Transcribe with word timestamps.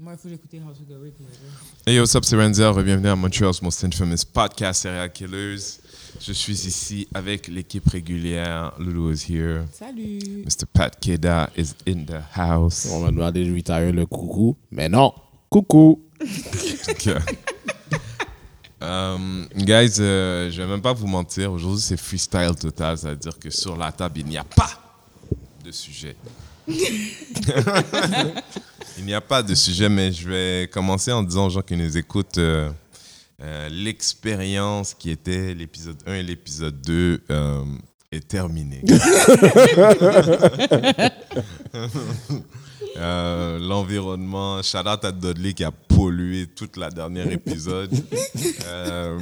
Moi, 0.00 0.14
il 0.14 0.18
faut 0.18 0.28
Away. 0.92 1.12
Hey, 1.86 2.00
what's 2.00 2.16
up, 2.16 2.24
c'est 2.24 2.34
Renzel. 2.34 2.72
Bienvenue 2.82 3.10
à 3.10 3.14
Montreal's 3.14 3.62
Most 3.62 3.84
Infamous 3.84 4.24
Podcast 4.24 4.82
Serial 4.82 5.12
Killers. 5.12 5.78
Je 6.20 6.32
suis 6.32 6.66
ici 6.66 7.06
avec 7.14 7.46
l'équipe 7.46 7.88
régulière. 7.88 8.72
Lulu 8.80 9.14
is 9.14 9.24
here. 9.28 9.66
Salut. 9.72 10.18
Mr. 10.44 10.66
Pat 10.72 11.00
Keda 11.00 11.48
is 11.56 11.74
in 11.86 12.06
the 12.06 12.20
house. 12.36 12.88
On 12.90 13.04
m'a 13.04 13.12
demandé 13.12 13.44
de 13.44 13.54
retire 13.54 13.92
le 13.92 14.04
coucou, 14.04 14.56
mais 14.72 14.88
non. 14.88 15.14
Coucou. 15.48 16.02
Ok. 16.88 17.10
Um, 18.80 19.46
guys, 19.54 19.98
euh, 20.00 20.50
je 20.50 20.60
vais 20.60 20.68
même 20.68 20.82
pas 20.82 20.92
vous 20.92 21.06
mentir. 21.06 21.52
Aujourd'hui, 21.52 21.80
c'est 21.80 21.96
freestyle 21.96 22.56
total. 22.60 22.98
C'est-à-dire 22.98 23.38
que 23.38 23.48
sur 23.48 23.76
la 23.76 23.92
table, 23.92 24.18
il 24.18 24.26
n'y 24.26 24.38
a 24.38 24.44
pas 24.44 24.70
de 25.64 25.70
sujet. 25.70 26.16
il 28.98 29.04
n'y 29.04 29.14
a 29.14 29.20
pas 29.20 29.42
de 29.42 29.54
sujet, 29.54 29.88
mais 29.88 30.12
je 30.12 30.28
vais 30.28 30.68
commencer 30.68 31.12
en 31.12 31.22
disant 31.22 31.46
aux 31.46 31.50
gens 31.50 31.62
qui 31.62 31.76
nous 31.76 31.96
écoutent 31.96 32.38
euh, 32.38 32.70
euh, 33.42 33.68
l'expérience 33.68 34.94
qui 34.94 35.10
était 35.10 35.54
l'épisode 35.54 35.96
1 36.06 36.14
et 36.14 36.22
l'épisode 36.22 36.80
2 36.82 37.22
euh, 37.30 37.64
est 38.12 38.28
terminée. 38.28 38.82
Euh, 42.96 43.58
L'environnement, 43.58 44.62
shout 44.62 44.78
out 44.86 45.04
à 45.04 45.12
Dudley 45.12 45.52
qui 45.52 45.64
a 45.64 45.70
pollué 45.70 46.46
toute 46.46 46.76
la 46.76 46.90
dernière 46.90 47.30
épisode. 47.30 47.90
Euh, 48.66 49.18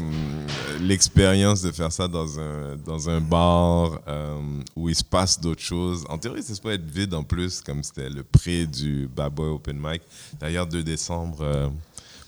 L'expérience 0.81 1.63
de 1.63 1.71
faire 1.71 1.93
ça 1.93 2.09
dans 2.09 2.41
un, 2.41 2.77
dans 2.77 3.09
un 3.09 3.21
bar 3.21 4.01
euh, 4.09 4.41
où 4.75 4.89
il 4.89 4.95
se 4.95 5.05
passe 5.05 5.39
d'autres 5.41 5.63
choses. 5.63 6.05
En 6.09 6.19
théorie, 6.19 6.43
c'est 6.43 6.61
pas 6.61 6.73
être 6.75 6.85
vide 6.85 7.15
en 7.15 7.23
plus, 7.23 7.61
comme 7.61 7.83
c'était 7.83 8.09
le 8.09 8.23
pré 8.25 8.67
du 8.67 9.09
Bad 9.15 9.33
Boy 9.33 9.49
Open 9.49 9.79
Mic. 9.79 10.03
D'ailleurs, 10.41 10.67
2 10.67 10.83
décembre, 10.83 11.71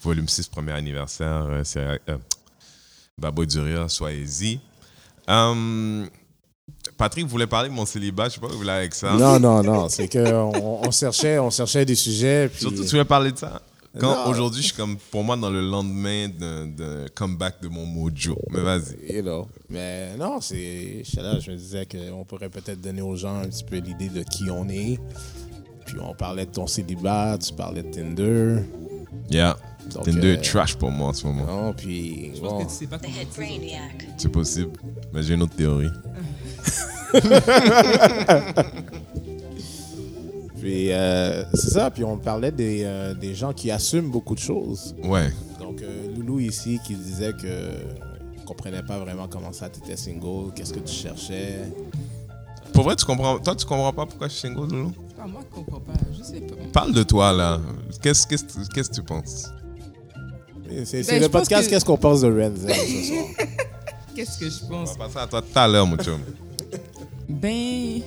volume 0.03 0.29
6, 0.29 0.49
premier 0.49 0.73
anniversaire, 0.73 1.63
c'est 1.65 2.01
Bad 3.19 3.35
Boy 3.35 3.47
du 3.47 3.61
Rire, 3.61 3.91
soyez-y. 3.91 4.61
Patrick 6.97 7.27
voulait 7.27 7.47
parler 7.47 7.69
de 7.69 7.75
mon 7.75 7.87
célibat, 7.87 8.29
je 8.29 8.35
sais 8.35 8.41
pas 8.41 8.47
où 8.47 8.51
vous 8.51 8.59
voulez 8.59 8.71
avec 8.71 8.95
ça. 8.95 9.15
Non, 9.15 9.39
non, 9.41 9.63
non. 9.63 9.89
C'est 9.89 10.09
qu'on 10.09 10.53
on 10.55 10.91
cherchait, 10.91 11.39
on 11.39 11.51
cherchait 11.51 11.85
des 11.85 11.95
sujets. 11.95 12.49
Puis... 12.49 12.61
Surtout, 12.61 12.83
tu 12.83 12.91
voulais 12.91 13.05
parler 13.05 13.33
de 13.33 13.39
ça? 13.39 13.61
Quand 13.99 14.29
aujourd'hui, 14.29 14.61
je 14.61 14.69
suis 14.69 14.77
comme, 14.77 14.97
pour 15.11 15.23
moi, 15.23 15.37
dans 15.37 15.51
le 15.51 15.61
lendemain 15.61 16.29
d'un 16.29 17.07
comeback 17.15 17.63
de 17.63 17.69
mon 17.69 17.87
mojo. 17.87 18.37
Mais 18.51 18.61
vas-y. 18.61 19.17
You 19.17 19.23
know. 19.23 19.49
Mais 19.71 20.17
non, 20.17 20.41
c'est. 20.41 21.03
je 21.05 21.51
me 21.51 21.57
disais 21.57 21.87
qu'on 21.87 22.25
pourrait 22.25 22.49
peut-être 22.49 22.81
donner 22.81 23.03
aux 23.03 23.17
gens 23.17 23.37
un 23.37 23.47
petit 23.47 23.65
peu 23.65 23.77
l'idée 23.77 24.09
de 24.09 24.23
qui 24.23 24.51
on 24.51 24.69
est. 24.69 24.99
Puis 25.87 25.97
on 26.01 26.15
parlait 26.15 26.47
de 26.47 26.51
ton 26.51 26.67
célibat, 26.67 27.39
tu 27.39 27.53
parlais 27.53 27.83
de 27.83 27.91
Tinder. 27.91 28.63
Yeah. 29.31 29.57
Donc, 29.93 30.05
Tinder 30.05 30.29
euh, 30.29 30.35
est 30.35 30.43
trash 30.43 30.77
pour 30.77 30.91
moi 30.91 31.09
en 31.09 31.13
ce 31.13 31.27
moment. 31.27 31.45
Non, 31.45 31.73
puis. 31.75 32.33
Je 32.35 32.41
bon. 32.41 32.49
pense 32.49 32.65
que 32.65 32.69
tu 32.71 32.75
sais 32.75 32.87
pas 32.87 32.99
The 32.99 33.03
comment 33.03 33.17
c'est. 34.17 34.29
possible. 34.31 34.73
Mais 35.13 35.23
j'ai 35.23 35.35
une 35.35 35.43
autre 35.43 35.55
théorie. 35.55 35.91
Puis 40.61 40.93
euh, 40.93 41.45
c'est 41.53 41.71
ça, 41.71 41.91
puis 41.91 42.05
on 42.05 42.17
parlait 42.17 42.51
des, 42.53 42.83
euh, 42.85 43.13
des 43.15 43.35
gens 43.35 43.53
qui 43.53 43.71
assument 43.71 44.11
beaucoup 44.11 44.35
de 44.35 44.41
choses. 44.41 44.95
Ouais. 45.05 45.31
Donc 45.61 45.83
euh, 45.83 46.15
Loulou 46.17 46.41
ici 46.41 46.81
qui 46.87 46.95
disait 46.95 47.33
que 47.35 47.47
ne 47.47 48.45
comprenait 48.47 48.83
pas 48.83 48.99
vraiment 48.99 49.29
comment 49.29 49.53
ça 49.53 49.69
t'étais 49.69 49.97
single, 49.97 50.53
qu'est-ce 50.55 50.73
que 50.73 50.81
tu 50.81 50.93
cherchais. 50.95 51.59
Pour 52.73 52.85
vrai, 52.85 52.97
tu 52.97 53.05
comprends. 53.05 53.39
Toi, 53.39 53.55
tu 53.55 53.67
comprends 53.67 53.93
pas 53.93 54.07
pourquoi 54.07 54.27
je 54.29 54.33
suis 54.33 54.49
single, 54.49 54.69
Loulou? 54.73 54.93
C'est 55.09 55.17
pas 55.17 55.27
moi 55.27 55.43
qui 55.43 55.55
comprends 55.55 55.81
pas. 55.81 55.93
Je 56.19 56.23
sais 56.25 56.41
pas. 56.41 56.55
Parle 56.73 56.93
de 56.95 57.03
toi, 57.03 57.33
là. 57.33 57.61
Qu'est-ce 58.03 58.27
qu'est-ce 58.27 58.45
qu'est-ce 58.75 58.89
que 58.91 58.95
tu 58.95 59.03
penses? 59.03 59.51
C'est 60.85 61.07
Ben, 61.07 61.19
le 61.19 61.25
je 61.25 61.29
podcast 61.29 61.67
que- 61.69 61.75
Qu'est-ce 61.75 61.85
qu'on 61.85 61.99
pense 61.99 62.23
de 62.23 62.29
Renzel 62.29 62.75
ce 62.75 63.03
soir? 63.09 63.25
Qu'est-ce 64.17 64.39
que 64.39 64.49
je 64.49 64.65
On 64.65 64.69
pense? 64.69 64.97
va 64.97 65.05
passer 65.07 65.19
à 65.19 65.27
toi 65.27 65.43
tout 65.43 65.59
à 65.59 65.69
l'heure, 65.69 65.87
mon 65.87 65.97
chum. 65.99 66.21
Ben. 67.45 68.01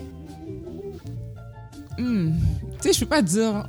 Hmm. 1.99 2.31
Tu 2.81 2.87
sais, 2.87 2.93
je 2.93 2.99
peux 3.01 3.05
pas 3.05 3.21
dire. 3.21 3.67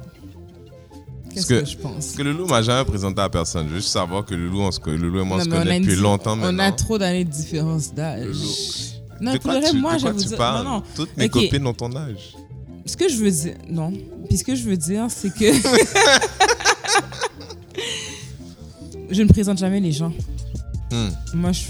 Qu'est-ce 1.31 1.47
que- 1.47 1.61
que, 1.61 1.67
je 1.67 1.77
pense? 1.77 2.13
Que 2.13 2.23
Loulou 2.23 2.47
m'a 2.47 2.63
jamais 2.63 2.87
présenté 2.87 3.21
à 3.21 3.29
personne. 3.29 3.67
Je 3.69 3.75
veux 3.75 3.81
juste 3.81 3.91
savoir 3.91 4.25
que 4.25 4.35
Loulou, 4.35 4.63
on 4.63 4.71
se, 4.71 4.81
que 4.81 4.89
Loulou 4.89 5.21
et 5.21 5.25
moi, 5.25 5.37
on 5.37 5.41
Non, 5.41 5.45
se 5.45 5.51
on 5.51 5.53
a 5.53 5.59
connaît 5.65 5.81
depuis 5.81 5.97
longtemps 5.97 6.33
On 6.33 6.37
maintenant. 6.37 6.65
a 6.65 6.73
trop 6.73 6.97
d'années 6.97 7.27
de 7.27 7.31
différence 7.31 7.93
d'âge. 7.93 8.35
Non, 9.21 9.35
de 9.35 9.39
pour 9.39 9.53
le 9.53 9.79
moi, 9.79 9.93
de 9.95 9.99
je 9.99 10.03
quoi 10.05 10.13
vais 10.13 10.17
vous 10.17 10.23
tu 10.23 10.29
dire. 10.29 10.39
parles? 10.39 10.65
Non, 10.65 10.71
non. 10.77 10.83
Toutes 10.97 11.15
mes 11.19 11.29
copines 11.29 11.67
ont 11.67 11.75
ton 11.75 11.95
âge. 11.95 12.35
Ce 12.87 12.97
que 12.97 13.07
je 13.11 13.17
veux 13.19 13.31
dire. 13.31 13.57
Non. 13.69 13.93
Puis 14.27 14.39
ce 14.39 14.45
que 14.45 14.55
je 14.55 14.63
veux 14.63 14.77
dire, 14.79 15.05
c'est 15.11 15.35
que. 15.35 15.53
je 19.11 19.23
ne 19.23 19.29
présente 19.29 19.59
jamais 19.59 19.81
les 19.81 19.93
gens. 19.93 20.13
Hmm. 20.91 21.09
Moi, 21.35 21.53
je, 21.53 21.61
je 21.61 21.65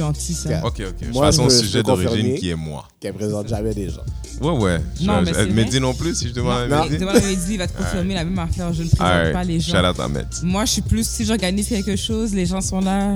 suis 0.00 0.02
anti 0.02 0.34
ça. 0.34 0.64
Ok, 0.66 0.80
ok. 0.86 0.94
Je 1.02 1.10
Moi, 1.12 1.22
passe 1.26 1.36
je 1.36 1.40
au 1.40 1.44
peux- 1.46 1.50
je 1.50 1.58
sujet 1.58 1.82
d'origine 1.82 2.34
qui 2.36 2.50
est 2.50 2.54
moi. 2.56 2.86
Qu'elle 3.00 3.14
présente 3.14 3.48
jamais 3.48 3.74
des 3.74 3.88
gens. 3.90 4.00
Ouais, 4.40 4.50
ouais. 4.58 4.78
Non, 5.02 5.20
Je- 5.20 5.24
mais 5.26 5.32
vrai. 5.32 5.46
Mehdi 5.46 5.80
non 5.80 5.94
plus, 5.94 6.14
si 6.14 6.28
je 6.28 6.32
demande 6.34 6.68
Non, 6.70 6.76
à 6.82 6.84
Mehdi. 6.84 6.98
Devant 6.98 7.12
la 7.12 7.20
Mehdi, 7.20 7.52
il 7.52 7.58
va 7.58 7.66
te 7.66 7.76
confirmer 7.76 8.14
la 8.14 8.24
même 8.24 8.38
affaire. 8.38 8.72
Je 8.72 8.82
ne 8.82 8.88
présente 8.88 9.32
pas 9.32 9.44
les 9.44 9.60
gens. 9.60 9.72
Shout 9.78 9.86
out 9.86 10.00
à 10.00 10.08
Mehdi. 10.08 10.40
Moi, 10.44 10.64
je 10.64 10.70
suis 10.72 10.82
plus, 10.82 11.06
si 11.06 11.24
j'organise 11.24 11.68
quelque 11.68 11.96
chose, 11.96 12.32
les 12.34 12.46
gens 12.46 12.60
sont 12.60 12.80
là. 12.80 13.14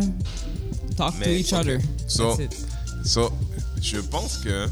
Talk 0.97 1.15
to 1.23 1.31
each 1.31 1.53
other. 1.53 1.79
So- 2.07 2.35
That's 2.37 2.45
it. 2.45 2.57
So, 3.07 3.31
je 3.83 3.99
pense 3.99 4.39
que 4.39 4.67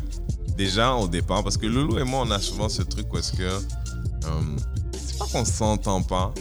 déjà 0.57 0.95
au 0.95 1.09
départ, 1.09 1.43
parce 1.43 1.57
que 1.57 1.67
Loulou 1.67 1.99
et 1.99 2.05
moi, 2.05 2.25
on 2.27 2.31
a 2.31 2.39
souvent 2.39 2.69
ce 2.69 2.83
truc 2.83 3.13
où 3.13 3.19
est-ce 3.19 3.33
que 3.33 3.43
euh, 3.43 4.29
c'est 5.07 5.19
pas 5.19 5.27
qu'on 5.33 5.45
s'entend 5.45 6.03
pas, 6.03 6.33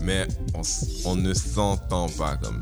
mais 0.00 0.26
on, 0.54 0.62
on 1.10 1.16
ne 1.16 1.32
s'entend 1.34 2.08
pas 2.08 2.36
comme 2.36 2.60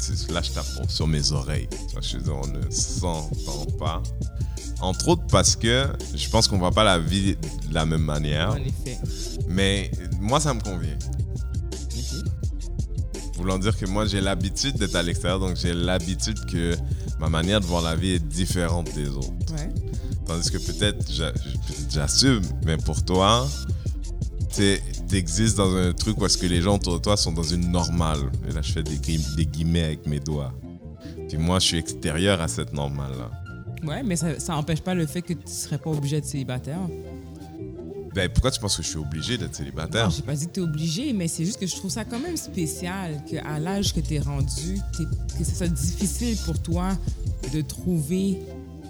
tu- 0.00 0.32
là 0.32 0.40
je 0.42 0.50
tape 0.52 0.66
sur 0.88 1.06
mes 1.06 1.32
oreilles. 1.32 1.68
Je 2.00 2.18
dire, 2.18 2.34
on 2.36 2.46
ne 2.46 2.70
s'entend 2.70 3.66
pas. 3.78 4.02
Entre 4.80 5.08
autres 5.08 5.26
parce 5.30 5.56
que 5.56 5.86
je 6.14 6.28
pense 6.28 6.48
qu'on 6.48 6.58
voit 6.58 6.70
pas 6.72 6.84
la 6.84 6.98
vie 6.98 7.36
de 7.68 7.74
la 7.74 7.86
même 7.86 8.02
manière, 8.02 8.50
En 8.52 8.56
effet. 8.56 8.98
mais 9.48 9.90
moi 10.20 10.38
ça 10.40 10.52
me 10.54 10.60
convient. 10.60 10.98
Voulant 13.36 13.58
dire 13.58 13.76
que 13.76 13.86
moi 13.86 14.06
j'ai 14.06 14.20
l'habitude 14.20 14.76
d'être 14.76 14.94
à 14.96 15.02
l'extérieur, 15.02 15.38
donc 15.40 15.56
j'ai 15.56 15.74
l'habitude 15.74 16.44
que 16.46 16.74
ma 17.20 17.28
manière 17.28 17.60
de 17.60 17.66
voir 17.66 17.82
la 17.82 17.94
vie 17.94 18.12
est 18.12 18.18
différente 18.26 18.92
des 18.94 19.08
autres. 19.08 19.28
Ouais. 19.52 19.68
Tandis 20.26 20.50
que 20.50 20.58
peut-être 20.58 21.10
j'a- 21.12 21.32
peut-être 21.32 21.90
j'assume, 21.90 22.42
mais 22.64 22.76
pour 22.78 23.04
toi, 23.04 23.46
tu 24.54 25.16
existes 25.16 25.56
dans 25.56 25.74
un 25.74 25.92
truc 25.92 26.20
où 26.20 26.26
est-ce 26.26 26.38
que 26.38 26.46
les 26.46 26.60
gens 26.62 26.76
autour 26.76 26.94
de 26.94 27.02
toi 27.02 27.16
sont 27.16 27.32
dans 27.32 27.42
une 27.42 27.70
normale. 27.70 28.30
Et 28.48 28.52
là, 28.52 28.62
je 28.62 28.72
fais 28.72 28.82
des, 28.82 28.96
gui- 28.96 29.34
des 29.36 29.46
guillemets 29.46 29.84
avec 29.84 30.06
mes 30.06 30.20
doigts. 30.20 30.52
Puis 31.28 31.38
moi, 31.38 31.58
je 31.58 31.66
suis 31.66 31.78
extérieur 31.78 32.40
à 32.40 32.48
cette 32.48 32.72
normale-là. 32.72 33.30
Ouais, 33.86 34.02
mais 34.02 34.16
ça, 34.16 34.38
ça 34.40 34.56
empêche 34.56 34.80
pas 34.80 34.94
le 34.94 35.06
fait 35.06 35.22
que 35.22 35.32
tu 35.34 35.40
serais 35.52 35.78
pas 35.78 35.90
obligé 35.90 36.16
d'être 36.16 36.26
célibataire. 36.26 36.80
Ben, 38.14 38.30
pourquoi 38.32 38.50
tu 38.50 38.58
penses 38.58 38.76
que 38.78 38.82
je 38.82 38.88
suis 38.88 38.98
obligé 38.98 39.36
d'être 39.36 39.54
célibataire? 39.54 40.04
Non, 40.06 40.10
j'ai 40.10 40.22
pas 40.22 40.34
dit 40.34 40.46
que 40.46 40.52
tu 40.52 40.60
es 40.60 40.62
obligé, 40.62 41.12
mais 41.12 41.28
c'est 41.28 41.44
juste 41.44 41.60
que 41.60 41.66
je 41.66 41.76
trouve 41.76 41.90
ça 41.90 42.04
quand 42.06 42.18
même 42.18 42.36
spécial 42.38 43.22
qu'à 43.28 43.58
l'âge 43.58 43.92
que 43.92 44.00
tu 44.00 44.14
es 44.14 44.20
rendu, 44.20 44.78
que 44.96 45.44
ce 45.44 45.54
soit 45.54 45.68
difficile 45.68 46.38
pour 46.46 46.58
toi 46.62 46.96
de 47.52 47.60
trouver 47.60 48.38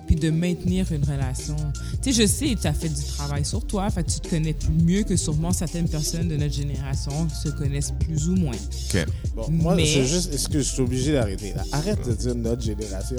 puis 0.07 0.17
de 0.17 0.31
maintenir 0.31 0.91
une 0.93 1.05
relation. 1.05 1.57
Tu 2.03 2.13
sais, 2.13 2.23
je 2.23 2.27
sais, 2.29 2.57
tu 2.61 2.67
as 2.67 2.73
fait 2.73 2.89
du 2.89 3.03
travail 3.03 3.45
sur 3.45 3.67
toi, 3.67 3.91
fait 3.91 4.05
tu 4.05 4.21
te 4.21 4.29
connais 4.29 4.53
plus 4.55 4.71
mieux 4.85 5.03
que 5.03 5.17
sûrement 5.17 5.53
certaines 5.53 5.89
personnes 5.89 6.29
de 6.29 6.37
notre 6.37 6.55
génération 6.55 7.29
se 7.29 7.49
connaissent 7.49 7.93
plus 8.01 8.29
ou 8.29 8.37
moins. 8.37 8.53
Ok. 8.55 9.07
Bon, 9.35 9.51
moi, 9.51 9.75
Mais- 9.75 9.87
c'est 9.87 10.05
juste. 10.07 10.33
Est-ce 10.33 10.49
que 10.49 10.59
je 10.59 10.65
suis 10.73 10.83
obligé 10.83 11.13
d'arrêter? 11.13 11.53
Là? 11.55 11.65
Arrête 11.73 12.07
de 12.07 12.13
dire 12.15 12.35
notre 12.35 12.63
génération. 12.63 13.17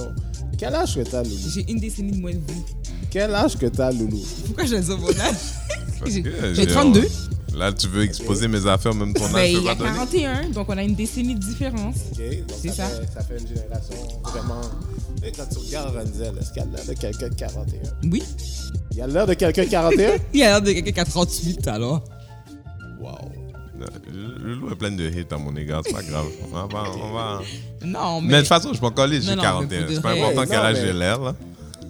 Quel 0.58 0.74
âge 0.74 0.96
que 0.96 1.02
t'as, 1.02 1.24
Loulou? 1.24 1.38
J'ai 1.53 1.70
une 1.72 1.80
décennie 1.80 2.12
de 2.14 2.22
moins 2.22 2.31
de 2.34 2.40
vous. 2.47 2.66
Quel 3.12 3.34
âge 3.36 3.58
que 3.58 3.66
t'as, 3.68 3.92
Loulou? 3.92 4.24
Pourquoi 4.46 4.66
je 4.66 4.76
dis 4.76 4.90
mon 4.90 5.09
âge? 5.09 6.56
J'ai 6.56 6.66
32. 6.68 7.08
Là, 7.57 7.73
tu 7.73 7.88
veux 7.88 8.03
exposer 8.03 8.47
mes 8.47 8.66
affaires, 8.68 8.94
même 8.94 9.13
ton 9.13 9.25
âge, 9.25 9.34
Ben, 9.34 9.51
je 9.51 9.57
il 9.57 9.63
y 9.63 9.69
a 9.69 9.75
pas 9.75 9.84
donner. 9.84 9.97
41, 9.97 10.49
donc 10.49 10.70
on 10.70 10.78
a 10.78 10.84
une 10.84 10.93
décennie 10.96 11.34
de 11.35 11.40
différence. 11.40 11.96
OK? 12.11 12.20
Donc, 12.47 12.58
C'est 12.61 12.70
ça, 12.70 12.84
ça. 12.87 12.90
Fait, 13.02 13.08
ça 13.16 13.23
fait 13.23 13.40
une 13.40 13.47
génération 13.47 13.96
vraiment. 14.23 14.61
Et 15.23 15.32
quand 15.32 15.46
tu 15.52 15.58
regardes 15.66 15.96
Renzel, 15.96 16.34
est-ce 16.40 16.53
qu'il 16.53 16.61
a 16.61 16.66
l'air 16.66 16.85
de 16.85 16.93
quelqu'un 16.93 17.29
de 17.29 17.34
41? 17.35 17.79
Oui. 18.11 18.23
Il 18.93 19.02
a 19.02 19.08
l'air 19.08 19.26
de 19.28 19.34
quelqu'un 19.34 19.64
de 19.66 19.70
41? 19.70 20.11
Il 20.34 20.43
a 20.43 20.46
l'air 20.46 20.61
de 20.61 20.72
quelqu'un 20.72 20.91
qui 20.91 20.99
a 20.99 21.05
38 21.05 21.67
alors. 21.67 22.03
wow. 23.02 23.09
Le 24.11 24.55
loup 24.55 24.72
est 24.72 24.76
plein 24.76 24.91
de 24.91 25.03
hits 25.08 25.26
à 25.32 25.37
mon 25.37 25.55
égard, 25.55 25.82
c'est 25.85 25.93
pas 25.93 26.02
grave. 26.02 26.26
On 26.43 26.47
va, 26.55 26.67
on 27.03 27.14
va... 27.14 27.41
Non, 27.85 28.22
Mais 28.22 28.28
mais. 28.28 28.34
de 28.34 28.40
toute 28.40 28.47
façon, 28.47 28.73
je 28.73 28.79
peux 28.79 28.87
encore 28.87 29.05
lire, 29.08 29.22
j'ai 29.22 29.35
Non, 29.35 29.43
non, 29.43 29.61
mais 29.61 29.67
41. 29.67 29.79
pour 29.82 29.90
de 29.90 29.96
C'est 29.96 30.02
pas 30.02 30.11
important 30.11 30.41
Hey, 30.41 30.47
quel 30.49 30.58
âge 30.59 30.76
mais- 30.78 30.82
j'ai 30.87 30.93
l'air, 30.93 31.20
là. 31.22 31.35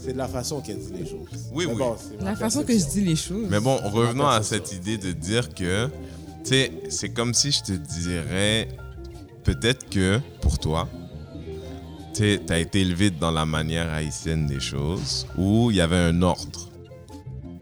C'est 0.08 0.14
de 0.14 0.18
la 0.20 0.28
façon 0.30 0.62
qu'elle 0.62 0.78
dit 0.80 0.94
les 0.98 1.06
choses. 1.06 1.50
Oui, 1.52 1.66
Mais 1.68 1.74
oui. 1.74 1.78
bon, 1.80 1.96
La 2.22 2.34
façon 2.38 2.64
que 2.64 2.72
je 2.72 2.86
dis 2.86 3.02
les 3.02 3.18
choses. 3.18 3.48
Mais 3.50 3.60
bon, 3.60 3.76
revenons 3.92 4.26
à 4.26 4.42
cette 4.42 4.72
idée 4.72 4.98
de 4.98 5.12
dire 5.12 5.54
que, 5.54 5.88
tu 6.46 6.52
sais, 6.52 6.72
c'est 6.88 7.10
comme 7.10 7.34
si 7.34 7.52
je 7.52 7.62
te 7.64 7.72
dirais, 7.74 8.70
peut-être 9.44 9.90
que 9.90 10.22
pour 10.40 10.60
toi, 10.60 10.88
tu 12.14 12.40
as 12.50 12.58
été 12.58 12.80
élevé 12.80 13.10
dans 13.12 13.32
la 13.32 13.46
manière 13.46 13.92
haïtienne 13.92 14.48
des 14.48 14.62
choses, 14.62 15.28
où 15.38 15.72
il 15.72 15.76
y 15.78 15.82
avait 15.82 15.98
un 15.98 16.22
ordre. 16.22 16.70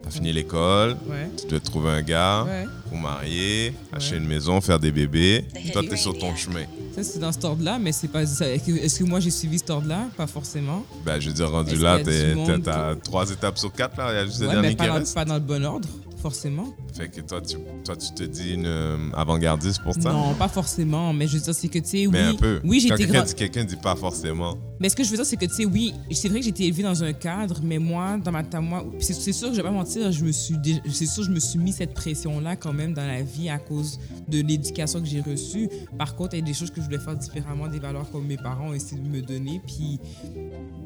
T'as 0.03 0.11
fini 0.11 0.31
l'école, 0.31 0.91
Ouais. 1.09 1.27
tu 1.35 1.47
dois 1.47 1.59
trouver 1.59 1.89
un 1.89 2.03
gars, 2.03 2.43
Ouais. 2.43 2.65
vous 2.91 2.97
marier, 2.97 3.73
acheter 3.91 4.17
une 4.17 4.27
maison, 4.27 4.61
faire 4.61 4.79
des 4.79 4.91
bébés. 4.91 5.45
Toi, 5.73 5.81
t'es 5.89 5.97
sur 5.97 6.15
ton 6.15 6.35
chemin. 6.35 6.65
Ça, 6.95 7.03
c'est 7.03 7.19
dans 7.19 7.31
cet 7.33 7.43
ordre-là, 7.43 7.77
mais 7.77 7.91
c'est 7.91 8.07
pas. 8.07 8.21
Est-ce 8.23 8.99
que 8.99 9.03
moi, 9.03 9.19
j'ai 9.19 9.29
suivi 9.31 9.59
cet 9.59 9.69
ordre-là? 9.69 10.07
Pas 10.15 10.27
forcément. 10.27 10.85
Ben, 11.05 11.19
je 11.19 11.27
veux 11.27 11.33
dire, 11.33 11.49
rendu 11.51 11.75
là, 11.75 11.99
t'es- 12.01 12.33
à 12.69 12.95
trois 13.03 13.29
étapes 13.29 13.57
sur 13.57 13.71
quatre, 13.73 13.97
là. 13.97 14.11
Il 14.13 14.15
y 14.15 14.19
a 14.19 14.25
juste 14.25 14.39
Ouais, 14.41 14.55
mais 14.61 14.69
qui 14.69 14.75
pas 14.77 14.87
dans, 14.87 14.93
reste. 14.93 15.13
pas 15.13 15.25
dans 15.25 15.33
le 15.33 15.39
bon 15.41 15.65
ordre, 15.65 15.89
forcément. 16.17 16.73
Fait 16.93 17.09
que 17.09 17.21
toi, 17.21 17.41
tu, 17.41 17.57
toi, 17.83 17.95
tu 17.95 18.13
te 18.13 18.23
dis 18.23 18.53
une 18.53 18.65
euh, 18.65 18.97
avant-gardiste 19.13 19.81
pour 19.83 19.93
ça? 19.93 20.11
Non, 20.11 20.33
pas 20.33 20.47
forcément. 20.47 21.13
Mais 21.13 21.27
je 21.27 21.37
veux 21.37 21.43
dire, 21.43 21.55
c'est 21.55 21.67
que, 21.67 21.79
tu 21.79 21.85
sais, 21.85 22.07
oui. 22.07 22.13
Mais 22.13 22.21
un 22.21 22.35
peu. 22.35 22.59
Oui, 22.63 22.85
Quand 22.87 23.35
quelqu'un 23.35 23.63
dit, 23.63 23.75
pas 23.75 23.95
forcément. 23.95 24.57
Mais 24.79 24.89
ce 24.89 24.95
que 24.95 25.03
je 25.03 25.09
veux 25.09 25.15
dire, 25.15 25.25
c'est 25.25 25.37
que, 25.37 25.45
tu 25.45 25.53
sais, 25.53 25.65
oui, 25.65 25.93
c'est 26.11 26.29
vrai 26.29 26.39
que 26.39 26.43
j'ai 26.45 26.49
été 26.49 26.65
élevée 26.65 26.83
dans 26.83 27.03
un 27.03 27.13
cadre, 27.13 27.59
mais 27.63 27.77
moi, 27.79 28.17
dans 28.17 28.31
ma 28.31 28.43
moi, 28.61 28.85
c'est 28.99 29.13
c'est 29.13 29.33
sûr 29.33 29.49
que 29.49 29.55
je 29.55 29.61
vais 29.61 29.67
pas 29.67 29.71
mentir, 29.71 30.11
je 30.11 30.23
me 30.23 30.31
suis, 30.31 30.55
c'est 30.91 31.05
sûr, 31.05 31.23
je 31.23 31.31
me 31.31 31.39
suis 31.39 31.57
mis 31.57 31.71
cette 31.71 31.93
pression-là 31.93 32.55
quand 32.55 32.73
même 32.73 32.93
dans 32.93 33.05
la 33.05 33.21
vie 33.21 33.49
à 33.49 33.57
cause 33.57 33.99
de 34.27 34.41
l'éducation 34.41 34.99
que 35.01 35.07
j'ai 35.07 35.21
reçue. 35.21 35.69
Par 35.97 36.15
contre, 36.15 36.35
il 36.35 36.39
y 36.39 36.41
a 36.43 36.45
des 36.45 36.53
choses 36.53 36.69
que 36.69 36.79
je 36.81 36.85
voulais 36.85 36.99
faire 36.99 37.15
différemment, 37.15 37.67
des 37.67 37.79
valeurs 37.79 38.09
comme 38.11 38.27
mes 38.27 38.37
parents 38.37 38.69
ont 38.69 38.73
essayé 38.73 39.01
de 39.01 39.07
me 39.07 39.21
donner, 39.21 39.61
puis 39.65 39.99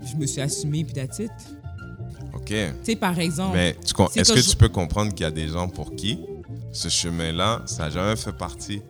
je 0.05 0.15
me 0.15 0.25
suis 0.25 0.41
assumée, 0.41 0.83
puis 0.83 1.01
it. 1.01 1.58
OK. 2.35 2.45
Tu 2.47 2.65
sais, 2.83 2.95
par 2.95 3.17
exemple, 3.19 3.55
Mais 3.57 3.75
est-ce 4.15 4.33
que 4.33 4.41
je- 4.41 4.49
tu 4.51 4.55
peux 4.55 4.69
comprendre 4.69 5.11
qu'il 5.13 5.21
y 5.23 5.27
a 5.27 5.31
des 5.31 5.47
gens 5.47 5.67
pour 5.69 5.95
qui 5.95 6.19
ce 6.71 6.87
chemin-là, 6.89 7.61
ça 7.65 7.83
n'a 7.83 7.89
jamais 7.89 8.15
fait 8.15 8.31
partie 8.33 8.81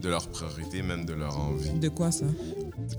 de 0.00 0.08
leur 0.08 0.28
priorité, 0.28 0.82
même 0.82 1.04
de 1.04 1.12
leur 1.14 1.36
envie? 1.38 1.70
de 1.78 1.88
quoi 1.88 2.10
ça? 2.12 2.26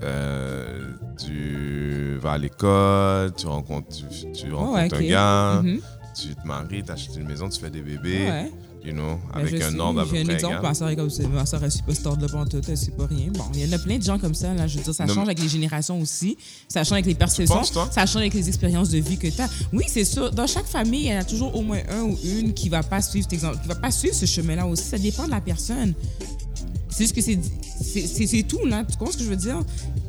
Euh, 0.02 0.92
tu 1.18 2.18
vas 2.20 2.32
à 2.32 2.38
l'école, 2.38 3.32
tu 3.34 3.46
rencontres, 3.46 3.88
tu, 3.88 4.32
tu 4.32 4.52
rencontres 4.52 4.94
un 4.96 5.02
gars, 5.02 5.62
Mhm. 5.62 5.80
tu 6.14 6.34
te 6.34 6.46
maries, 6.46 6.82
tu 6.82 6.92
achètes 6.92 7.16
une 7.16 7.26
maison, 7.26 7.48
tu 7.48 7.60
fais 7.60 7.70
des 7.70 7.80
bébés, 7.82 8.26
Ouais. 8.28 8.52
You 8.84 8.92
know, 8.92 9.18
Ben, 9.34 9.40
avec 9.40 9.62
un 9.62 9.78
ordre 9.78 10.00
à 10.00 10.04
peu 10.04 10.10
J'ai 10.14 10.20
un 10.22 10.24
près 10.24 10.34
exemple, 10.34 10.62
ma 10.62 10.74
soeur 10.74 10.88
est 10.90 10.96
comme. 10.96 11.08
Ma 11.32 11.46
soeur, 11.46 11.62
elle 11.64 11.70
suit 11.72 11.82
pas 11.82 11.94
cet 11.94 12.06
ordre-là 12.06 12.28
pendant 12.30 12.46
tout, 12.46 12.60
elle 12.68 12.76
suit 12.76 12.90
pas 12.90 13.06
rien. 13.06 13.28
Bon, 13.32 13.44
il 13.54 13.66
y 13.66 13.68
en 13.68 13.72
a 13.72 13.78
plein 13.78 13.98
de 13.98 14.02
gens 14.02 14.18
comme 14.18 14.34
ça, 14.34 14.52
là. 14.54 14.66
Je 14.66 14.78
veux 14.78 14.84
dire, 14.84 14.94
ça 14.94 15.06
Non, 15.06 15.14
change 15.14 15.24
avec 15.26 15.40
les 15.40 15.48
générations 15.48 16.00
aussi. 16.00 16.36
Ça 16.68 16.84
change 16.84 16.92
avec 16.92 17.06
les 17.06 17.14
perceptions. 17.14 17.56
penses? 17.56 17.72
Ça 17.92 18.06
change 18.06 18.16
avec 18.22 18.34
les 18.34 18.48
expériences 18.48 18.90
de 18.90 18.98
vie 18.98 19.18
que 19.18 19.28
tu 19.28 19.40
as. 19.40 19.48
Oui, 19.72 19.84
c'est 19.88 20.04
sûr. 20.04 20.30
Dans 20.30 20.46
chaque 20.46 20.66
famille, 20.66 21.06
il 21.06 21.12
y 21.12 21.14
en 21.16 21.20
a 21.20 21.24
toujours 21.24 21.54
au 21.54 21.62
moins 21.62 21.80
un 21.90 22.02
ou 22.02 22.18
une 22.24 22.54
qui 22.54 22.68
va 22.68 22.82
pas 22.82 23.02
suivre 23.02 23.28
qui 23.28 23.36
va 23.36 23.54
pas 23.80 23.90
suivre 23.90 24.14
ce 24.14 24.26
chemin-là 24.26 24.66
aussi. 24.66 24.84
Ça 24.84 24.98
dépend 24.98 25.24
de 25.26 25.30
la 25.30 25.40
personne. 25.40 25.94
C'est 26.90 27.04
juste 27.04 27.14
que 27.14 27.20
c'est, 27.22 28.42
tout, 28.42 28.64
là. 28.66 28.84
Tu 28.84 28.96
comprends 28.96 29.12
ce 29.12 29.18
que 29.18 29.24
je 29.24 29.28
veux 29.30 29.36
dire? 29.36 29.60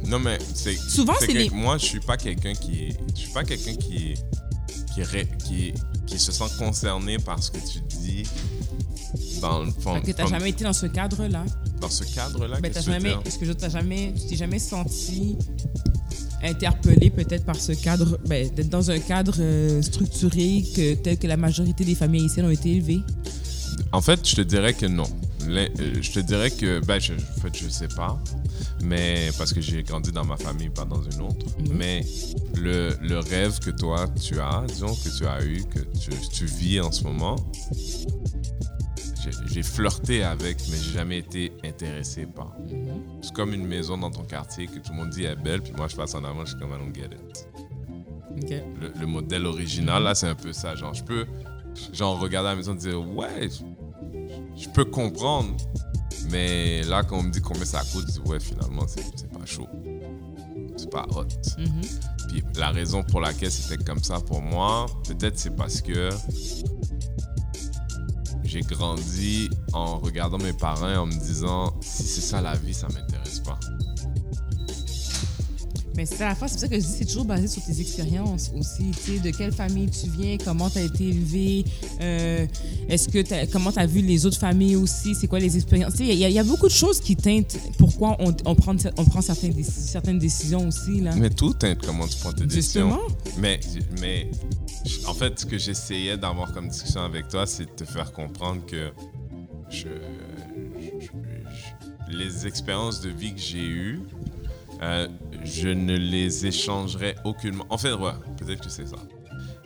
Non, 0.08 0.18
mais 0.20 0.40
c'est. 0.56 0.76
Souvent, 0.76 1.14
c'est 1.20 1.34
les- 1.34 1.50
Moi, 1.50 1.78
je 1.78 1.86
suis 1.86 2.00
pas 2.00 2.18
quelqu'un 2.18 2.54
qui. 2.54 2.94
Je 3.16 3.20
suis 3.20 3.32
pas 3.32 3.44
quelqu'un 3.44 3.76
qui. 3.76 4.16
Qui, 4.96 5.74
qui 6.10 6.20
se 6.20 6.32
sent 6.32 6.44
concerné 6.58 7.18
par 7.18 7.42
ce 7.42 7.52
que 7.52 7.58
tu 7.60 7.80
dis 8.02 8.24
dans 9.42 9.64
le 9.64 9.72
fond. 9.72 9.96
Fait 9.96 10.02
que 10.02 10.12
t'as 10.12 10.24
comme- 10.24 10.32
jamais 10.34 10.50
été 10.50 10.64
dans 10.64 10.74
ce 10.74 10.88
cadre-là. 10.88 11.46
Dans 11.80 11.90
ce 11.90 12.04
cadre-là, 12.04 12.60
Ben, 12.60 12.72
t'as 12.72 12.82
jamais, 12.82 13.16
est-ce 13.26 13.38
que 13.38 13.46
je 13.46 13.54
t'as 13.54 13.70
jamais, 13.70 14.14
tu 14.20 14.28
t'es 14.28 14.36
jamais 14.36 14.60
senti 14.60 15.38
interpellé 16.44 17.10
peut-être 17.10 17.46
par 17.46 17.56
ce 17.58 17.72
cadre, 17.74 18.18
ben, 18.28 18.50
d'être 18.54 18.70
dans 18.70 18.92
un 18.92 19.00
cadre 19.00 19.36
euh, 19.40 19.82
structuré 19.82 20.66
que, 20.76 20.96
tel 20.96 21.18
que 21.18 21.28
la 21.28 21.38
majorité 21.38 21.84
des 21.86 21.96
familles 21.96 22.24
haïtiennes 22.24 22.46
ont 22.46 22.50
été 22.52 22.72
élevées? 22.72 23.02
En 23.92 24.02
fait, 24.02 24.28
je 24.28 24.36
te 24.36 24.42
dirais 24.42 24.74
que 24.74 24.86
non. 24.86 25.10
Les- 25.50 25.72
euh, 25.80 26.02
je 26.02 26.12
te 26.12 26.20
dirais 26.20 26.52
que, 26.52 26.80
ben, 26.86 27.00
je, 27.00 27.14
en 27.14 27.42
fait, 27.42 27.56
je 27.58 27.68
sais 27.70 27.88
pas, 27.88 28.20
mais 28.84 29.30
parce 29.38 29.52
que 29.54 29.62
j'ai 29.62 29.82
grandi 29.84 30.12
dans 30.12 30.24
ma 30.26 30.38
famille, 30.38 30.70
pas 30.70 30.86
dans 30.86 31.02
une 31.02 31.22
autre. 31.22 31.46
Mhm. 31.60 31.74
Mais 31.76 32.06
le, 32.56 32.96
le 33.02 33.20
rêve 33.20 33.60
que 33.60 33.72
toi, 33.72 34.08
tu 34.22 34.40
as, 34.40 34.64
disons, 34.68 34.94
que 34.96 35.10
tu 35.18 35.26
as 35.26 35.44
eu, 35.44 35.64
que 35.66 35.80
tu, 35.98 36.12
tu 36.32 36.46
vis 36.46 36.80
en 36.82 36.92
ce 36.92 37.04
moment, 37.04 37.36
j'ai- 39.52 39.64
flirté 39.64 40.24
avec, 40.24 40.58
mais 40.72 40.78
j'ai 40.78 40.94
jamais 40.94 41.18
été 41.20 41.52
intéressé 41.64 42.26
par. 42.26 42.54
C'est 43.22 43.34
comme 43.34 43.54
une 43.54 43.66
maison 43.68 43.98
dans 43.98 44.10
ton 44.12 44.24
quartier 44.24 44.68
que 44.68 44.80
tout 44.80 44.92
le 44.92 44.98
monde 44.98 45.10
dit 45.10 45.24
est 45.26 45.36
belle, 45.36 45.62
puis 45.62 45.74
moi, 45.76 45.88
je 45.88 45.96
passe 45.96 46.16
en 46.16 46.24
avant, 46.24 46.46
je 46.46 46.52
suis 46.52 46.60
comme, 46.60 46.70
I 46.72 46.78
don't 46.78 46.96
get 46.96 47.10
it 47.16 47.48
le, 48.82 48.94
le 48.98 49.06
modèle 49.06 49.46
original, 49.46 50.02
là, 50.04 50.16
c'est 50.16 50.28
un 50.28 50.36
peu 50.36 50.54
ça. 50.54 50.74
Genre, 50.76 50.94
je 50.94 51.04
peux, 51.04 51.26
genre, 51.94 52.18
regarder 52.20 52.48
à 52.48 52.52
la 52.52 52.56
maison 52.56 52.74
et 52.74 52.78
dire, 52.78 53.08
ouais, 53.16 53.50
je, 54.60 54.70
peux 54.70 54.86
comprendre. 54.86 55.56
Mais 56.30 56.84
là, 56.84 57.04
quand 57.04 57.18
on 57.18 57.24
me 57.24 57.32
dit 57.32 57.42
combien 57.42 57.66
ça 57.66 57.82
coûte, 57.92 58.06
je 58.08 58.20
dis, 58.20 58.30
ouais, 58.30 58.40
finalement, 58.40 58.86
c'est 58.88 59.30
pas 59.30 59.46
chaud. 59.46 59.68
C'est 60.78 60.90
pas 60.90 61.06
hot. 61.16 61.26
Mhm. 61.58 61.82
Puis 62.30 62.44
la 62.56 62.70
raison 62.70 63.04
pour 63.04 63.22
laquelle 63.22 63.52
c'était 63.52 63.84
comme 63.84 64.04
ça 64.04 64.20
pour 64.20 64.42
moi, 64.42 64.86
peut-être 65.08 65.38
c'est 65.38 65.56
parce 65.56 65.82
que 65.82 66.10
j'ai 68.44 68.62
grandi 68.62 69.50
en 69.74 69.98
regardant 70.00 70.38
mes 70.38 70.54
parents 70.54 70.90
et 70.90 70.98
en 70.98 71.06
me 71.06 71.14
disant, 71.14 71.74
si 71.82 72.04
c'est 72.04 72.22
ça 72.22 72.42
la 72.42 72.56
vie, 72.56 72.74
ça 72.74 72.88
m'intéresse 72.88 73.40
pas. 73.40 73.60
Mais 76.00 76.06
c'est 76.06 76.24
à 76.24 76.30
la 76.30 76.36
fois, 76.36 76.48
c'est 76.48 76.54
pour 76.54 76.62
ça 76.62 76.68
que 76.70 76.76
je 76.76 76.80
dis 76.80 76.94
c'est 76.98 77.04
toujours 77.04 77.26
basé 77.26 77.46
sur 77.50 77.62
tes 77.62 77.82
expériences 77.82 78.52
aussi. 78.58 78.90
Tu 79.04 79.16
sais, 79.16 79.20
de 79.20 79.32
quelle 79.32 79.52
famille 79.52 79.90
tu 79.90 80.10
viens, 80.10 80.38
comment 80.38 80.70
tu 80.70 80.78
as 80.78 80.84
été 80.84 81.10
élevé, 81.10 81.66
euh, 82.00 82.48
est-ce 82.88 83.10
que 83.10 83.22
t'as- 83.22 83.46
comment 83.48 83.70
tu 83.70 83.80
as 83.80 83.86
vu 83.86 84.00
les 84.02 84.26
autres 84.26 84.38
familles 84.38 84.78
aussi, 84.78 85.14
c'est 85.14 85.28
quoi 85.28 85.40
les 85.40 85.58
expériences? 85.58 85.92
Tu 85.96 86.06
sais, 86.06 86.14
il 86.14 86.18
y, 86.18 86.24
a- 86.24 86.30
il 86.30 86.34
y 86.36 86.40
a 86.40 86.44
beaucoup 86.46 86.68
de 86.70 86.74
choses 86.74 87.02
qui 87.02 87.18
teintent 87.18 87.58
pourquoi 87.78 88.16
on, 88.22 88.34
on 88.46 88.56
prend, 88.56 88.74
on 88.96 89.04
prend 89.04 89.20
certaines, 89.20 89.62
certaines 89.62 90.20
décisions 90.20 90.70
aussi. 90.70 91.02
Là. 91.02 91.14
Mais 91.18 91.32
tout 91.32 91.54
teinte 91.54 91.80
comment 91.86 92.08
tu 92.08 92.16
prends 92.20 92.32
tes 92.32 92.46
décisions. 92.46 92.98
Justement. 92.98 93.36
Mais, 93.38 93.60
mais 94.00 94.32
en 95.06 95.14
fait, 95.14 95.38
ce 95.38 95.46
que 95.46 95.58
j'essayais 95.58 96.16
d'avoir 96.16 96.54
comme 96.54 96.70
discussion 96.70 97.02
avec 97.02 97.28
toi, 97.28 97.46
c'est 97.46 97.66
de 97.66 97.72
te 97.72 97.84
faire 97.84 98.14
comprendre 98.14 98.66
que 98.66 98.90
je, 99.70 99.80
je- 100.80 101.06
je- 101.06 102.18
les 102.18 102.48
expériences 102.48 103.02
de 103.02 103.10
vie 103.10 103.34
que 103.34 103.42
j'ai 103.42 103.68
eues, 103.68 104.00
euh, 104.82 105.10
je 105.44 105.70
ne 105.70 105.96
les 105.96 106.46
échangerais 106.46 107.16
aucunement. 107.24 107.66
En 107.70 107.78
fait, 107.78 107.94
ouais, 107.94 108.12
peut-être 108.38 108.62
que 108.64 108.70
c'est 108.70 108.88
ça. 108.88 108.98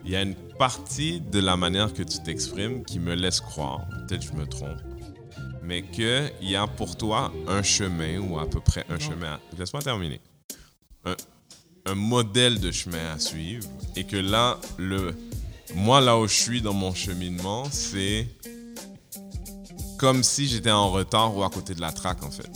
Il 0.06 0.12
y 0.12 0.16
a 0.16 0.22
une 0.22 0.36
partie 0.60 1.22
de 1.22 1.40
la 1.40 1.56
manière 1.56 1.94
que 1.94 2.04
tu 2.04 2.22
t'exprimes 2.24 2.84
qui 2.84 3.00
me 3.00 3.14
laisse 3.16 3.40
croire, 3.40 3.82
peut-être 4.08 4.22
que 4.30 4.34
je 4.34 4.38
me 4.38 4.46
trompe, 4.46 4.78
mais 5.64 5.84
qu'il 5.84 6.32
y 6.42 6.56
a 6.56 6.68
pour 6.68 6.98
toi 6.98 7.32
un 7.48 7.64
chemin 7.64 8.20
ou 8.20 8.38
à 8.38 8.50
peu 8.50 8.60
près 8.60 8.86
un 8.90 9.00
chemin. 9.00 9.34
à- 9.36 9.40
Laisse-moi 9.58 9.82
terminer. 9.82 10.20
Un, 11.06 11.16
un 11.86 11.96
modèle 11.96 12.60
de 12.60 12.72
chemin 12.72 13.14
à 13.14 13.20
suivre 13.20 13.68
et 13.96 14.04
que 14.04 14.18
là, 14.18 14.60
le, 14.78 15.16
moi, 15.74 16.02
là 16.02 16.18
où 16.20 16.28
je 16.28 16.34
suis 16.36 16.62
dans 16.62 16.74
mon 16.74 16.94
cheminement, 16.94 17.64
c'est 17.72 18.28
comme 19.98 20.22
si 20.24 20.48
j'étais 20.48 20.72
en 20.72 20.90
retard 20.92 21.36
ou 21.36 21.44
à 21.44 21.50
côté 21.50 21.74
de 21.76 21.82
la 21.82 21.92
traque, 21.94 22.24
en 22.24 22.32
fait. 22.32 22.50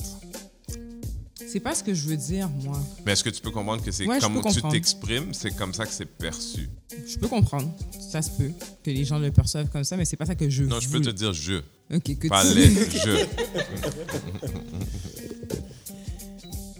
C'est 1.52 1.60
pas 1.62 1.74
ce 1.76 1.84
que 1.84 1.94
je 1.94 2.08
veux 2.10 2.18
dire, 2.18 2.50
moi. 2.64 2.80
Mais 3.06 3.14
est-ce 3.14 3.24
que 3.24 3.30
tu 3.30 3.42
peux 3.42 3.52
comprendre 3.52 3.82
que 3.84 3.92
c'est 3.92 4.06
Ouais, 4.06 4.20
je 4.20 4.26
comme 4.28 4.42
tu 4.54 4.62
t'exprimes, 4.64 5.34
c'est 5.34 5.52
comme 5.56 5.74
ça 5.74 5.86
que 5.86 5.92
c'est 5.94 6.06
perçu? 6.06 6.70
Je 7.08 7.18
peux 7.18 7.28
comprendre. 7.28 7.72
Ça 8.12 8.22
se 8.22 8.32
peut 8.32 8.52
que 8.84 8.92
les 8.92 9.06
gens 9.06 9.18
le 9.20 9.32
perçoivent 9.32 9.70
comme 9.70 9.84
ça, 9.84 9.96
mais 9.98 10.06
c'est 10.06 10.18
pas 10.18 10.26
ça 10.26 10.36
que 10.36 10.50
je 10.50 10.64
Non, 10.64 10.80
je 10.80 10.90
peux 10.90 11.00
te 11.02 11.10
dire 11.10 11.32
je, 11.34 11.62
Ok, 11.94 12.18
que 12.20 12.28
pas 12.28 12.44
tu- 12.46 12.54
les, 12.58 12.70
je. 12.74 13.26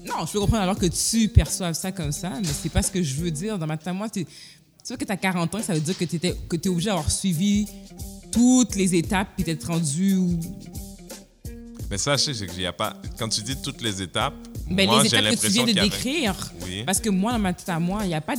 Non, 0.06 0.26
je 0.26 0.32
peux 0.32 0.40
comprendre 0.40 0.64
alors 0.64 0.78
que 0.80 0.86
tu 0.86 1.28
perçoives 1.30 1.74
ça 1.76 1.92
comme 1.92 2.12
ça, 2.12 2.30
mais 2.42 2.48
c'est 2.48 2.70
pas 2.70 2.82
ce 2.82 2.92
que 2.92 3.04
je 3.04 3.16
veux 3.16 3.32
dire. 3.32 3.60
Dans 3.60 3.68
ma 3.68 3.78
tête, 3.78 3.94
moi, 3.94 4.10
tu 4.10 4.26
vois 4.88 4.98
que 4.98 5.06
tu 5.06 5.12
as 5.12 5.18
40 5.18 5.54
ans, 5.56 5.62
ça 5.62 5.74
veut 5.74 5.82
dire 5.82 5.98
que 5.98 6.06
tu 6.06 6.16
es 6.26 6.70
obligé 6.70 6.86
d'avoir 6.88 7.12
suivi 7.12 7.68
toutes 8.32 8.76
les 8.76 8.96
étapes 8.96 9.30
puis 9.36 9.44
d'être 9.44 9.66
rendu. 9.68 10.16
où- 10.16 10.40
Mais 11.90 11.98
sachez 11.98 12.34
c'est 12.34 12.48
qu'il 12.48 12.62
y 12.62 12.66
a 12.66 12.74
pas. 12.74 13.02
Quand 13.20 13.28
tu 13.30 13.42
dis 13.42 13.56
toutes 13.62 13.82
les 13.82 14.02
étapes, 14.02 14.36
Ben, 14.70 14.86
moi 14.86 15.02
les 15.04 15.08
étapes 15.08 15.36
que 15.36 15.40
tu 15.40 15.48
viens 15.48 15.66
de 15.66 15.72
décrire. 15.72 16.52
Oui. 16.64 16.84
Parce 16.86 17.00
que 17.00 17.10
moi, 17.10 17.32
dans 17.32 17.40
ma 17.40 17.54
tête 17.54 17.70
à 17.70 17.80
moi, 17.80 18.02
il 18.04 18.10
n'y 18.10 18.14
a 18.16 18.22
pas 18.22 18.36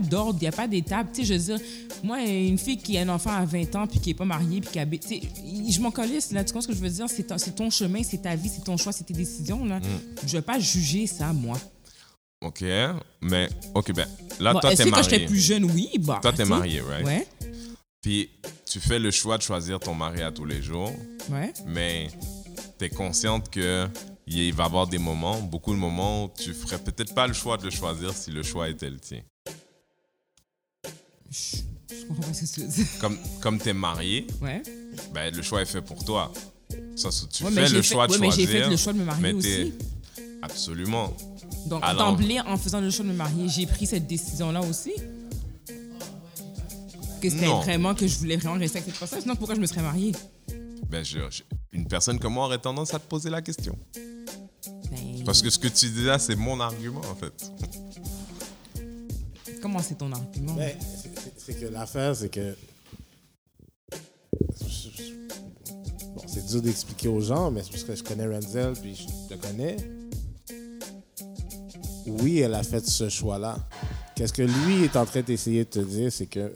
d'ordre, 0.00 0.38
il 0.40 0.44
n'y 0.44 0.48
a 0.48 0.52
pas 0.52 0.68
d'étape. 0.68 1.08
Tu 1.12 1.24
sais, 1.24 1.26
je 1.26 1.34
veux 1.34 1.56
dire, 1.56 1.66
moi, 2.02 2.20
une 2.22 2.58
fille 2.58 2.78
qui 2.78 2.96
a 2.98 3.02
un 3.02 3.08
enfant 3.08 3.30
à 3.30 3.44
20 3.44 3.74
ans 3.76 3.86
puis 3.86 4.00
qui 4.00 4.10
n'est 4.10 4.14
pas 4.14 4.24
mariée 4.24 4.60
puis 4.60 4.70
qui 4.70 4.78
habite. 4.78 5.02
tu 5.02 5.20
sais, 5.20 5.22
Je 5.70 5.80
m'en 5.80 5.90
calisse, 5.90 6.30
là. 6.32 6.44
Tu 6.44 6.52
comprends 6.52 6.62
ce 6.62 6.68
que 6.68 6.74
je 6.74 6.80
veux 6.80 6.90
dire? 6.90 7.06
C'est 7.08 7.24
ton, 7.24 7.36
ton 7.36 7.70
chemin, 7.70 8.02
c'est 8.02 8.22
ta 8.22 8.34
vie, 8.36 8.48
c'est 8.48 8.64
ton 8.64 8.76
choix, 8.76 8.92
c'est 8.92 9.04
tes 9.04 9.14
décisions, 9.14 9.64
là. 9.64 9.80
Mm. 9.80 9.82
Je 10.22 10.26
ne 10.26 10.32
vais 10.32 10.42
pas 10.42 10.58
juger 10.58 11.06
ça, 11.06 11.32
moi. 11.32 11.58
Ok, 12.42 12.64
mais 13.20 13.48
ok, 13.74 13.92
ben 13.92 14.06
là, 14.40 14.52
Bon, 14.52 14.58
toi, 14.60 14.74
t'es 14.74 14.84
que 14.84 14.90
quand 14.90 15.02
j'étais 15.04 15.26
plus 15.26 15.38
jeune, 15.38 15.64
oui? 15.64 15.90
Bah, 16.00 16.18
Toi, 16.20 16.32
t'es 16.32 16.38
tu 16.38 16.42
sais. 16.44 16.48
marié, 16.48 16.80
right? 16.80 17.06
Ouais, 17.06 17.26
Puis 18.00 18.30
tu 18.68 18.80
fais 18.80 18.98
le 18.98 19.12
choix 19.12 19.38
de 19.38 19.42
choisir 19.42 19.78
ton 19.78 19.94
mari 19.94 20.22
à 20.22 20.32
tous 20.32 20.44
les 20.44 20.60
jours, 20.60 20.92
ouais. 21.30 21.52
mais 21.66 22.08
tu 22.80 22.84
es 22.86 22.88
consciente 22.88 23.48
que 23.48 23.86
il 24.26 24.52
va 24.54 24.64
y 24.64 24.66
avoir 24.66 24.86
des 24.86 24.98
moments, 24.98 25.40
beaucoup 25.40 25.72
de 25.72 25.78
moments 25.78 26.24
où 26.24 26.30
tu 26.38 26.52
ferais 26.54 26.78
peut-être 26.78 27.14
pas 27.14 27.26
le 27.26 27.32
choix 27.32 27.56
de 27.56 27.64
le 27.64 27.70
choisir 27.70 28.12
si 28.14 28.30
le 28.30 28.42
choix 28.42 28.68
était 28.68 28.90
le 28.90 28.98
tien. 28.98 29.20
Je, 31.30 31.56
je 31.90 32.06
comprends 32.06 32.22
pas 32.28 32.34
ce 32.34 32.44
que 32.44 32.54
tu 32.54 32.60
veux 32.60 32.66
dire. 32.68 32.86
Comme, 33.00 33.18
comme 33.40 33.58
tu 33.58 33.68
es 33.68 33.72
marié, 33.72 34.26
Ouais. 34.40 34.62
ben, 35.12 35.34
le 35.34 35.42
choix 35.42 35.62
est 35.62 35.66
fait 35.66 35.82
pour 35.82 36.04
toi. 36.04 36.30
Ça, 36.96 37.08
tu 37.30 37.44
Ouais, 37.44 37.50
mais 37.50 37.66
fais 37.66 37.72
le 37.74 37.82
fait- 37.82 37.94
choix 37.94 38.06
de 38.06 38.12
ouais, 38.12 38.18
mais 38.18 38.26
choisir. 38.28 38.46
j'ai 38.50 38.60
fait 38.62 38.68
le 38.70 38.76
choix 38.76 38.92
de 38.92 38.98
me 38.98 39.04
marier 39.04 39.22
mais 39.22 39.32
aussi. 39.34 39.72
Absolument. 40.42 41.16
Donc, 41.66 41.82
d'emblée, 41.96 42.40
en 42.40 42.56
faisant 42.56 42.80
le 42.80 42.90
choix 42.90 43.04
de 43.04 43.10
me 43.10 43.16
marier, 43.16 43.48
j'ai 43.48 43.66
pris 43.66 43.86
cette 43.86 44.06
décision-là 44.06 44.60
aussi? 44.62 44.92
que 47.20 47.30
c'était 47.30 47.46
vraiment 47.46 47.94
que 47.94 48.04
je 48.04 48.18
voulais 48.18 48.36
vraiment 48.36 48.58
rester 48.58 48.78
avec 48.78 48.90
cette 48.90 48.98
personne. 48.98 49.20
Sinon, 49.20 49.36
pourquoi 49.36 49.54
je 49.54 49.60
me 49.60 49.66
serais 49.66 49.80
mariée? 49.82 50.10
Ben, 50.88 51.04
je- 51.04 51.18
je- 51.30 51.42
une 51.72 51.86
personne 51.86 52.18
comme 52.18 52.34
moi 52.34 52.46
aurait 52.46 52.58
tendance 52.58 52.92
à 52.94 52.98
te 52.98 53.06
poser 53.06 53.30
la 53.30 53.40
question. 53.42 53.76
Ben, 53.94 55.24
Parce 55.24 55.40
que 55.42 55.48
ce 55.50 55.58
que 55.58 55.68
tu 55.68 55.88
dis 55.90 56.04
là, 56.04 56.18
c'est 56.18 56.36
mon 56.36 56.60
argument, 56.60 57.00
en 57.10 57.14
fait. 57.14 57.32
Comment 59.62 59.78
c'est 59.80 59.94
ton 59.96 60.12
argument? 60.12 60.54
Mais 60.54 60.76
c'est- 61.38 61.54
que 61.58 61.66
l'affaire, 61.66 62.14
c'est 62.16 62.28
que. 62.28 62.56
Bon, 66.14 66.22
c'est 66.26 66.44
dur 66.46 66.62
d'expliquer 66.62 67.08
aux 67.08 67.20
gens, 67.20 67.50
mais 67.50 67.62
c'est 67.62 67.70
parce 67.70 67.84
que 67.84 67.94
je 67.94 68.02
connais 68.02 68.26
Renzel, 68.26 68.74
puis 68.74 68.94
je 68.96 69.34
le 69.34 69.40
connais. 69.40 69.76
Oui, 72.06 72.40
elle 72.40 72.54
a 72.54 72.62
fait 72.62 72.84
ce 72.86 73.08
choix-là. 73.08 73.56
Qu'est-ce 74.16 74.32
que 74.32 74.42
lui 74.42 74.84
est 74.84 74.96
en 74.96 75.06
train 75.06 75.22
d'essayer 75.22 75.64
de 75.64 75.70
te 75.70 75.78
dire, 75.78 76.12
c'est 76.12 76.26
que. 76.26 76.52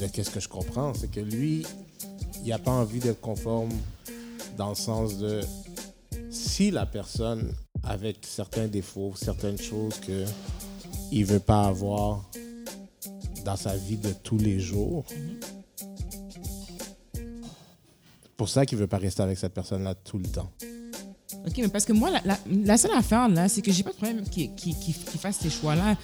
De 0.00 0.06
qu'est-ce 0.06 0.30
que 0.30 0.40
je 0.40 0.48
comprends, 0.48 0.94
c'est 0.94 1.10
que 1.10 1.20
lui, 1.20 1.66
il 2.42 2.48
n'a 2.50 2.58
pas 2.58 2.70
envie 2.72 2.98
d'être 2.98 3.20
conforme 3.20 3.70
dans 4.56 4.70
le 4.70 4.74
sens 4.74 5.18
de. 5.18 5.40
Si 6.30 6.70
la 6.70 6.86
personne, 6.86 7.52
avec 7.82 8.18
certains 8.22 8.66
défauts, 8.68 9.12
certaines 9.16 9.58
choses 9.58 9.94
que 10.00 10.24
il 11.10 11.24
veut 11.24 11.40
pas 11.40 11.64
avoir 11.64 12.24
dans 13.44 13.56
sa 13.56 13.76
vie 13.76 13.96
de 13.96 14.12
tous 14.22 14.38
les 14.38 14.60
jours. 14.60 15.04
C'est 17.12 18.36
pour 18.36 18.48
ça 18.48 18.64
qu'il 18.64 18.78
veut 18.78 18.86
pas 18.86 18.98
rester 18.98 19.22
avec 19.22 19.38
cette 19.38 19.52
personne-là 19.54 19.94
tout 19.94 20.18
le 20.18 20.26
temps. 20.26 20.50
OK, 21.46 21.54
mais 21.58 21.68
parce 21.68 21.84
que 21.84 21.92
moi, 21.92 22.10
la, 22.10 22.20
la- 22.24 22.38
la 22.64 22.76
seule 22.78 22.92
affaire, 22.92 23.28
là, 23.28 23.48
c'est 23.48 23.62
que 23.62 23.72
j'ai 23.72 23.82
pas 23.82 23.90
de 23.92 23.96
problème 23.96 24.22
qu'il 24.28 24.54
qu'il- 24.54 24.76
qu'il- 24.78 24.94
qu'il 24.94 25.20
fasse 25.20 25.38
ces 25.38 25.50
choix-là. 25.50 25.96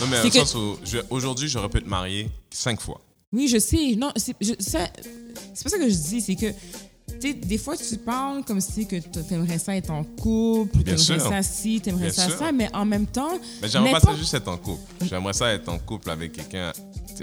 Non, 0.00 0.06
mais 0.10 0.16
dans 0.18 0.22
le 0.24 0.30
que- 0.30 0.38
sens 0.38 0.54
où, 0.54 0.76
aujourd'hui, 1.10 1.48
j'aurais 1.48 1.68
pu 1.68 1.82
te 1.82 1.88
marier 1.88 2.30
cinq 2.50 2.80
fois. 2.80 3.00
Oui, 3.32 3.48
je 3.48 3.58
sais. 3.58 3.94
Non, 3.96 4.10
c'est 4.16 4.34
ça- 4.60 4.88
pas 4.88 5.70
ça 5.70 5.78
que 5.78 5.88
je 5.88 5.94
dis. 5.94 6.20
C'est 6.20 6.34
que, 6.34 6.46
tu 6.50 7.20
sais, 7.20 7.34
des 7.34 7.58
fois, 7.58 7.76
tu 7.76 7.96
parles 7.98 8.44
comme 8.44 8.60
si 8.60 8.86
que 8.86 8.96
t'aimerais 8.96 9.58
ça 9.58 9.76
être 9.76 9.90
en 9.90 10.02
couple, 10.04 10.82
t'aimerais 10.82 11.18
ça 11.20 11.42
ci, 11.42 11.80
t'aimerais 11.80 12.10
ça 12.10 12.26
sûr. 12.28 12.38
ça, 12.38 12.52
mais 12.52 12.68
en 12.74 12.84
même 12.84 13.06
temps. 13.06 13.38
Mais 13.62 13.68
j'aimerais 13.68 13.92
pas 13.92 14.00
ça 14.00 14.06
n'importe- 14.06 14.18
juste 14.20 14.34
être 14.34 14.48
en 14.48 14.56
couple. 14.56 14.82
J'aimerais 15.08 15.32
ça 15.32 15.52
être 15.52 15.68
en 15.68 15.78
couple 15.78 16.10
avec 16.10 16.32
quelqu'un. 16.32 16.72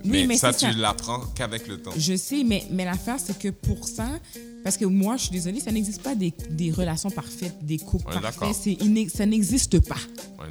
Mais, 0.06 0.25
mais 0.27 0.38
ça, 0.38 0.54
tu 0.54 0.70
l'apprends 0.72 1.22
qu'avec 1.36 1.68
le 1.68 1.82
temps. 1.82 1.92
Je 1.98 2.16
sais, 2.16 2.44
mais, 2.44 2.66
mais 2.72 2.86
l'affaire, 2.86 3.18
c'est 3.20 3.38
que 3.38 3.50
pour 3.50 3.88
ça, 3.88 4.08
parce 4.63 4.77
que 4.77 4.86
moi, 4.86 5.18
je 5.18 5.24
suis 5.24 5.32
désolée, 5.32 5.60
ça 5.60 5.72
n'existe 5.72 6.01
pas 6.01 6.16
des, 6.16 6.34
des 6.51 6.72
relations 6.72 7.10
parfaites, 7.10 7.56
des 7.63 7.77
couples 7.77 8.08
Ouais, 8.13 8.22
parfaits. 8.22 8.56
Ça 9.13 9.25
n'existe 9.25 9.80
pas. 9.88 9.96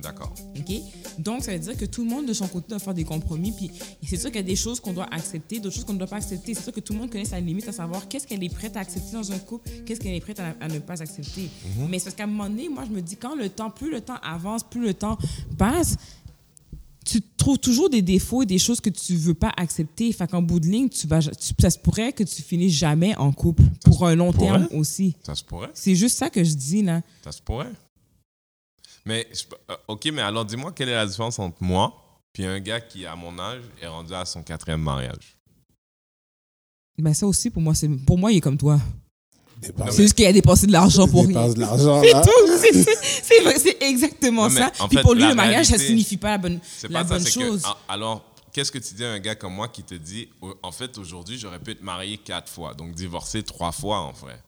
D'accord. 0.02 0.32
OK? 0.56 0.74
Donc, 1.18 1.42
ça 1.42 1.52
veut 1.52 1.58
dire 1.58 1.76
que 1.76 1.84
tout 1.86 2.04
le 2.04 2.10
monde, 2.10 2.26
de 2.26 2.32
son 2.32 2.46
côté, 2.46 2.68
doit 2.68 2.78
faire 2.78 2.94
des 2.94 3.04
compromis. 3.04 3.52
Puis, 3.52 3.70
c'est 4.06 4.16
sûr 4.16 4.30
qu'il 4.30 4.36
y 4.40 4.44
a 4.44 4.46
des 4.46 4.56
choses 4.56 4.80
qu'on 4.80 4.92
doit 4.92 5.08
accepter, 5.12 5.58
d'autres 5.58 5.74
choses 5.74 5.84
qu'on 5.84 5.94
ne 5.94 5.98
doit 5.98 6.06
pas 6.06 6.16
accepter. 6.16 6.54
C'est 6.54 6.62
sûr 6.62 6.72
que 6.72 6.80
tout 6.80 6.92
le 6.92 6.98
monde 6.98 7.10
connaît 7.10 7.24
sa 7.24 7.40
limite 7.40 7.68
à 7.68 7.72
savoir 7.72 8.06
qu'est-ce 8.08 8.26
qu'elle 8.26 8.42
est 8.44 8.54
prête 8.54 8.76
à 8.76 8.80
accepter 8.80 9.12
dans 9.12 9.32
un 9.32 9.38
couple, 9.38 9.68
qu'est-ce 9.86 10.00
qu'elle 10.00 10.14
est 10.14 10.20
prête 10.20 10.40
à, 10.40 10.54
à 10.60 10.68
ne 10.68 10.78
pas 10.78 11.00
accepter. 11.02 11.48
Mais 11.88 11.98
c'est 11.98 12.04
parce 12.06 12.16
qu'à 12.16 12.24
un 12.24 12.28
moment 12.28 12.48
donné, 12.48 12.68
moi, 12.68 12.84
je 12.88 12.94
me 12.94 13.00
dis, 13.02 13.16
quand 13.16 13.34
le 13.34 13.48
temps, 13.48 13.70
plus 13.70 13.90
le 13.90 14.00
temps 14.00 14.18
avance, 14.22 14.62
plus 14.64 14.82
le 14.82 14.94
temps 14.94 15.16
passe, 15.56 15.96
tu 17.06 17.20
trouves 17.36 17.58
toujours 17.58 17.88
des 17.88 18.02
défauts 18.02 18.42
et 18.42 18.46
des 18.46 18.58
choses 18.58 18.80
que 18.80 18.90
tu 18.90 19.14
veux 19.14 19.34
pas 19.34 19.52
accepter. 19.56 20.12
Fait 20.12 20.26
qu'en 20.26 20.42
bout 20.42 20.58
de 20.60 20.66
ligne, 20.66 20.88
tu 20.88 21.06
vas, 21.06 21.20
tu- 21.22 21.54
ça 21.58 21.70
se 21.70 21.78
pourrait 21.78 22.12
que 22.12 22.24
tu 22.24 22.42
finisses 22.42 22.74
jamais 22.74 23.14
en 23.16 23.32
couple 23.32 23.62
pour 23.84 24.06
un 24.06 24.14
long 24.16 24.32
pourrait. 24.32 24.46
terme 24.46 24.68
aussi. 24.72 25.14
Ça 25.22 25.34
se 25.34 25.44
pourrait. 25.44 25.70
C'est 25.74 25.94
juste 25.94 26.18
ça 26.18 26.28
que 26.30 26.42
je 26.42 26.54
dis, 26.54 26.82
là. 26.82 27.02
Ça 27.22 27.30
se 27.32 27.40
pourrait. 27.40 27.70
Mais, 29.04 29.26
je- 29.32 29.44
euh, 29.70 29.76
ok, 29.86 30.08
mais 30.12 30.22
alors 30.22 30.44
dis-moi, 30.44 30.72
quelle 30.72 30.88
est 30.88 30.94
la 30.94 31.06
différence 31.06 31.38
entre 31.38 31.62
moi 31.62 32.02
puis 32.32 32.44
un 32.44 32.58
gars 32.60 32.80
qui, 32.80 33.06
à 33.06 33.14
mon 33.16 33.38
âge, 33.38 33.62
est 33.80 33.86
rendu 33.86 34.12
à 34.12 34.24
son 34.26 34.42
quatrième 34.42 34.82
mariage? 34.82 35.38
Ben, 36.98 37.14
ça 37.14 37.26
aussi, 37.26 37.50
pour 37.50 37.62
moi, 37.62 37.74
c'est, 37.74 37.88
pour 37.88 38.18
moi, 38.18 38.32
il 38.32 38.38
est 38.38 38.40
comme 38.40 38.58
toi. 38.58 38.80
C'est 39.90 40.02
juste 40.02 40.14
qu'il 40.14 40.26
a 40.26 40.32
dépensé 40.32 40.66
de 40.66 40.72
l'argent 40.72 41.08
pour 41.08 41.26
rien. 41.26 41.48
de 41.48 41.60
l'argent. 41.60 42.02
C'est 42.02 42.12
tout. 42.12 42.84
C'est- 43.22 43.40
vrai, 43.42 43.54
exactement 43.80 44.48
ça. 44.50 44.70
en 44.78 44.88
Puis 44.88 44.98
pour 44.98 45.14
lui, 45.14 45.26
le 45.26 45.34
mariage, 45.34 45.66
ça 45.66 45.78
signifie 45.78 46.16
pas 46.16 46.30
la 46.30 46.38
bonne, 46.38 46.60
la 46.90 47.04
bonne 47.04 47.26
chose. 47.26 47.62
que. 47.62 47.68
Alors, 47.88 48.24
qu'est-ce 48.52 48.70
que 48.72 48.78
tu 48.78 48.94
dis 48.94 49.04
à 49.04 49.12
un 49.12 49.18
gars 49.18 49.34
comme 49.34 49.54
moi 49.54 49.68
qui 49.68 49.82
te 49.82 49.94
dit, 49.94 50.28
en 50.62 50.72
fait, 50.72 50.96
aujourd'hui, 50.98 51.38
j'aurais 51.38 51.58
pu 51.58 51.72
être 51.72 51.82
marié 51.82 52.18
quatre 52.18 52.50
fois, 52.50 52.74
donc 52.74 52.94
divorcé 52.94 53.42
trois 53.42 53.72
fois, 53.72 53.98
en 54.00 54.12
vrai. 54.12 54.40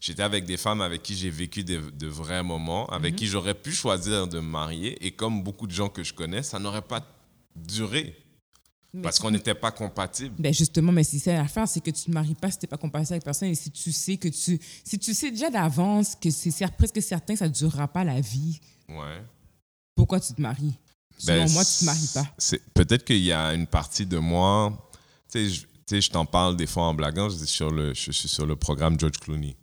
J'étais 0.00 0.22
avec 0.22 0.44
des 0.44 0.56
femmes 0.56 0.80
avec 0.80 1.02
qui 1.02 1.16
j'ai 1.16 1.30
vécu 1.30 1.64
des- 1.64 1.78
de 1.78 2.06
vrais 2.06 2.42
moments, 2.42 2.86
avec 2.88 3.12
Mhm. 3.14 3.18
qui 3.18 3.26
j'aurais 3.26 3.54
pu 3.54 3.72
choisir 3.72 4.28
de 4.28 4.36
me 4.38 4.46
marier, 4.48 4.96
et 5.04 5.10
comme 5.10 5.42
beaucoup 5.42 5.66
de 5.66 5.72
gens 5.72 5.88
que 5.88 6.02
je 6.04 6.14
connais, 6.14 6.42
ça 6.42 6.58
n'aurait 6.58 6.82
pas 6.82 7.00
duré 7.56 8.14
Mais 8.94 9.02
parce 9.02 9.16
tu- 9.16 9.22
qu'on 9.22 9.30
n'était 9.30 9.54
pas 9.54 9.70
compatibles. 9.70 10.34
Ben 10.38 10.52
justement, 10.52 10.92
mais 10.92 11.04
si 11.04 11.18
c'est 11.18 11.34
l'affaire, 11.36 11.68
c'est 11.68 11.80
que 11.80 11.90
tu 11.90 12.04
te 12.04 12.10
maries 12.10 12.34
pas 12.34 12.50
si 12.50 12.58
t'es 12.58 12.66
pas 12.66 12.78
compatible 12.78 13.12
avec 13.14 13.24
personne 13.24 13.48
et 13.48 13.54
si 13.54 13.70
tu 13.70 13.92
sais 13.92 14.16
que 14.16 14.28
tu, 14.28 14.58
si 14.84 14.98
tu 14.98 15.12
sais 15.14 15.30
déjà 15.30 15.50
d'avance 15.50 16.14
que 16.16 16.30
c'est 16.30 16.50
presque 16.76 17.02
certain 17.02 17.34
que 17.34 17.38
ça 17.38 17.48
durera 17.48 17.86
pas 17.88 18.02
la 18.04 18.20
vie, 18.20 18.60
Ouais. 18.88 19.22
pourquoi 19.94 20.20
tu 20.20 20.32
te 20.32 20.40
maries? 20.40 20.74
Selon 21.18 21.44
Ben, 21.44 21.52
moi, 21.52 21.64
tu 21.64 21.72
te 21.80 21.84
maries 21.84 22.10
pas. 22.14 22.26
Peut-être 22.74 23.04
qu'il 23.04 23.18
y 23.22 23.32
a 23.32 23.52
une 23.52 23.66
partie 23.66 24.06
de 24.06 24.18
moi. 24.18 24.88
Tu 25.30 25.38
sais, 25.38 25.50
je- 25.50 25.60
tu 25.62 25.68
sais, 25.86 26.00
je 26.00 26.10
t'en 26.10 26.24
parle 26.24 26.56
des 26.56 26.66
fois 26.66 26.84
en 26.84 26.94
blaguant. 26.94 27.28
Je, 27.28 27.36
dis 27.36 27.46
sur 27.46 27.70
le, 27.70 27.92
je 27.92 28.12
suis 28.12 28.28
sur 28.28 28.46
le 28.46 28.56
programme 28.56 28.98
George 28.98 29.18
Clooney. 29.18 29.56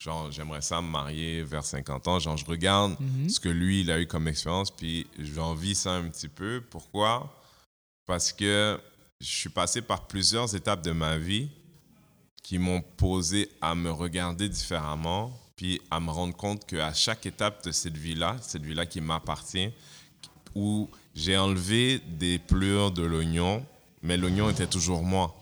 Genre, 0.00 0.30
j'aimerais 0.32 0.60
ça 0.62 0.80
me 0.82 0.88
marier 0.88 1.42
vers 1.44 1.64
50 1.64 2.08
ans. 2.08 2.18
Genre, 2.18 2.36
je 2.36 2.44
regarde 2.44 2.96
Mhm. 2.98 3.28
ce 3.28 3.38
que 3.40 3.48
lui, 3.48 3.82
il 3.82 3.90
a 3.90 4.00
eu 4.00 4.06
comme 4.06 4.26
expérience, 4.28 4.70
puis 4.70 5.06
j'envie 5.18 5.74
ça 5.74 5.92
un 5.94 6.08
petit 6.08 6.28
peu. 6.28 6.62
Pourquoi? 6.68 7.32
Parce 8.06 8.32
que 8.32 8.80
je 9.20 9.26
suis 9.26 9.48
passé 9.48 9.80
par 9.80 10.06
plusieurs 10.06 10.54
étapes 10.54 10.82
de 10.82 10.92
ma 10.92 11.16
vie 11.16 11.48
qui 12.42 12.58
m'ont 12.58 12.82
posé 12.82 13.50
à 13.62 13.74
me 13.74 13.90
regarder 13.90 14.48
différemment, 14.48 15.32
puis 15.56 15.80
à 15.90 16.00
me 16.00 16.10
rendre 16.10 16.36
compte 16.36 16.66
qu'à 16.66 16.92
chaque 16.92 17.24
étape 17.24 17.64
de 17.64 17.72
cette 17.72 17.96
vie-là, 17.96 18.36
cette 18.42 18.62
vie-là 18.62 18.84
qui 18.84 19.00
m'appartient, 19.00 19.72
où 20.54 20.90
j'ai 21.14 21.38
enlevé 21.38 22.00
des 22.06 22.38
pleurs 22.38 22.90
de 22.90 23.02
l'oignon, 23.02 23.64
mais 24.02 24.16
l'oignon 24.16 24.50
était 24.50 24.66
toujours 24.66 25.02
moi. 25.02 25.34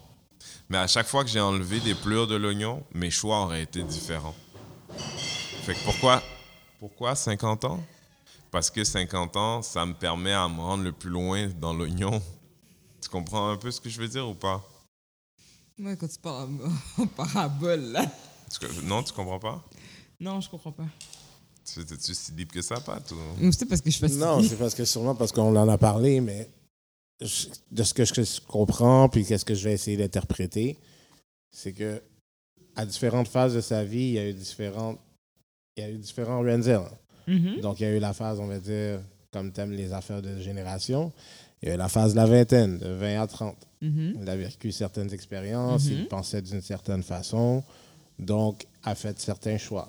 Mais 0.68 0.78
à 0.78 0.86
chaque 0.86 1.06
fois 1.06 1.24
que 1.24 1.30
j'ai 1.30 1.40
enlevé 1.40 1.80
des 1.80 1.94
pleurs 1.94 2.26
de 2.26 2.36
l'oignon, 2.36 2.84
mes 2.94 3.10
choix 3.10 3.42
auraient 3.42 3.62
été 3.62 3.82
différents. 3.82 4.34
Fait 5.64 5.76
pourquoi, 5.84 6.22
pourquoi 6.78 7.14
50 7.14 7.64
ans? 7.64 7.82
Parce 8.50 8.70
que 8.70 8.84
50 8.84 9.36
ans, 9.36 9.62
ça 9.62 9.84
me 9.84 9.94
permet 9.94 10.32
à 10.32 10.48
me 10.48 10.60
rendre 10.60 10.84
le 10.84 10.92
plus 10.92 11.10
loin 11.10 11.48
dans 11.60 11.72
l'oignon. 11.72 12.22
Tu 13.02 13.08
comprends 13.08 13.50
un 13.50 13.56
peu 13.56 13.70
ce 13.70 13.80
que 13.80 13.90
je 13.90 14.00
veux 14.00 14.08
dire 14.08 14.26
ou 14.28 14.34
pas? 14.34 14.62
Ouais, 15.78 15.96
quand 15.96 16.08
tu 16.08 16.18
parles 16.18 16.48
en, 16.96 17.02
en 17.02 17.06
parabole, 17.06 17.80
là. 17.92 18.06
Tu 18.50 18.66
non, 18.84 19.02
tu 19.02 19.12
comprends 19.12 19.38
pas? 19.40 19.64
Non, 20.20 20.40
je 20.40 20.48
comprends 20.48 20.72
pas. 20.72 20.86
Tu 21.64 21.80
es 21.80 22.14
si 22.14 22.32
libre 22.32 22.52
que 22.52 22.62
ça, 22.62 22.80
pas? 22.80 23.00
Ou... 23.40 23.50
C'est 23.52 23.66
parce 23.66 23.80
que 23.80 23.90
je 23.90 23.98
fatiguée. 23.98 24.20
Non, 24.20 24.42
c'est 24.42 24.56
parce 24.56 24.74
que 24.74 24.84
sûrement 24.84 25.14
parce 25.14 25.32
qu'on 25.32 25.54
en 25.56 25.68
a 25.68 25.78
parlé, 25.78 26.20
mais 26.20 26.50
je- 27.20 27.48
de 27.70 27.82
ce 27.82 27.94
que 27.94 28.04
je 28.04 28.40
comprends, 28.46 29.08
puis 29.08 29.24
qu'est-ce 29.24 29.44
que 29.44 29.54
je 29.54 29.64
vais 29.64 29.72
essayer 29.74 29.96
d'interpréter, 29.96 30.78
c'est 31.50 31.72
que 31.72 32.02
à 32.76 32.86
différentes 32.86 33.28
phases 33.28 33.54
de 33.54 33.60
sa 33.60 33.84
vie, 33.84 33.98
il 34.00 34.12
y 34.12 34.18
a 34.18 34.28
eu 34.28 34.32
différentes, 34.32 34.98
il 35.76 35.82
y 35.82 35.86
a 35.86 35.90
eu 35.90 35.98
différents 35.98 36.40
Renzel. 36.42 36.82
Mhm. 37.26 37.60
Donc, 37.60 37.80
il 37.80 37.84
y 37.84 37.86
a 37.86 37.90
eu 37.96 37.98
la 37.98 38.12
phase, 38.12 38.40
on 38.40 38.46
va 38.46 38.58
dire, 38.58 39.00
comme 39.32 39.52
thème 39.52 39.72
les 39.72 39.92
affaires 39.92 40.20
de 40.22 40.40
génération. 40.40 41.12
Il 41.62 41.68
y 41.68 41.72
a 41.72 41.74
eu 41.74 41.78
la 41.78 41.88
phase 41.88 42.12
de 42.12 42.16
la 42.16 42.26
vingtaine, 42.26 42.78
de 42.78 42.88
20 42.88 43.20
à 43.22 43.26
30. 43.26 43.56
Mhm. 43.80 44.18
Il 44.22 44.28
a 44.28 44.36
vécu 44.36 44.72
certaines 44.72 45.12
expériences, 45.14 45.84
Mhm. 45.86 45.92
il 45.92 46.08
pensait 46.08 46.42
d'une 46.42 46.60
certaine 46.62 47.02
façon, 47.02 47.62
donc 48.18 48.66
a 48.84 48.94
fait 48.94 49.18
certains 49.20 49.58
choix. 49.58 49.88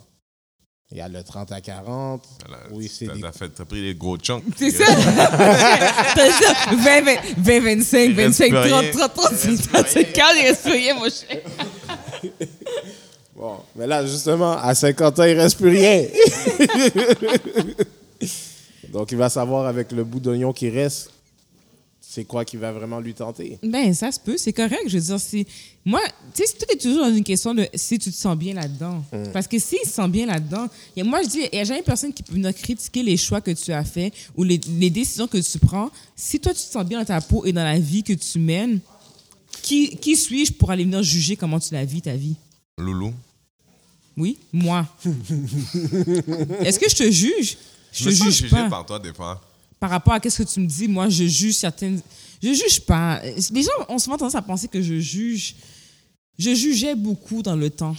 Il 0.91 0.97
y 0.97 1.01
a 1.01 1.07
le 1.09 1.23
30 1.23 1.51
à 1.51 1.59
40. 1.61 2.23
Oui, 2.71 2.87
c'est 2.87 3.07
T'as 3.07 3.15
des- 3.15 3.65
pris 3.65 3.81
les 3.81 3.95
gros 3.95 4.17
chunks. 4.17 4.43
C'est 4.55 4.69
ça. 4.69 4.85
T'as 6.15 6.31
ça. 6.31 6.53
20, 6.75 7.01
20, 7.01 7.15
20, 7.37 7.59
25, 7.61 7.97
Il 8.11 8.15
reste 8.15 8.39
25, 8.39 8.49
plus 8.49 8.69
30, 8.69 8.81
rien. 8.81 8.91
30, 8.91 9.13
30, 9.15 9.31
Il 9.43 9.49
reste 9.49 9.71
30, 9.71 9.85
plus 9.85 9.93
rien. 9.95 10.11
40, 10.13 10.35
il 10.39 10.47
reste 10.47 10.65
rien, 10.65 10.93
mon 10.95 11.09
cher. 11.09 11.41
Bon, 13.35 13.57
mais 13.75 13.87
là, 13.87 14.05
justement, 14.05 14.51
à 14.57 14.75
50 14.75 15.17
ans, 15.19 15.23
il 15.23 15.37
reste 15.39 15.57
plus 15.57 15.69
rien. 15.69 16.05
Donc, 18.89 19.11
il 19.11 19.17
va 19.17 19.29
savoir 19.29 19.65
avec 19.65 19.91
le 19.91 20.03
bout 20.03 20.19
d'oignon 20.19 20.53
qui 20.53 20.69
reste, 20.69 21.09
c'est 22.13 22.25
quoi 22.25 22.45
qui 22.45 22.57
va 22.57 22.71
vraiment 22.71 22.99
lui 22.99 23.15
tenter? 23.15 23.57
Ben, 23.63 23.91
ça 23.91 24.11
se 24.11 24.19
peut, 24.19 24.37
c'est 24.37 24.53
correct. 24.53 24.83
Je 24.85 24.99
veux 24.99 25.03
dire, 25.03 25.19
c'est. 25.19 25.47
Moi, 25.83 25.99
tu 26.35 26.43
sais, 26.43 26.53
tout 26.59 26.71
est 26.71 26.79
toujours 26.79 27.07
dans 27.07 27.15
une 27.15 27.23
question 27.23 27.55
de 27.55 27.67
si 27.73 27.97
tu 27.97 28.11
te 28.11 28.15
sens 28.15 28.37
bien 28.37 28.53
là-dedans. 28.53 29.03
Parce 29.33 29.47
que 29.47 29.57
s'il 29.57 29.79
se 29.79 29.89
sent 29.93 30.07
bien 30.09 30.27
là-dedans, 30.27 30.67
moi, 30.97 31.23
je 31.23 31.29
dis, 31.29 31.39
il 31.51 31.55
n'y 31.55 31.59
a 31.61 31.63
jamais 31.63 31.81
personne 31.81 32.13
qui 32.13 32.21
peut 32.21 32.33
venir 32.33 32.53
critiquer 32.53 33.01
les 33.01 33.17
choix 33.17 33.41
que 33.41 33.49
tu 33.49 33.71
as 33.73 33.83
faits 33.83 34.13
ou 34.35 34.43
les, 34.43 34.61
les 34.77 34.91
décisions 34.91 35.25
que 35.27 35.39
tu 35.39 35.57
prends. 35.57 35.89
Si 36.15 36.39
toi, 36.39 36.53
tu 36.53 36.59
te 36.59 36.71
sens 36.71 36.85
bien 36.85 36.99
dans 36.99 37.05
ta 37.05 37.19
peau 37.19 37.45
et 37.45 37.51
dans 37.51 37.63
la 37.63 37.79
vie 37.79 38.03
que 38.03 38.13
tu 38.13 38.37
mènes, 38.37 38.79
qui, 39.63 39.97
qui 39.97 40.15
suis-je 40.15 40.53
pour 40.53 40.69
aller 40.69 40.83
venir 40.83 41.01
juger 41.01 41.35
comment 41.35 41.59
tu 41.59 41.73
la 41.73 41.83
vis, 41.83 42.03
ta 42.03 42.15
vie? 42.15 42.35
Loulou. 42.77 43.11
Oui, 44.15 44.37
moi. 44.51 44.85
Est-ce 46.59 46.77
que 46.77 46.87
je 46.87 46.95
te 46.95 47.09
juge? 47.09 47.57
Je 47.91 48.05
me 48.05 48.11
te 48.11 48.15
sens 48.17 48.27
juge 48.27 48.35
jugé 48.35 48.49
pas. 48.55 48.69
par 48.69 48.85
toi 48.85 48.99
des 48.99 49.13
fois. 49.15 49.41
Par 49.83 49.89
rapport 49.89 50.13
à 50.13 50.29
ce 50.29 50.43
que 50.43 50.47
tu 50.47 50.61
me 50.61 50.65
dis, 50.65 50.87
moi, 50.87 51.09
je 51.09 51.25
juge 51.25 51.55
certaines. 51.55 51.99
Je 52.41 52.53
juge 52.53 52.79
pas. 52.79 53.21
Les 53.51 53.63
gens 53.63 53.71
ont 53.89 53.99
souvent 53.99 54.15
tendance 54.15 54.35
à 54.35 54.41
penser 54.41 54.69
que 54.69 54.81
je 54.81 54.97
juge. 54.97 55.55
Je 56.39 56.55
jugeais 56.55 56.95
beaucoup 56.95 57.43
dans 57.43 57.57
le 57.57 57.69
temps. 57.69 57.93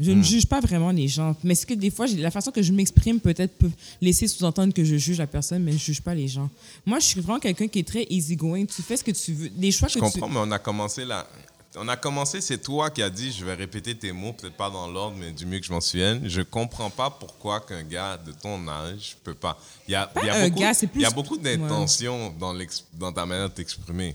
Je 0.00 0.10
ne 0.10 0.20
juge 0.20 0.46
pas 0.46 0.58
vraiment 0.58 0.90
les 0.90 1.06
gens. 1.06 1.36
Mais 1.44 1.54
c'est 1.54 1.66
que 1.66 1.74
des 1.74 1.90
fois, 1.90 2.08
la 2.08 2.32
façon 2.32 2.50
que 2.50 2.60
je 2.60 2.72
m'exprime 2.72 3.20
peut-être 3.20 3.56
peut 3.56 3.70
laisser 4.00 4.26
sous-entendre 4.26 4.74
que 4.74 4.82
je 4.82 4.96
juge 4.96 5.18
la 5.18 5.28
personne, 5.28 5.62
mais 5.62 5.70
je 5.70 5.76
ne 5.76 5.80
juge 5.82 6.00
pas 6.00 6.12
les 6.12 6.26
gens. 6.26 6.50
Moi, 6.84 6.98
je 6.98 7.06
suis 7.06 7.20
vraiment 7.20 7.38
quelqu'un 7.38 7.68
qui 7.68 7.78
est 7.78 7.86
très 7.86 8.04
easygoing. 8.10 8.64
Tu 8.64 8.82
fais 8.82 8.96
ce 8.96 9.04
que 9.04 9.12
tu 9.12 9.32
veux. 9.32 9.50
Les 9.56 9.70
choix 9.70 9.86
Je 9.86 10.00
que 10.00 10.04
tu 10.04 10.18
comprends, 10.18 10.28
mais 10.28 10.40
on 10.42 10.50
a 10.50 10.58
commencé 10.58 11.04
là. 11.04 11.28
On 11.76 11.88
a 11.88 11.96
commencé, 11.96 12.42
c'est 12.42 12.58
toi 12.58 12.90
qui 12.90 13.02
as 13.02 13.08
dit, 13.08 13.32
je 13.32 13.44
vais 13.46 13.54
répéter 13.54 13.94
tes 13.94 14.12
mots, 14.12 14.34
peut-être 14.34 14.56
pas 14.56 14.68
dans 14.68 14.88
l'ordre, 14.88 15.16
mais 15.18 15.32
du 15.32 15.46
mieux 15.46 15.58
que 15.58 15.64
je 15.64 15.72
m'en 15.72 15.80
souvienne. 15.80 16.20
Je 16.28 16.42
comprends 16.42 16.90
pas 16.90 17.08
pourquoi 17.08 17.60
qu'un 17.60 17.82
gars 17.82 18.18
de 18.18 18.32
ton 18.32 18.68
âge 18.68 19.16
peut 19.24 19.34
pas. 19.34 19.58
Il 19.88 19.92
y 19.92 19.94
a, 19.94 20.12
il 20.20 20.26
y 20.26 20.28
a 20.28 20.34
un 20.34 20.48
beaucoup, 20.48 20.60
gars, 20.60 20.74
c'est 20.74 20.90
il 20.94 21.00
y 21.00 21.04
a 21.04 21.10
plus- 21.10 21.14
beaucoup 21.14 21.38
d'intentions 21.38 22.34
dans, 22.38 23.12
ta 23.12 23.24
manière 23.24 23.48
de 23.48 23.54
t'exprimer. 23.54 24.14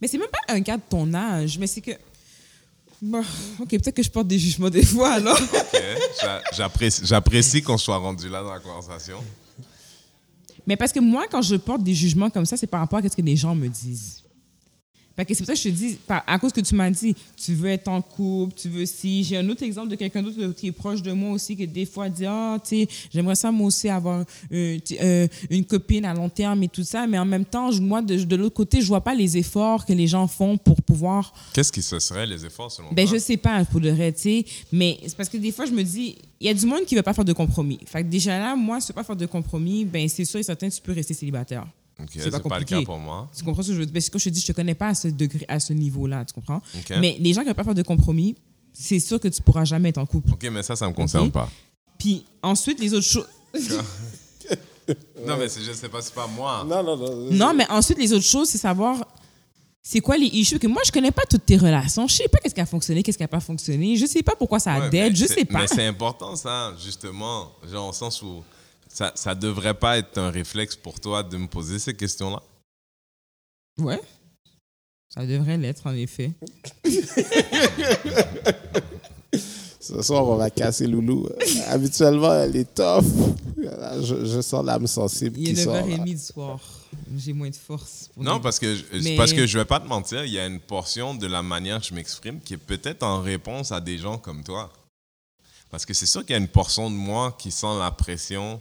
Mais 0.00 0.08
c'est 0.08 0.16
même 0.16 0.28
pas 0.28 0.54
un 0.54 0.62
cas 0.62 0.78
de 0.78 0.82
ton 0.88 1.12
âge, 1.12 1.58
mais 1.58 1.66
c'est 1.66 1.82
que. 1.82 1.92
Bon, 3.02 3.22
ok, 3.60 3.68
peut-être 3.68 3.94
que 3.94 4.02
je 4.02 4.10
porte 4.10 4.26
des 4.26 4.38
jugements 4.38 4.70
des 4.70 4.84
fois, 4.84 5.12
alors. 5.12 5.38
J'apprécie 7.02 7.62
qu'on 7.62 7.78
soit 7.78 7.98
rendu 7.98 8.30
là 8.30 8.42
dans 8.42 8.52
la 8.52 8.60
conversation. 8.60 9.22
Mais 10.66 10.76
parce 10.76 10.92
que 10.92 11.00
moi, 11.00 11.26
quand 11.30 11.42
je 11.42 11.56
porte 11.56 11.82
des 11.82 11.94
jugements 11.94 12.30
comme 12.30 12.46
ça, 12.46 12.56
c'est 12.56 12.66
par 12.66 12.80
rapport 12.80 12.98
à 12.98 13.02
ce 13.02 13.14
que 13.14 13.22
les 13.22 13.36
gens 13.36 13.54
me 13.54 13.68
disent. 13.68 14.22
Fait 15.18 15.24
que 15.24 15.34
c'est 15.34 15.40
pour 15.40 15.46
ça 15.48 15.54
que 15.54 15.58
je 15.58 15.64
te 15.64 15.74
dis, 15.74 15.98
à 16.08 16.38
cause 16.38 16.52
que 16.52 16.60
tu 16.60 16.76
m'as 16.76 16.88
dit, 16.92 17.12
tu 17.36 17.52
veux 17.52 17.70
être 17.70 17.88
en 17.88 18.00
couple, 18.00 18.54
tu 18.54 18.68
veux 18.68 18.86
si. 18.86 19.24
J'ai 19.24 19.36
un 19.36 19.48
autre 19.48 19.64
exemple 19.64 19.88
de 19.88 19.96
quelqu'un 19.96 20.22
d'autre 20.22 20.52
qui 20.52 20.68
est 20.68 20.72
proche 20.72 21.02
de 21.02 21.10
moi 21.10 21.32
aussi, 21.32 21.56
qui 21.56 21.66
des 21.66 21.86
fois 21.86 22.08
dit, 22.08 22.24
ah, 22.24 22.56
tu 22.62 22.84
sais, 22.84 22.88
j'aimerais 23.12 23.34
ça 23.34 23.50
moi 23.50 23.66
aussi 23.66 23.88
avoir 23.88 24.24
euh, 24.52 24.78
euh, 25.02 25.26
une 25.50 25.64
copine 25.64 26.04
à 26.04 26.14
long 26.14 26.28
terme 26.28 26.62
et 26.62 26.68
tout 26.68 26.84
ça, 26.84 27.08
mais 27.08 27.18
en 27.18 27.24
même 27.24 27.44
temps, 27.44 27.72
moi, 27.80 28.00
de, 28.00 28.14
de 28.14 28.36
l'autre 28.36 28.54
côté, 28.54 28.80
je 28.80 28.86
vois 28.86 29.00
pas 29.00 29.12
les 29.12 29.36
efforts 29.36 29.84
que 29.84 29.92
les 29.92 30.06
gens 30.06 30.28
font 30.28 30.56
pour 30.56 30.80
pouvoir 30.82 31.32
Qu'est-ce 31.52 31.72
qui 31.72 31.82
se 31.82 31.98
serait 31.98 32.24
les 32.24 32.46
efforts 32.46 32.70
selon 32.70 32.92
ben, 32.92 33.04
toi? 33.04 33.18
je 33.18 33.20
sais 33.20 33.36
pas, 33.36 33.64
pour 33.64 33.80
de 33.80 33.90
vrai, 33.90 34.12
tu 34.12 34.20
sais. 34.20 34.44
Mais 34.70 35.00
c'est 35.04 35.16
parce 35.16 35.28
que 35.28 35.36
des 35.36 35.50
fois, 35.50 35.66
je 35.66 35.72
me 35.72 35.82
dis, 35.82 36.16
il 36.38 36.46
y 36.46 36.50
a 36.50 36.54
du 36.54 36.64
monde 36.64 36.84
qui 36.84 36.94
veut 36.94 37.02
pas 37.02 37.12
faire 37.12 37.24
de 37.24 37.32
compromis. 37.32 37.80
Fait 37.86 38.04
que 38.04 38.08
déjà 38.08 38.38
là, 38.38 38.54
moi, 38.54 38.80
si 38.80 38.86
tu 38.86 38.92
veux 38.92 38.94
pas 38.94 39.02
faire 39.02 39.16
de 39.16 39.26
compromis, 39.26 39.84
ben, 39.84 40.08
c'est 40.08 40.24
sûr 40.24 40.38
et 40.38 40.44
certain, 40.44 40.68
tu 40.68 40.80
peux 40.80 40.92
rester 40.92 41.12
célibataire. 41.12 41.66
Ok, 42.00 42.08
c'est 42.12 42.24
pas 42.30 42.30
pas, 42.30 42.36
le 42.38 42.42
compliqué. 42.64 42.74
cas 42.80 42.84
pour 42.84 42.98
moi. 42.98 43.28
Tu 43.36 43.42
comprends 43.44 43.62
ce 43.62 43.68
que 43.68 43.74
je 43.74 43.78
veux 43.80 43.86
dire? 43.86 43.92
Parce 43.92 44.08
que 44.08 44.18
je 44.18 44.24
te 44.24 44.28
dis, 44.30 44.40
je 44.40 44.46
te 44.46 44.52
connais 44.52 44.74
pas 44.74 44.88
à 44.88 44.94
ce 44.94 45.08
degré, 45.08 45.44
à 45.48 45.58
ce 45.60 45.72
niveau-là, 45.72 46.24
tu 46.24 46.32
comprends? 46.34 46.62
Mais 47.00 47.16
les 47.18 47.32
gens 47.32 47.40
qui 47.40 47.46
veulent 47.48 47.54
pas 47.56 47.64
faire 47.64 47.74
de 47.74 47.82
compromis, 47.82 48.36
c'est 48.72 49.00
sûr 49.00 49.18
que 49.18 49.28
tu 49.28 49.42
pourras 49.42 49.64
jamais 49.64 49.88
être 49.88 49.98
en 49.98 50.06
couple. 50.06 50.32
Ok, 50.32 50.48
mais 50.52 50.62
ça, 50.62 50.76
ça 50.76 50.88
me 50.88 50.94
concerne 50.94 51.30
pas. 51.30 51.50
Puis 51.98 52.24
ensuite, 52.42 52.78
les 52.80 52.94
autres 52.94 53.06
choses. 53.06 53.26
Non, 55.26 55.36
mais 55.36 55.48
c'est, 55.48 55.60
je 55.60 55.72
sais 55.72 55.88
pas, 55.88 56.00
c'est 56.00 56.14
pas 56.14 56.26
moi. 56.26 56.64
Non, 56.66 56.82
non, 56.82 56.96
non. 56.96 57.30
Non, 57.30 57.52
mais 57.54 57.68
ensuite, 57.70 57.98
les 57.98 58.12
autres 58.12 58.24
choses, 58.24 58.48
c'est 58.48 58.56
savoir 58.58 59.06
c'est 59.82 60.00
quoi 60.00 60.16
les 60.16 60.26
issues. 60.26 60.58
Que 60.58 60.66
moi, 60.66 60.80
je 60.86 60.90
connais 60.92 61.10
pas 61.10 61.24
toutes 61.28 61.44
tes 61.44 61.56
relations. 61.56 62.06
Je 62.08 62.14
sais 62.14 62.28
pas 62.28 62.38
qu'est-ce 62.38 62.54
qui 62.54 62.60
a 62.60 62.66
fonctionné, 62.66 63.02
qu'est-ce 63.02 63.18
qui 63.18 63.24
a 63.24 63.28
pas 63.28 63.40
fonctionné. 63.40 63.96
Je 63.96 64.06
sais 64.06 64.22
pas 64.22 64.34
pourquoi 64.36 64.58
ça 64.60 64.72
a 64.74 64.80
Ouais, 64.80 64.90
dead. 64.90 65.12
mais 65.12 65.16
Je 65.16 65.26
sais 65.26 65.44
pas. 65.44 65.60
Mais 65.60 65.66
c'est 65.66 65.86
important, 65.94 66.36
ça, 66.36 66.74
justement. 66.82 67.52
Genre, 67.70 67.88
au 67.88 67.92
sens 67.92 68.22
où 68.22 68.42
ça, 68.88 69.12
ça 69.14 69.34
devrait 69.34 69.74
pas 69.74 69.98
être 69.98 70.18
un 70.18 70.30
réflexe 70.30 70.76
pour 70.76 70.98
toi 71.00 71.22
de 71.22 71.36
me 71.36 71.46
poser 71.46 71.78
ces 71.78 71.94
questions-là? 71.94 72.42
Ouais. 73.78 74.00
Ça 75.08 75.24
devrait 75.26 75.56
l'être, 75.56 75.86
en 75.86 75.94
effet. 75.94 76.32
Ce 79.80 80.02
soir, 80.02 80.26
on 80.26 80.36
va 80.36 80.50
casser 80.50 80.86
Loulou. 80.86 81.26
Euh, 81.26 81.36
Habituellement, 81.68 82.34
elle 82.34 82.56
est 82.56 82.74
tough. 82.74 83.04
Là, 83.56 84.00
Je, 84.02 84.26
je 84.26 84.40
sens 84.42 84.64
l'âme 84.64 84.86
sensible 84.86 85.38
Il 85.38 85.58
est 85.58 85.64
sort. 85.64 85.74
là. 85.74 85.82
9h30 85.82 86.04
du 86.04 86.18
soir. 86.18 86.60
J'ai 87.16 87.32
moins 87.32 87.48
de 87.48 87.56
force. 87.56 88.10
pour 88.12 88.22
Non, 88.22 88.38
parce 88.40 88.58
que, 88.58 88.74
je- 88.74 88.84
Mais- 89.02 89.16
parce 89.16 89.32
que 89.32 89.46
je 89.46 89.58
vais 89.58 89.64
pas 89.64 89.80
te 89.80 89.86
mentir, 89.86 90.24
il 90.24 90.32
y 90.32 90.38
a 90.38 90.46
une 90.46 90.60
portion 90.60 91.14
de 91.14 91.26
la 91.26 91.42
manière 91.42 91.80
que 91.80 91.86
je 91.86 91.94
m'exprime 91.94 92.40
qui 92.40 92.54
est 92.54 92.58
peut-être 92.58 93.02
en 93.02 93.22
réponse 93.22 93.72
à 93.72 93.80
des 93.80 93.96
gens 93.98 94.18
comme 94.18 94.42
toi. 94.44 94.70
Parce 95.70 95.86
que 95.86 95.94
c'est 95.94 96.06
sûr 96.06 96.22
qu'il 96.22 96.30
y 96.32 96.34
a 96.34 96.38
une 96.38 96.48
portion 96.48 96.90
de 96.90 96.96
moi 96.96 97.34
qui 97.38 97.50
sent 97.50 97.78
la 97.78 97.90
pression. 97.90 98.60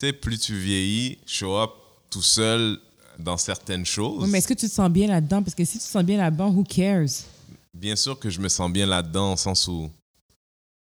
Tu 0.00 0.06
sais, 0.06 0.12
plus 0.12 0.38
tu 0.38 0.58
vieillis, 0.58 1.18
show 1.26 1.56
up 1.56 1.70
tout 2.10 2.22
seul 2.22 2.78
dans 3.18 3.36
certaines 3.36 3.86
choses. 3.86 4.28
Mais 4.28 4.38
est-ce 4.38 4.48
que 4.48 4.54
tu 4.54 4.68
te 4.68 4.72
sens 4.72 4.90
bien 4.90 5.06
là-dedans? 5.08 5.42
Parce 5.42 5.54
que 5.54 5.64
si 5.64 5.78
tu 5.78 5.84
te 5.84 5.90
sens 5.90 6.04
bien 6.04 6.18
là-dedans, 6.18 6.50
who 6.50 6.64
cares? 6.64 7.24
Bien 7.72 7.96
sûr 7.96 8.18
que 8.18 8.30
je 8.30 8.40
me 8.40 8.48
sens 8.48 8.70
bien 8.70 8.86
là-dedans, 8.86 9.34
au 9.34 9.36
sens 9.36 9.68
où, 9.68 9.90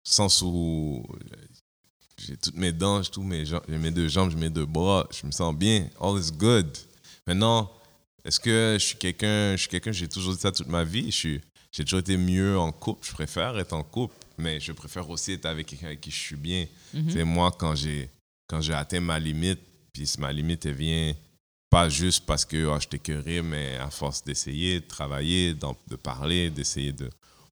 sens 0.03 0.41
où 0.41 1.03
j'ai 2.17 2.37
toutes 2.37 2.55
mes 2.55 2.71
dents, 2.71 3.01
j'ai 3.01 3.09
tous 3.09 3.23
mes 3.23 3.45
jambes, 3.45 3.63
j'ai 3.67 3.77
mes 3.77 3.91
deux 3.91 4.07
jambes, 4.07 4.29
j'ai 4.31 4.37
mes 4.37 4.49
deux 4.49 4.65
bras, 4.65 5.07
je 5.11 5.25
me 5.25 5.31
sens 5.31 5.55
bien, 5.55 5.87
all 5.99 6.19
is 6.19 6.31
good. 6.31 6.67
Maintenant, 7.27 7.71
est-ce 8.23 8.39
que 8.39 8.77
je 8.79 8.85
suis 8.85 8.97
quelqu'un, 8.97 9.53
je 9.53 9.61
suis 9.61 9.69
quelqu'un, 9.69 9.91
j'ai 9.91 10.07
toujours 10.07 10.33
dit 10.33 10.39
ça 10.39 10.51
toute 10.51 10.67
ma 10.67 10.83
vie, 10.83 11.11
je 11.11 11.17
suis, 11.17 11.41
j'ai 11.71 11.83
toujours 11.83 11.99
été 11.99 12.15
mieux 12.17 12.57
en 12.57 12.71
couple, 12.71 13.05
je 13.07 13.13
préfère 13.13 13.57
être 13.57 13.73
en 13.73 13.83
couple, 13.83 14.15
mais 14.37 14.59
je 14.59 14.71
préfère 14.71 15.09
aussi 15.09 15.33
être 15.33 15.45
avec 15.45 15.67
quelqu'un 15.67 15.87
avec 15.87 16.01
qui 16.01 16.11
je 16.11 16.19
suis 16.19 16.35
bien. 16.35 16.65
C'est 17.09 17.23
moi 17.23 17.51
quand 17.51 17.75
j'ai, 17.75 18.09
quand 18.53 18.61
j'ai 18.61 18.73
atteint 18.73 18.99
ma 18.99 19.17
limite, 19.17 19.59
puis 19.91 20.07
ma 20.19 20.31
limite 20.31 20.67
elle 20.67 20.75
vient 20.75 21.15
pas 21.71 21.89
juste 21.89 22.23
parce 22.27 22.45
que 22.45 22.67
oh, 22.67 22.79
je 22.79 22.87
t'écœurais, 22.87 23.41
mais 23.41 23.77
à 23.77 23.89
force 23.89 24.23
d'essayer, 24.23 24.79
de 24.79 24.85
travailler, 24.85 25.55
de 25.55 25.95
parler, 25.95 26.51
d'essayer 26.51 26.91
de 26.91 27.09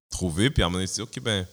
trouver. 0.08 0.48
Puis 0.48 0.62
à 0.62 0.66
un 0.66 0.68
moment 0.70 0.84
donné, 0.84 1.02
OK, 1.02 1.20
ben, 1.20 1.44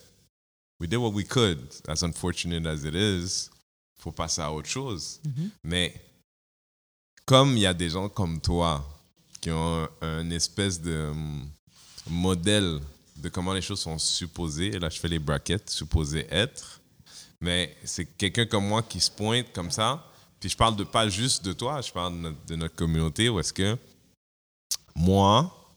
we 0.80 0.88
did 0.88 1.00
what 1.00 1.10
we 1.10 1.26
could. 1.26 1.58
As 1.88 2.04
unfortunate 2.04 2.64
as 2.68 2.86
it 2.86 2.94
is, 2.94 3.50
faut 3.98 4.12
passer 4.12 4.42
à 4.42 4.54
autre 4.54 4.70
chose. 4.70 5.20
Mais 5.64 6.00
comme 7.26 7.58
il 7.58 7.62
y 7.62 7.66
a 7.66 7.74
des 7.74 7.90
gens 7.90 8.08
comme 8.08 8.40
toi 8.40 8.88
qui 9.42 9.50
ont 9.50 9.84
un, 9.84 9.90
un 10.02 10.30
espèce 10.30 10.80
de 10.80 11.08
hum, 11.10 11.50
modèle 12.08 12.80
de 13.18 13.30
comment 13.30 13.54
les 13.54 13.64
choses 13.64 13.80
sont 13.80 13.98
supposées, 13.98 14.78
là 14.78 14.90
je 14.90 15.00
fais 15.00 15.08
les 15.08 15.18
brackets, 15.18 15.72
supposées 15.72 16.28
être, 16.30 16.79
mais 17.42 17.76
c'est 17.84 18.06
quelqu'un 18.06 18.46
comme 18.46 18.68
moi 18.68 18.84
qui 18.84 19.00
se 19.00 19.12
pointe 19.12 19.52
comme 19.54 19.72
ça. 19.72 20.06
Puis 20.40 20.50
je 20.50 20.58
parle 20.58 20.76
de 20.76 20.84
pas 20.84 21.10
juste 21.10 21.44
de 21.44 21.54
toi, 21.54 21.82
je 21.82 21.92
parle 21.92 22.36
de 22.48 22.56
notre, 22.56 22.76
communauté 22.76 23.30
où 23.30 23.40
est-ce 23.40 23.54
que 23.54 23.78
moi, 24.96 25.74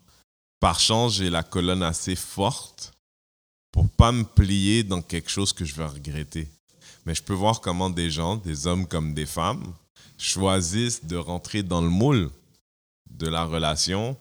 par 0.60 0.78
chance, 0.78 1.14
j'ai 1.14 1.30
la 1.30 1.42
colonne 1.42 1.82
assez 1.82 2.14
forte 2.14 2.92
pour 3.72 3.88
pas 3.88 4.12
me 4.12 4.24
plier 4.24 4.84
dans 4.84 5.02
quelque 5.02 5.30
chose 5.30 5.52
que 5.52 5.64
je 5.64 5.74
vais 5.74 5.86
regretter. 5.86 6.48
Mais 7.04 7.14
je 7.14 7.22
peux 7.22 7.32
voir 7.32 7.60
comment 7.60 7.90
des 7.90 8.10
gens, 8.10 8.36
des 8.36 8.66
hommes 8.66 8.86
comme 8.86 9.14
des 9.14 9.26
femmes, 9.26 9.74
choisissent 10.18 11.04
de 11.04 11.16
rentrer 11.16 11.62
dans 11.62 11.80
le 11.80 11.88
moule 11.88 12.30
de 13.10 13.26
la 13.26 13.44
relation 13.44 14.16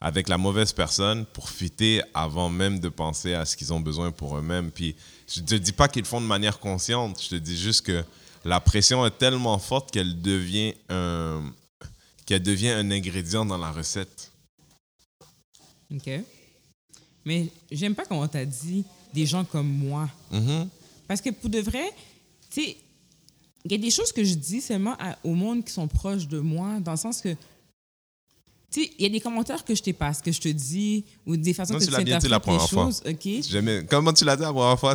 avec 0.00 0.28
la 0.28 0.38
mauvaise 0.38 0.72
personne 0.72 1.26
pour 1.26 1.50
fitter 1.50 2.02
avant 2.14 2.48
même 2.48 2.80
de 2.80 2.88
penser 2.88 3.34
à 3.34 3.44
ce 3.44 3.56
qu'ils 3.56 3.72
ont 3.72 3.80
besoin 3.80 4.10
pour 4.10 4.36
eux-mêmes. 4.36 4.70
Puis 4.70 4.96
je 5.32 5.40
te 5.40 5.54
dis 5.54 5.72
pas 5.72 5.88
qu'ils 5.88 6.02
le 6.02 6.06
font 6.08 6.20
de 6.20 6.26
manière 6.26 6.58
consciente, 6.58 7.22
je 7.22 7.28
te 7.28 7.34
dis 7.36 7.56
juste 7.56 7.82
que 7.86 8.04
la 8.44 8.60
pression 8.60 9.04
est 9.06 9.16
tellement 9.18 9.58
forte 9.58 9.90
qu'elle 9.90 10.20
devient 10.20 10.74
un 10.88 11.52
qu'elle 12.26 12.42
devient 12.42 12.70
un 12.70 12.90
ingrédient 12.90 13.44
dans 13.44 13.58
la 13.58 13.72
recette. 13.72 14.30
OK. 15.92 16.08
Mais 17.24 17.48
j'aime 17.70 17.94
pas 17.94 18.04
comment 18.06 18.28
t'as 18.28 18.44
dit 18.44 18.84
des 19.12 19.26
gens 19.26 19.44
comme 19.44 19.68
moi. 19.68 20.08
Mhm. 20.30 20.68
Parce 21.08 21.20
que 21.20 21.30
pour 21.30 21.50
de 21.50 21.58
vrai, 21.58 21.92
tu 22.50 22.62
sais, 22.62 22.76
il 23.64 23.72
y 23.72 23.74
a 23.74 23.78
des 23.78 23.90
choses 23.90 24.12
que 24.12 24.22
je 24.24 24.34
dis 24.34 24.60
seulement 24.60 24.96
à- 24.98 25.18
au 25.24 25.34
monde 25.34 25.64
qui 25.64 25.72
sont 25.72 25.88
proches 25.88 26.26
de 26.28 26.38
moi, 26.38 26.78
dans 26.80 26.92
le 26.92 26.96
sens 26.96 27.20
que, 27.20 27.34
tu 28.70 28.82
sais, 28.84 28.90
il 28.98 29.02
y 29.02 29.06
a 29.06 29.08
des 29.08 29.20
commentaires 29.20 29.64
que 29.64 29.74
je 29.74 29.82
t'ai 29.82 29.92
pas, 29.92 30.12
ce 30.14 30.22
que 30.22 30.30
je 30.30 30.40
te 30.40 30.48
dis, 30.48 31.04
ou 31.26 31.36
des 31.36 31.52
façons 31.52 31.72
Non, 31.74 31.78
que 31.80 31.84
tu 31.84 31.90
l'as 31.90 32.02
bien 32.04 32.18
dit 32.18 32.28
la 32.28 32.38
première 32.40 32.68
fois. 32.68 32.84
choses, 32.84 33.02
OK? 33.06 33.28
Jamais- 33.48 33.84
Comment 33.88 34.12
tu 34.12 34.24
l'as 34.24 34.36
dit 34.36 34.42
la 34.42 34.52
première 34.52 34.78
fois, 34.78 34.94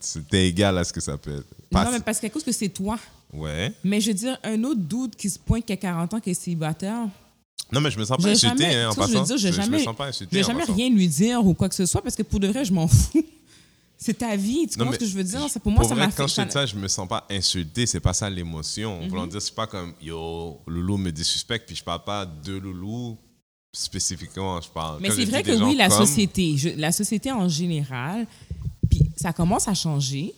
c'était 0.00 0.48
égal 0.48 0.76
à 0.78 0.84
ce 0.84 0.92
que 0.92 1.00
ça 1.00 1.16
peut 1.16 1.36
être. 1.38 1.46
Pas- 1.70 1.84
Non, 1.84 1.92
mais 1.92 2.00
parce 2.00 2.18
qu'à 2.20 2.28
cause 2.30 2.42
que 2.44 2.52
c'est 2.52 2.68
toi. 2.68 2.98
Ouais. 3.32 3.72
Mais 3.84 4.00
je 4.00 4.08
veux 4.08 4.14
dire, 4.14 4.38
un 4.44 4.62
autre 4.64 4.80
doute 4.80 5.14
qui 5.16 5.28
se 5.30 5.38
pointe 5.38 5.64
qui 5.66 5.72
a 5.72 5.76
40 5.76 6.14
ans, 6.14 6.20
qui 6.20 6.30
est 6.30 6.34
célibataire, 6.34 7.06
Non, 7.72 7.80
mais 7.80 7.90
je 7.90 7.98
me 7.98 8.04
sens 8.04 8.16
pas 8.22 8.28
insulté 8.28 8.64
hein, 8.66 8.90
en 8.90 8.92
vois, 8.94 9.06
je 9.06 9.12
veux 9.12 9.18
passant. 9.18 9.34
dire, 9.34 9.38
je, 9.38 9.52
je 9.62 9.70
me 9.70 9.78
sens 9.80 9.96
pas 9.96 10.04
je 10.04 10.08
insulté 10.10 10.36
vais 10.36 10.44
en 10.44 10.46
jamais 10.46 10.60
passant. 10.60 10.74
rien 10.74 10.88
lui 10.90 11.08
dire 11.08 11.44
ou 11.44 11.52
quoi 11.54 11.68
que 11.68 11.74
ce 11.74 11.84
soit, 11.86 12.02
parce 12.02 12.14
que 12.14 12.22
pour 12.22 12.38
de 12.40 12.46
vrai, 12.48 12.64
je 12.64 12.72
m'en 12.72 12.86
fous. 12.88 13.24
C'est 13.98 14.18
ta 14.18 14.36
vie, 14.36 14.66
tu 14.68 14.76
comprends 14.78 14.92
ce 14.92 14.98
que 14.98 15.06
je 15.06 15.16
veux 15.16 15.24
dire? 15.24 15.46
Pour 15.62 15.72
moi, 15.72 15.82
ça 15.84 15.94
m'a 15.94 16.08
quand 16.12 16.26
je 16.26 16.42
dis 16.42 16.50
ça, 16.50 16.66
je 16.66 16.76
me 16.76 16.86
sens 16.86 17.08
pas 17.08 17.26
insulté. 17.30 17.86
C'est 17.86 18.00
pas 18.00 18.12
ça 18.12 18.28
l'émotion. 18.28 19.00
Voulant 19.08 19.26
dire, 19.26 19.40
c'est 19.40 19.54
pas 19.54 19.66
comme 19.66 19.94
yo, 20.02 20.60
Loulou 20.66 20.98
me 20.98 21.10
dit 21.10 21.24
suspect, 21.24 21.58
puis 21.60 21.74
je 21.74 21.82
parle 21.82 22.04
pas 22.04 22.26
de 22.26 22.52
Loulou 22.52 23.16
spécifiquement. 23.72 24.60
Je 24.60 24.68
parle. 24.68 25.00
Mais 25.00 25.10
c'est 25.10 25.24
vrai 25.24 25.42
que 25.42 25.52
oui, 25.64 25.76
la 25.76 25.88
comme- 25.88 26.06
société, 26.06 26.56
je- 26.56 26.68
la 26.76 26.92
société 26.92 27.32
en 27.32 27.48
général, 27.48 28.26
puis 28.90 29.10
ça 29.16 29.32
commence 29.32 29.66
à 29.68 29.74
changer. 29.74 30.34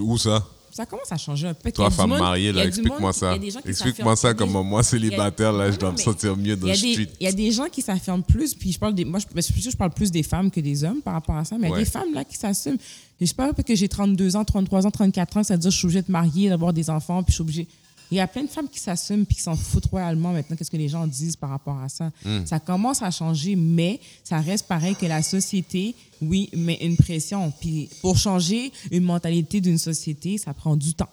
Où 0.00 0.18
ça? 0.18 0.46
Ça 0.74 0.84
commence 0.86 1.12
à 1.12 1.16
changer 1.16 1.46
un 1.46 1.54
peu. 1.54 1.70
Toi, 1.70 1.88
femme 1.88 2.10
mariée, 2.10 2.50
là, 2.50 2.66
explique-moi 2.66 3.12
ça. 3.12 3.38
Explique-moi 3.64 4.16
ça 4.16 4.34
comme 4.34 4.50
moi, 4.50 4.82
célibataire, 4.82 5.52
là, 5.52 5.70
je 5.70 5.78
dois 5.78 5.92
me 5.92 5.96
sentir 5.96 6.36
mieux 6.36 6.56
dans 6.56 6.66
le 6.66 6.74
street. 6.74 7.10
il 7.20 7.24
y 7.24 7.28
a 7.28 7.32
des 7.32 7.52
gens 7.52 7.66
qui 7.70 7.80
s'affirment 7.80 8.24
plus, 8.24 8.54
puis 8.54 8.72
je 8.72 8.78
parle 8.80 8.92
des, 8.92 9.04
moi, 9.04 9.20
je, 9.20 9.40
je, 9.40 9.70
je 9.70 9.76
parle 9.76 9.92
plus 9.92 10.10
des 10.10 10.24
femmes 10.24 10.50
que 10.50 10.58
des 10.58 10.82
hommes 10.82 11.00
par 11.00 11.14
rapport 11.14 11.36
à 11.36 11.44
ça, 11.44 11.56
mais 11.56 11.68
il 11.68 11.70
y 11.70 11.74
a 11.74 11.78
des 11.78 11.84
femmes 11.84 12.12
là 12.12 12.24
qui 12.24 12.36
s'assument. 12.36 12.76
Je 13.20 13.26
sais 13.26 13.34
pas 13.34 13.52
que 13.52 13.74
j'ai 13.76 13.88
32 13.88 14.34
ans, 14.34 14.44
33 14.44 14.84
ans, 14.84 14.90
34 14.90 15.36
ans, 15.36 15.42
ça 15.44 15.54
veut 15.54 15.60
dire 15.60 15.68
que 15.68 15.74
je 15.74 15.78
suis 15.78 15.86
obligée 15.86 16.02
de 16.02 16.10
marier, 16.10 16.48
d'avoir 16.48 16.72
des 16.72 16.90
enfants, 16.90 17.22
puis 17.22 17.30
je 17.30 17.34
suis 17.34 17.42
obligée. 17.42 17.68
Il 18.10 18.16
y 18.16 18.20
a 18.20 18.26
plein 18.26 18.42
de 18.42 18.48
femmes 18.48 18.68
qui 18.68 18.78
s'assument 18.78 19.24
puis 19.24 19.36
qui 19.36 19.42
s'en 19.42 19.56
foutent 19.56 19.86
royalement 19.86 20.32
maintenant. 20.32 20.56
Qu'est-ce 20.56 20.70
que 20.70 20.76
les 20.76 20.88
gens 20.88 21.06
disent 21.06 21.36
par 21.36 21.50
rapport 21.50 21.78
à 21.78 21.88
ça? 21.88 22.10
Hmm. 22.24 22.44
Ça 22.44 22.60
commence 22.60 23.02
à 23.02 23.10
changer, 23.10 23.56
mais 23.56 24.00
ça 24.22 24.40
reste 24.40 24.66
pareil 24.66 24.94
que 24.94 25.06
la 25.06 25.22
société, 25.22 25.94
oui, 26.20 26.50
met 26.54 26.78
une 26.82 26.96
pression. 26.96 27.52
Puis 27.60 27.88
pour 28.02 28.16
changer 28.16 28.72
une 28.90 29.04
mentalité 29.04 29.60
d'une 29.60 29.78
société, 29.78 30.38
ça 30.38 30.54
prend 30.54 30.76
du 30.76 30.94
temps. 30.94 31.10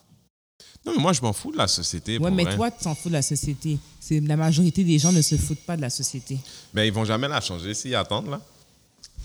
Non, 0.85 0.93
mais 0.95 1.01
moi, 1.01 1.13
je 1.13 1.21
m'en 1.21 1.33
fous 1.33 1.51
de 1.51 1.57
la 1.57 1.67
société. 1.67 2.17
Ouais, 2.17 2.31
mais 2.31 2.43
vrai. 2.43 2.55
toi, 2.55 2.71
tu 2.71 2.83
t'en 2.83 2.95
fous 2.95 3.09
de 3.09 3.13
la 3.13 3.21
société. 3.21 3.77
C'est 3.99 4.19
la 4.19 4.35
majorité 4.35 4.83
des 4.83 4.97
gens 4.97 5.11
ne 5.11 5.21
se 5.21 5.35
foutent 5.37 5.65
pas 5.65 5.77
de 5.77 5.81
la 5.81 5.89
société. 5.89 6.39
Ben, 6.73 6.83
ils 6.83 6.93
vont 6.93 7.05
jamais 7.05 7.27
la 7.27 7.39
changer 7.39 7.73
s'ils 7.73 7.95
attendent, 7.95 8.29
là. 8.29 8.41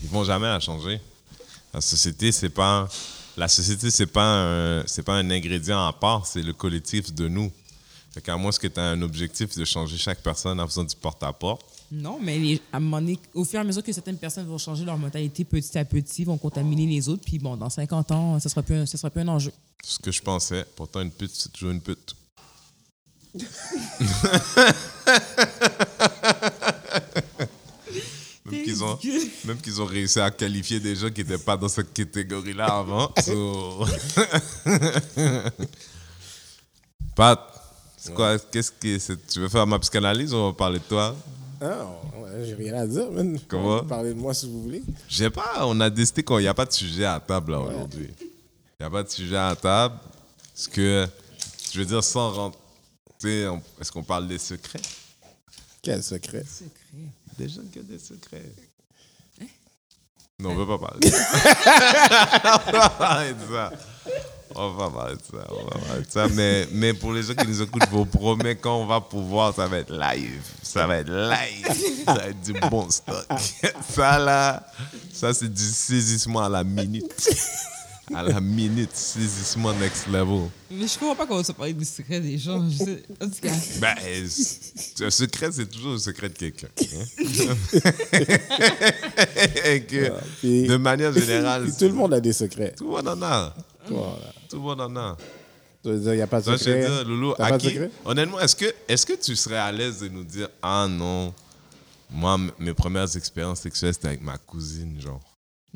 Ils 0.03 0.09
vont 0.09 0.23
jamais 0.23 0.45
la 0.45 0.59
changer. 0.59 1.01
La 1.73 1.81
société, 1.81 2.31
c'est 2.31 2.49
pas... 2.49 2.87
La 3.37 3.47
société, 3.47 3.91
c'est 3.91 4.07
pas 4.07 4.83
c'est 4.87 5.03
pas 5.03 5.13
un 5.15 5.29
ingrédient 5.29 5.85
à 5.85 5.93
part, 5.93 6.25
c'est 6.25 6.41
le 6.41 6.53
collectif 6.53 7.13
de 7.13 7.27
nous. 7.27 7.51
Fait 8.11 8.21
qu'à 8.21 8.35
moins 8.35 8.51
que 8.51 8.65
tu 8.67 8.79
aies 8.79 8.83
un 8.83 9.01
objectif 9.03 9.55
de 9.55 9.63
changer 9.63 9.95
chaque 9.97 10.21
personne 10.23 10.59
en 10.59 10.67
faisant 10.67 10.83
du 10.83 10.95
porte-à-porte, 10.95 11.61
Non, 11.91 12.17
mais 12.21 12.37
les- 12.39 12.61
à 12.73 12.77
un 12.77 12.79
moment 12.79 12.99
donné, 12.99 13.17
au 13.33 13.45
fur 13.45 13.59
et 13.59 13.61
à 13.61 13.63
mesure 13.63 13.83
que 13.83 13.93
certaines 13.93 14.17
personnes 14.17 14.45
vont 14.47 14.57
changer 14.57 14.83
leur 14.83 14.97
mentalité 14.97 15.45
petit 15.45 15.77
à 15.77 15.85
petit, 15.85 16.23
vont 16.25 16.37
contaminer 16.37 16.85
les 16.87 17.07
autres, 17.07 17.23
puis 17.23 17.37
bon, 17.39 17.55
dans 17.55 17.69
50 17.69 18.11
ans, 18.11 18.39
ça 18.39 18.49
sera 18.49 18.61
plus 18.63 18.75
un, 18.75 18.85
ça 18.87 18.97
sera 18.97 19.09
plus 19.11 19.21
un 19.21 19.27
enjeu. 19.29 19.51
ce 19.83 19.99
que 19.99 20.11
je 20.11 20.21
pensais. 20.21 20.65
Pourtant, 20.75 21.01
une 21.01 21.11
pute, 21.11 21.31
c'est 21.33 21.49
toujours 21.53 21.71
une 21.71 21.79
pute. 21.81 22.15
même 28.45 28.56
qu'ils 28.67 28.83
ont, 28.83 28.99
même 29.45 29.57
qu'ils 29.61 29.81
ont 29.81 29.85
réussi 29.85 30.19
à 30.19 30.29
qualifier 30.31 30.79
des 30.79 30.95
gens 30.95 31.09
qui 31.09 31.21
n'étaient 31.21 31.37
pas 31.43 31.55
dans 31.57 31.69
cette 31.69 31.93
catégorie-là 31.93 32.65
avant. 32.65 33.11
So- 33.23 33.85
Pat, 37.15 37.39
c'est 37.97 38.13
quoi, 38.13 38.37
qu'est-ce 38.39 38.71
que 38.71 38.99
c'est- 38.99 39.27
tu 39.27 39.39
veux 39.39 39.49
faire 39.49 39.65
ma 39.65 39.79
psychanalyse 39.79 40.33
ou 40.33 40.37
on 40.37 40.47
va 40.51 40.53
parler 40.53 40.79
de 40.79 40.83
toi? 40.83 41.15
Ah, 41.59 41.85
ouais, 42.19 42.45
j'ai 42.45 42.53
rien 42.53 42.75
à 42.75 42.85
dire, 42.87 43.11
man. 43.11 43.39
Comment? 43.47 43.83
Parlez 43.83 44.13
de 44.13 44.19
moi 44.19 44.33
si 44.33 44.47
vous 44.47 44.61
voulez. 44.63 44.83
Je 45.09 45.15
sais 45.17 45.29
pas, 45.31 45.65
on 45.65 45.79
a 45.79 45.89
décidé 45.89 46.23
qu'il 46.23 46.37
n'y 46.37 46.47
a 46.47 46.53
pas 46.53 46.65
de 46.65 46.71
sujet 46.73 47.05
à 47.05 47.19
table 47.19 47.53
là, 47.53 47.59
aujourd'hui. 47.61 48.09
Il 48.19 48.27
n'y 48.81 48.85
a 48.85 48.89
pas 48.91 49.01
de 49.03 49.09
sujet 49.09 49.37
à 49.37 49.55
table. 49.55 49.95
Parce 50.53 50.67
que, 50.67 51.07
je 51.73 51.79
veux 51.79 51.85
dire, 51.85 52.03
sans 52.03 52.31
rentrer. 52.31 53.45
Est-ce 53.81 53.91
qu'on 53.91 54.03
parle 54.03 54.27
des 54.27 54.37
secrets? 54.37 54.81
Quel 55.81 56.03
secret. 56.03 56.43
Secret. 56.47 56.69
Des 57.37 57.49
gens 57.49 57.61
qui 57.71 57.79
ont 57.79 57.83
des 57.83 57.99
secrets. 57.99 58.51
Non, 60.39 60.51
on 60.51 60.53
ne 60.53 60.59
veut 60.65 60.67
pas 60.67 60.77
parler 60.77 60.99
de 60.99 61.09
ça. 61.09 62.61
on 62.67 62.71
va 62.71 62.79
pas 62.79 62.89
parler 62.89 63.33
de 63.33 63.39
ça. 63.53 63.71
On 64.55 64.71
va 64.71 64.85
pas 64.85 64.91
parler 64.91 65.15
de 65.15 65.21
ça. 65.21 65.47
On 65.49 65.63
va 65.63 65.71
pas 65.71 65.79
parler 65.79 66.03
de 66.03 66.11
ça. 66.11 66.27
Mais, 66.29 66.67
mais 66.71 66.93
pour 66.93 67.11
les 67.13 67.23
gens 67.23 67.33
qui 67.33 67.47
nous 67.47 67.61
écoutent, 67.61 67.83
je 67.85 67.95
vous 67.95 68.05
promets, 68.05 68.55
quand 68.55 68.77
on 68.77 68.85
va 68.85 69.01
pouvoir, 69.01 69.53
ça 69.53 69.67
va 69.67 69.79
être 69.79 69.91
live. 69.91 70.43
Ça 70.63 70.87
va 70.87 70.97
être 70.97 71.09
live. 71.11 72.03
Ça 72.05 72.13
va 72.13 72.27
être 72.27 72.41
du 72.41 72.53
bon 72.53 72.89
stock. 72.89 73.25
Ça, 73.89 74.19
là, 74.19 74.63
ça, 75.13 75.33
c'est 75.33 75.51
du 75.51 75.63
saisissement 75.63 76.43
à 76.43 76.49
la 76.49 76.63
minute. 76.63 77.29
À 78.13 78.23
la 78.23 78.39
minute, 78.39 78.95
saisissement 78.95 79.73
next 79.73 80.07
level. 80.07 80.47
Mais 80.71 80.87
je 80.87 80.97
comprends 80.97 81.15
pas 81.15 81.25
comment 81.27 81.43
ça 81.43 81.53
parler 81.53 81.73
du 81.73 81.83
secret 81.83 82.21
des 82.21 82.37
gens. 82.37 82.65
Je 82.69 82.77
sais, 82.77 83.03
en 83.21 83.25
tout 83.27 83.41
cas, 83.41 83.51
Ben, 83.81 83.95
un 85.05 85.09
secret, 85.09 85.49
c'est 85.51 85.69
toujours 85.69 85.91
le 85.93 85.97
secret 85.97 86.29
de 86.29 86.37
quelqu'un. 86.37 86.67
hein. 86.77 87.05
Puis- 90.39 90.67
de 90.67 90.77
manière 90.77 91.13
générale, 91.13 91.63
Puis 91.63 91.73
tout 91.79 91.85
le 91.85 91.93
monde 91.93 92.13
a 92.13 92.19
des 92.19 92.33
secrets. 92.33 92.73
tout 92.77 92.85
le 92.85 92.89
monde 92.91 93.07
en 93.07 93.21
a. 93.21 93.53
Voilà. 93.89 94.33
Tout 94.49 94.57
le 94.57 94.61
monde 94.61 94.81
en 94.81 94.95
a. 94.95 95.17
Il 95.85 95.93
n'y 95.99 96.21
a 96.21 96.27
pas 96.27 96.41
de 96.41 96.57
secret? 96.57 96.85
dis, 96.87 97.09
Loulou, 97.09 97.33
T'as 97.37 97.45
à 97.45 97.49
pas 97.49 97.57
de 97.57 97.61
qui- 97.61 97.69
secret? 97.69 97.89
honnêtement, 98.05 98.39
est-ce 98.39 98.55
que, 98.55 98.65
est 98.87 99.05
que 99.05 99.13
tu 99.13 99.35
serais 99.35 99.57
à 99.57 99.71
l'aise 99.71 99.99
de 99.99 100.07
nous 100.09 100.23
dire 100.23 100.49
Ah 100.61 100.87
non, 100.89 101.33
moi, 102.09 102.37
mes 102.59 102.73
premières 102.73 103.15
expériences 103.15 103.61
sexuelles, 103.61 103.93
c'était 103.93 104.07
avec 104.09 104.21
ma 104.21 104.37
cousine, 104.37 104.99
genre. 105.01 105.21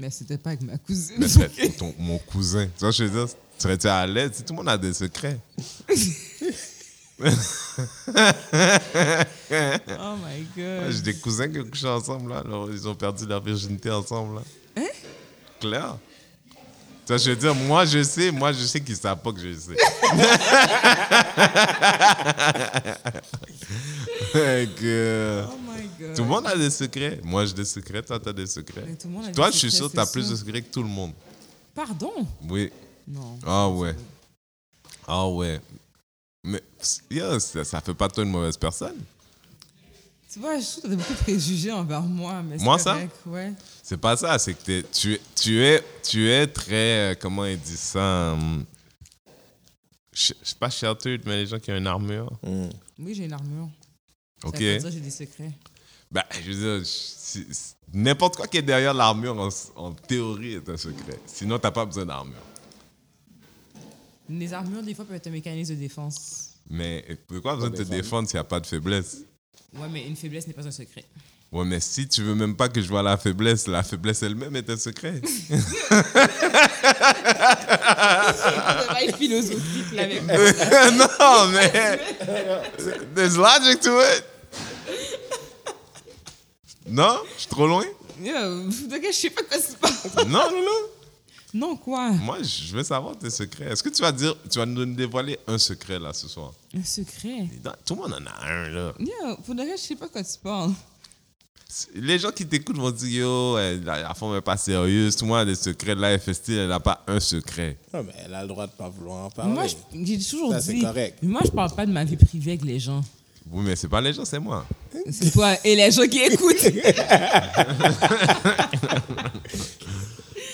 Mais 0.02 0.10
c'était 0.10 0.38
pas 0.40 0.50
avec 0.50 0.62
ma 0.64 0.78
cousine. 0.78 1.16
Mais 1.20 1.28
c'était 1.28 1.70
ton- 1.78 1.94
mon 2.00 2.18
cousin. 2.18 2.66
Tu 2.66 2.80
vois, 2.82 2.92
je 2.92 3.04
veux 3.04 3.10
dire, 3.26 3.34
serais-tu 3.58 3.88
à 3.88 4.06
l'aise? 4.08 4.32
Tout 4.46 4.54
le 4.54 4.58
monde 4.58 4.70
a 4.70 4.78
des 4.78 4.94
secrets 4.94 5.40
Oh 7.24 7.28
my 10.18 10.48
god. 10.56 10.90
J'ai 10.92 11.02
des 11.02 11.14
cousins 11.16 11.48
qui 11.48 11.60
ont 11.60 11.66
couché 11.70 11.88
ensemble, 11.88 12.32
là. 12.32 12.40
alors 12.40 12.68
ils 12.72 12.88
ont 12.88 12.96
perdu 12.96 13.26
leur 13.28 13.44
virginité 13.44 13.92
ensemble, 13.92 14.36
là. 14.38 14.42
Hein? 14.78 14.88
Claire? 15.60 15.98
Ça, 17.06 17.18
je 17.18 17.30
veux 17.32 17.36
dire, 17.36 17.54
moi, 17.54 17.86
je 17.86 18.02
sais, 18.04 18.32
moi, 18.32 18.52
je 18.54 18.64
sais 18.66 18.80
qu'ils 18.82 18.96
savent 18.96 19.22
pas 19.22 19.32
que 19.32 19.40
je 19.40 19.54
sais. 19.54 19.78
Que, 24.34 25.44
Oh 25.48 25.58
my 25.68 25.71
god. 26.02 26.16
tout 26.16 26.24
le 26.24 26.28
monde 26.30 26.48
a 26.48 26.56
des 26.58 26.70
secrets. 26.70 27.20
Moi, 27.24 27.46
j'ai 27.46 27.54
des 27.54 27.66
secrets, 27.66 28.02
toi, 28.04 28.20
t'as 28.20 28.34
des 28.34 28.48
secrets. 28.48 28.84
Mais 28.88 28.96
tout 28.96 29.08
le 29.08 29.14
monde 29.14 29.26
a 29.26 29.32
Toi, 29.32 29.48
des 29.48 29.54
je 29.54 29.58
suis 29.60 29.72
sûr 29.72 29.90
que 29.90 29.96
t'as 29.96 30.06
c'est 30.06 30.12
plus 30.14 30.30
de 30.30 30.36
secrets 30.36 30.62
que 30.62 30.72
tout 30.72 30.84
le 30.84 30.90
monde. 30.90 31.14
Pardon? 31.74 32.12
Oui. 32.50 32.72
Non. 33.08 33.38
Ah 33.46 33.70
ouais. 33.70 33.96
Ah 35.08 35.28
ouais. 35.28 35.60
Mais 36.44 36.62
yo, 37.10 37.40
ça, 37.40 37.64
ça 37.64 37.82
fait 37.82 37.94
pas 37.94 38.08
de 38.08 38.14
toi 38.14 38.24
une 38.24 38.30
mauvaise 38.32 38.58
personne. 38.58 38.98
Tu 40.32 40.40
vois, 40.40 40.58
je 40.60 40.66
trouve 40.66 40.84
que 40.84 40.88
t'as 40.90 40.96
beaucoup 40.96 41.14
de 41.14 41.18
préjugés 41.20 41.72
envers 41.72 42.02
moi. 42.02 42.42
Mais 42.42 42.58
Moi, 42.58 42.80
ça? 42.80 42.98
Ouais. 43.26 43.54
C'est 43.84 43.98
pas 43.98 44.16
ça, 44.16 44.40
c'est 44.40 44.54
que 44.54 44.62
t'es- 44.64 44.86
tu, 44.92 45.14
es- 45.14 45.22
tu, 45.36 45.62
es, 45.64 45.84
tu 46.04 46.30
es 46.30 46.48
très. 46.48 47.12
euh, 47.12 47.16
comment 47.20 47.46
il 47.46 47.60
dit 47.60 47.76
ça 47.78 48.32
hum, 48.34 48.64
Je 50.14 50.34
sais 50.42 50.56
pas 50.60 50.70
sheltered, 50.70 51.22
mais 51.26 51.38
les 51.38 51.48
gens 51.48 51.60
qui 51.60 51.72
ont 51.72 51.78
une 51.78 51.88
armure. 51.88 52.32
Oui, 52.98 53.14
j'ai 53.14 53.26
une 53.26 53.34
armure. 53.34 53.70
Ok. 54.44 54.56
Ça 54.56 54.60
veut 54.62 54.74
pas 54.74 54.80
dire 54.80 54.84
que 54.90 54.96
j'ai 54.96 55.00
des 55.02 55.10
secrets. 55.12 55.52
Ben, 56.12 56.24
je 56.44 56.52
veux 56.52 56.80
dire, 56.82 56.88
n'importe 57.94 58.36
quoi 58.36 58.48
qui 58.48 58.58
est 58.58 58.62
derrière 58.62 58.94
l'armure, 58.94 59.40
en, 59.40 59.50
en 59.76 59.94
théorie, 59.94 60.56
est 60.56 60.70
un 60.70 60.78
secret. 60.78 61.20
Sinon, 61.26 61.58
t'as 61.58 61.72
pas 61.72 61.86
besoin 61.86 62.06
d'armure. 62.06 62.36
Les 64.30 64.54
armures, 64.54 64.84
des 64.84 64.94
fois, 64.94 65.06
peuvent 65.06 65.16
être 65.16 65.28
un 65.28 65.32
mécanisme 65.32 65.76
de 65.76 65.80
défense. 65.80 66.50
Mais 66.70 67.06
pourquoi 67.28 67.56
besoin 67.56 67.70
de 67.70 67.78
te 67.78 67.84
défendre. 67.84 68.28
s'il 68.30 68.38
n'y 68.38 68.42
a 68.42 68.46
pas 68.46 68.60
de 68.60 68.68
faiblesse? 68.68 69.20
Ouais, 69.74 69.88
mais 69.92 70.06
une 70.06 70.16
faiblesse 70.16 70.48
n'est 70.48 70.54
pas 70.54 70.68
un 70.68 70.72
secret. 70.72 71.06
Ouais, 71.52 71.66
mais 71.66 71.80
si 71.82 72.08
tu 72.08 72.22
veux 72.24 72.36
même 72.36 72.56
pas 72.56 72.70
que 72.70 72.82
je 72.82 72.88
vois 72.88 73.04
la 73.04 73.18
faiblesse, 73.18 73.68
la 73.68 73.84
faiblesse 73.84 74.24
elle-même 74.24 74.56
est 74.56 74.70
un 74.70 74.78
secret. 74.78 75.22
Philosophique, 79.18 79.92
là, 79.94 80.04
avec 80.04 80.22
non, 80.28 81.48
mais. 81.54 82.00
There's 83.16 83.38
logic 83.38 83.82
to 83.82 84.00
it. 84.00 84.24
Non? 86.92 87.16
Je 87.36 87.42
suis 87.42 87.50
trop 87.50 87.68
loin? 87.68 87.84
Yo, 88.22 88.32
de 88.34 89.00
je 89.08 89.12
sais 89.14 89.30
pas 89.30 89.42
quoi 89.44 89.58
se 89.60 89.74
passe. 89.76 90.06
Non, 90.28 90.52
non, 90.52 90.62
non. 90.62 90.82
Non, 91.54 91.76
quoi? 91.76 92.12
Moi, 92.12 92.38
je 92.44 92.74
veux 92.76 92.84
savoir 92.84 93.18
tes 93.18 93.30
secrets. 93.30 93.66
Est-ce 93.72 93.84
que 93.84 93.90
tu 93.90 94.02
vas 94.02 94.12
dire, 94.12 94.36
tu 94.50 94.58
vas 94.60 94.66
nous 94.66 94.86
dévoiler 94.86 95.38
un 95.48 95.58
secret 95.58 96.00
là 96.00 96.14
ce 96.14 96.28
soir? 96.28 96.54
Un 96.74 96.84
secret? 96.84 97.48
Tout 97.86 97.96
le 97.96 98.02
monde 98.02 98.14
en 98.14 98.26
a 98.26 98.46
un 98.52 98.70
là. 98.70 98.94
Yo, 99.00 99.36
pour 99.46 99.56
de 99.56 99.62
vrai, 99.64 99.76
je 99.76 99.82
sais 99.82 99.96
pas 99.96 100.08
quoi 100.08 100.24
tu 100.24 100.38
parles. 100.42 100.72
Les 101.96 102.20
gens 102.20 102.32
qui 102.32 102.46
t'écoutent 102.46 102.78
vont 102.78 102.92
dire 102.92 103.22
Yo, 103.22 103.58
elle- 103.58 103.84
la, 103.84 104.02
la 104.02 104.14
femme 104.14 104.34
n'est 104.34 104.42
pas 104.42 104.58
sérieuse. 104.58 105.16
Tout 105.16 105.24
le 105.26 105.30
monde 105.30 105.40
a 105.40 105.46
des 105.46 105.56
secrets. 105.56 105.96
Là, 105.96 106.18
FST, 106.20 106.50
elle 106.50 106.68
n'a 106.70 106.80
pas 106.82 107.04
un 107.08 107.20
secret. 107.20 107.78
Non, 107.94 108.04
mais 108.04 108.14
elle 108.26 108.34
a 108.34 108.42
le 108.44 108.48
droit 108.50 108.68
de 108.68 108.72
pas 108.74 108.90
vouloir 108.90 109.26
en 109.26 109.30
parler. 109.30 109.52
Moi, 109.54 109.68
je- 109.68 109.76
j'ai 110.06 110.20
toujours 110.20 110.52
Ça, 110.52 110.60
c'est 110.62 110.74
dit. 110.74 110.82
correct. 110.82 111.20
Moi, 111.24 111.42
je 111.46 111.52
parle 111.52 111.74
pas 111.74 111.86
de 111.86 111.92
ma 111.92 112.04
vie 112.04 112.18
privée 112.18 112.52
avec 112.52 112.64
les 112.66 112.80
gens. 112.80 113.02
Oui, 113.50 113.64
mais 113.66 113.76
c'est 113.76 113.88
pas 113.88 114.02
les 114.02 114.14
gens, 114.14 114.26
c'est 114.26 114.40
moi. 114.40 114.66
C'est 115.10 115.32
toi 115.32 115.56
et 115.64 115.76
les 115.76 115.92
gens 115.92 116.08
qui 116.08 116.20
écoutent. 116.20 116.58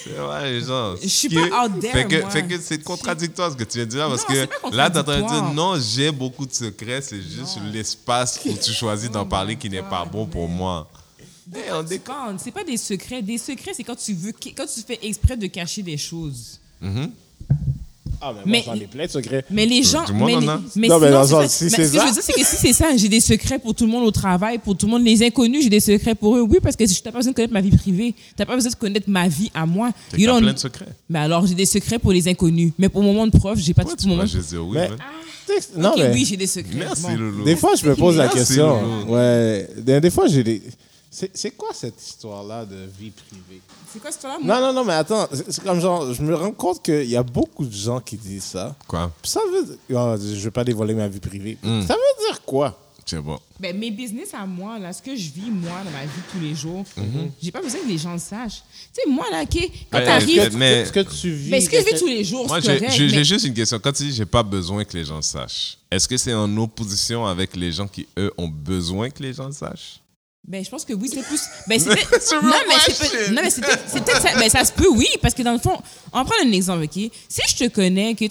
C'est 0.03 0.13
vrai, 0.13 0.51
les 0.51 0.61
gens. 0.61 0.95
Je 1.01 1.07
suis 1.07 1.29
pas 1.29 1.65
out 1.65 1.79
there, 1.79 1.91
Fait 1.91 2.05
que, 2.07 2.21
moi. 2.21 2.29
fait 2.29 2.47
que 2.47 2.59
c'est 2.59 2.81
contradictoire 2.83 3.51
ce 3.51 3.57
que 3.57 3.63
tu 3.63 3.77
viens 3.77 3.85
de 3.85 3.91
dire 3.91 4.07
parce 4.09 4.21
Non, 4.29 4.69
que 4.71 4.75
là, 4.75 4.89
tu 4.89 4.95
es 4.97 4.99
en 4.99 5.03
train 5.03 5.21
de 5.21 5.27
dire 5.27 5.43
non, 5.53 5.77
j'ai 5.79 6.11
beaucoup 6.11 6.45
de 6.45 6.53
secrets, 6.53 7.01
c'est 7.01 7.21
juste 7.21 7.59
l'espace 7.73 8.39
où 8.45 8.53
tu 8.57 8.71
choisis 8.71 9.11
d'en 9.11 9.23
Oh 9.23 9.25
parler 9.25 9.55
qui 9.57 9.69
n'est 9.69 9.81
pas 9.83 10.05
bon 10.05 10.25
pour 10.25 10.47
moi. 10.47 10.89
Hey, 11.53 11.63
on 11.71 11.83
déconne. 11.83 12.37
C'est 12.43 12.51
pas 12.51 12.63
des 12.63 12.77
secrets. 12.77 13.21
Des 13.21 13.37
secrets, 13.37 13.71
c'est 13.73 13.83
quand 13.83 13.95
tu 13.95 14.13
veux, 14.13 14.31
quand 14.55 14.65
tu 14.65 14.81
fais 14.81 14.99
exprès 15.01 15.37
de 15.37 15.47
cacher 15.47 15.81
des 15.81 15.97
choses. 15.97 16.59
Ah, 18.19 18.33
mais, 18.33 18.41
Mais- 18.45 18.63
moi, 18.65 18.75
j'en 18.75 18.81
ai 18.81 18.87
plein 18.87 19.05
de 19.05 19.11
secrets. 19.11 19.45
Mais 19.51 19.65
les 19.65 19.83
gens. 19.83 20.03
tout 20.05 20.11
le 20.13 20.17
monde 20.17 20.27
mais 20.29 20.35
en 20.35 20.39
les- 20.39 20.47
a. 20.47 20.61
mais 20.75 20.87
Non, 20.87 20.99
mais 20.99 21.07
sinon, 21.07 21.19
dans 21.19 21.27
si 21.27 21.35
mais 21.35 21.47
c'est 21.47 21.69
ce 21.69 21.75
que 21.77 21.83
je 21.83 21.87
ça- 21.87 22.05
veux 22.05 22.11
dire, 22.11 22.21
c'est 22.23 22.33
que 22.33 22.43
si 22.45 22.55
c'est 22.55 22.73
ça, 22.73 22.97
j'ai 22.97 23.09
des 23.09 23.19
secrets 23.19 23.59
pour 23.59 23.75
tout 23.75 23.85
le 23.85 23.91
monde 23.91 24.03
au 24.05 24.11
travail, 24.11 24.57
pour 24.57 24.75
tout 24.75 24.85
le 24.87 24.91
monde. 24.93 25.03
Les 25.03 25.23
inconnus, 25.23 25.63
j'ai 25.63 25.69
des 25.69 25.79
secrets 25.79 26.15
pour 26.15 26.35
eux. 26.35 26.41
Oui, 26.41 26.57
parce 26.61 26.75
que 26.75 26.83
tu 26.83 26.93
n'as 27.05 27.11
pas 27.11 27.19
besoin 27.19 27.31
de 27.31 27.35
connaître 27.35 27.53
ma 27.53 27.61
vie 27.61 27.69
privée. 27.75 28.13
Tu 28.13 28.23
n'as 28.39 28.45
pas 28.45 28.55
besoin 28.55 28.71
de 28.71 28.75
connaître 28.75 29.09
ma 29.09 29.27
vie 29.27 29.51
à 29.53 29.65
moi. 29.65 29.91
T'as 30.09 30.17
don't- 30.17 30.39
plein 30.41 30.53
de 30.53 30.57
secrets. 30.57 30.87
Mais 31.09 31.19
alors, 31.19 31.45
j'ai 31.45 31.55
des 31.55 31.65
secrets 31.67 31.99
pour 31.99 32.11
les 32.11 32.27
inconnus. 32.27 32.71
Mais 32.79 32.89
pour 32.89 33.03
mon 33.03 33.13
moment 33.13 33.27
de 33.27 33.37
prof, 33.37 33.57
j'ai 33.59 33.73
pas 33.73 33.83
tout 33.83 33.95
tu 33.95 34.07
mon 34.07 34.17
vas 34.17 34.25
moment. 34.25 34.41
dire 34.41 34.65
oui, 34.65 34.77
Mais-? 34.77 34.89
Non, 35.77 35.93
mais 35.97 36.11
oui, 36.13 36.25
j'ai 36.25 36.37
des 36.37 36.47
secrets. 36.47 36.75
Merci, 36.75 37.03
Bon. 37.03 37.15
Loulou. 37.15 37.43
des 37.45 37.55
fois, 37.55 37.73
je 37.75 37.87
me 37.87 37.95
pose 37.95 38.17
la 38.17 38.27
question. 38.27 38.81
Loulou. 38.81 39.13
Ouais. 39.13 39.69
Des, 39.77 40.01
des 40.01 40.09
fois, 40.09 40.27
j'ai 40.27 40.43
des. 40.43 40.61
C'est 41.09 41.31
c'est 41.33 41.51
quoi 41.51 41.69
cette 41.73 42.01
histoire-là 42.05 42.65
de 42.65 42.75
vie 42.99 43.11
privée? 43.11 43.61
C'est 43.91 43.99
quoi 43.99 44.11
cette 44.11 44.19
histoire-là? 44.19 44.39
moi? 44.43 44.59
Non, 44.59 44.67
non, 44.67 44.73
non, 44.73 44.83
mais 44.85 44.93
attends. 44.93 45.27
C'est 45.31 45.51
c'est 45.51 45.63
comme 45.63 45.79
genre, 45.79 46.13
je 46.13 46.21
me 46.21 46.35
rends 46.35 46.51
compte 46.51 46.81
qu'il 46.83 47.05
y 47.09 47.15
a 47.15 47.23
beaucoup 47.23 47.65
de 47.65 47.73
gens 47.73 47.99
qui 47.99 48.17
disent 48.17 48.43
ça. 48.43 48.75
Quoi? 48.87 49.11
Puis 49.21 49.31
ça 49.31 49.39
veut 49.51 49.65
dire. 49.65 49.75
oh, 49.93 50.15
je 50.19 50.43
vais 50.43 50.51
pas 50.51 50.63
dévoiler 50.63 50.93
ma 50.93 51.07
vie 51.07 51.19
privée. 51.19 51.57
Hmm. 51.63 51.81
Ça 51.81 51.93
veut 51.93 52.25
dire 52.27 52.41
quoi? 52.45 52.77
Sais 53.05 53.21
pas. 53.21 53.39
Ben, 53.57 53.77
mes 53.79 53.89
business 53.89 54.33
à 54.33 54.45
moi, 54.45 54.77
là, 54.77 54.91
ce 54.91 55.01
que 55.01 55.15
je 55.15 55.29
vis, 55.31 55.49
moi, 55.49 55.79
dans 55.85 55.91
ma 55.91 56.03
vie 56.03 56.21
tous 56.29 56.41
les 56.41 56.53
jours, 56.53 56.83
j'ai 57.41 57.51
pas 57.53 57.61
besoin 57.61 57.79
que 57.79 57.87
les 57.87 57.97
gens 57.97 58.11
le 58.11 58.19
sachent. 58.19 58.63
Tu 58.93 59.01
sais, 59.01 59.09
moi, 59.09 59.23
là, 59.31 59.43
OK, 59.43 59.71
quand 59.89 59.97
est-ce 59.99 60.25
que- 60.49 60.55
mais- 60.57 60.83
Ce 60.83 60.91
que 60.91 60.99
tu 60.99 61.31
vis. 61.31 61.49
Ben, 61.49 61.61
ce 61.61 61.69
que 61.69 61.79
je 61.79 61.85
vis 61.85 61.99
tous 62.01 62.05
les 62.05 62.25
jours, 62.25 62.45
Moi, 62.47 62.59
c'est 62.61 62.77
j'ai 62.91 63.07
mais- 63.09 63.23
juste 63.23 63.45
une 63.45 63.53
question. 63.53 63.79
Quand 63.81 63.93
tu 63.93 64.03
dis 64.03 64.11
j'ai 64.11 64.25
pas 64.25 64.43
besoin 64.43 64.83
que 64.83 64.91
les 64.97 65.05
gens 65.05 65.15
le 65.15 65.21
sachent, 65.21 65.77
est-ce 65.89 66.05
que 66.05 66.17
c'est 66.17 66.33
en 66.33 66.53
opposition 66.57 67.25
avec 67.25 67.55
les 67.55 67.71
gens 67.71 67.87
qui, 67.87 68.05
eux, 68.19 68.33
ont 68.37 68.49
besoin 68.49 69.09
que 69.09 69.23
les 69.23 69.31
gens 69.31 69.45
le 69.47 69.53
sachent? 69.53 70.01
Ben, 70.47 70.63
je 70.63 70.69
pense 70.69 70.85
que 70.85 70.93
oui, 70.93 71.09
c'est 71.13 71.21
plus. 71.23 71.41
Ben, 71.67 71.77
c'est 71.77 71.89
peut-être- 71.89 72.41
non, 72.41 72.51
mais 72.67 72.75
c'est 72.85 72.97
peut- 72.97 73.33
non, 73.33 73.41
mais 73.43 73.49
c'est 73.49 73.61
peut-être 73.61 74.21
ça. 74.21 74.29
Ben, 74.39 74.49
ça 74.49 74.63
se 74.63 74.71
peut, 74.71 74.87
oui, 74.89 75.07
parce 75.21 75.33
que 75.33 75.41
dans 75.43 75.51
le 75.51 75.59
fond, 75.59 75.77
on 76.13 76.17
va 76.19 76.23
prendre 76.23 76.47
un 76.47 76.51
exemple, 76.53 76.83
OK? 76.85 76.93
Si 77.27 77.41
je 77.49 77.55
te 77.65 77.67
connais, 77.67 78.11
OK, 78.11 78.29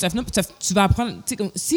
tu 0.59 0.73
vas, 0.75 0.85
apprendre. 0.85 1.17
Comme, 1.37 1.51
si 1.55 1.77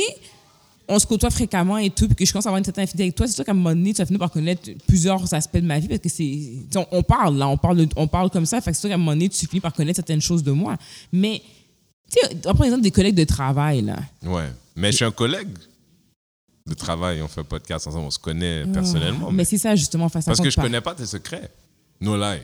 on 0.87 0.97
se 0.97 1.05
côtoie 1.05 1.29
fréquemment 1.29 1.77
et 1.77 1.89
tout, 1.89 2.07
puis 2.07 2.15
que 2.15 2.25
je 2.25 2.31
commence 2.31 2.45
à 2.45 2.49
avoir 2.49 2.57
une 2.59 2.63
certaine 2.63 2.85
affinité 2.85 3.03
avec 3.03 3.15
toi, 3.15 3.27
c'est 3.27 3.33
sûr 3.35 3.43
qu'à 3.43 3.51
un 3.51 3.55
moment 3.55 3.71
donné, 3.71 3.93
tu 3.93 3.97
vas 4.01 4.05
finir 4.05 4.19
par 4.19 4.31
connaître 4.31 4.69
plusieurs 4.87 5.33
aspects 5.33 5.57
de 5.57 5.65
ma 5.67 5.77
vie 5.77 5.89
parce 5.89 5.99
que 5.99 6.09
c'est. 6.09 6.39
On, 6.75 6.87
on 6.91 7.03
parle, 7.03 7.37
là, 7.37 7.47
on 7.49 7.57
parle, 7.57 7.85
on 7.97 8.07
parle 8.07 8.29
comme 8.29 8.45
ça, 8.45 8.61
fait 8.61 8.71
que 8.71 8.75
c'est 8.77 8.81
sûr 8.81 8.89
qu'à 8.89 8.95
un 8.95 8.97
moment 8.97 9.11
donné, 9.11 9.27
tu 9.27 9.45
finis 9.45 9.59
par 9.59 9.73
connaître 9.73 9.97
certaines 9.97 10.21
choses 10.21 10.41
de 10.41 10.51
moi. 10.51 10.77
Mais, 11.11 11.41
tu 12.09 12.17
sais, 12.21 12.37
on 12.45 12.53
prend 12.53 12.63
l'exemple 12.63 12.83
des 12.83 12.91
collègues 12.91 13.15
de 13.15 13.25
travail, 13.25 13.81
là. 13.81 13.97
Ouais. 14.23 14.47
Mais 14.77 14.91
je 14.91 14.95
suis 14.97 15.05
un 15.05 15.11
collègue 15.11 15.49
de 16.69 16.75
travail. 16.75 17.21
On 17.21 17.27
fait 17.27 17.41
un 17.41 17.45
podcast 17.45 17.87
ensemble. 17.87 18.05
On 18.05 18.11
se 18.11 18.19
connaît 18.19 18.65
personnellement. 18.67 19.27
Ah, 19.27 19.31
Mais 19.31 19.37
mais- 19.37 19.45
c'est 19.45 19.57
ça, 19.57 19.75
justement, 19.75 20.07
face 20.09 20.27
à 20.27 20.31
parce 20.31 20.39
que 20.41 20.49
je 20.49 20.55
connais 20.59 20.81
pas 20.81 20.95
tes 20.95 21.05
secrets. 21.05 21.51
No 22.01 22.15
lie. 22.17 22.41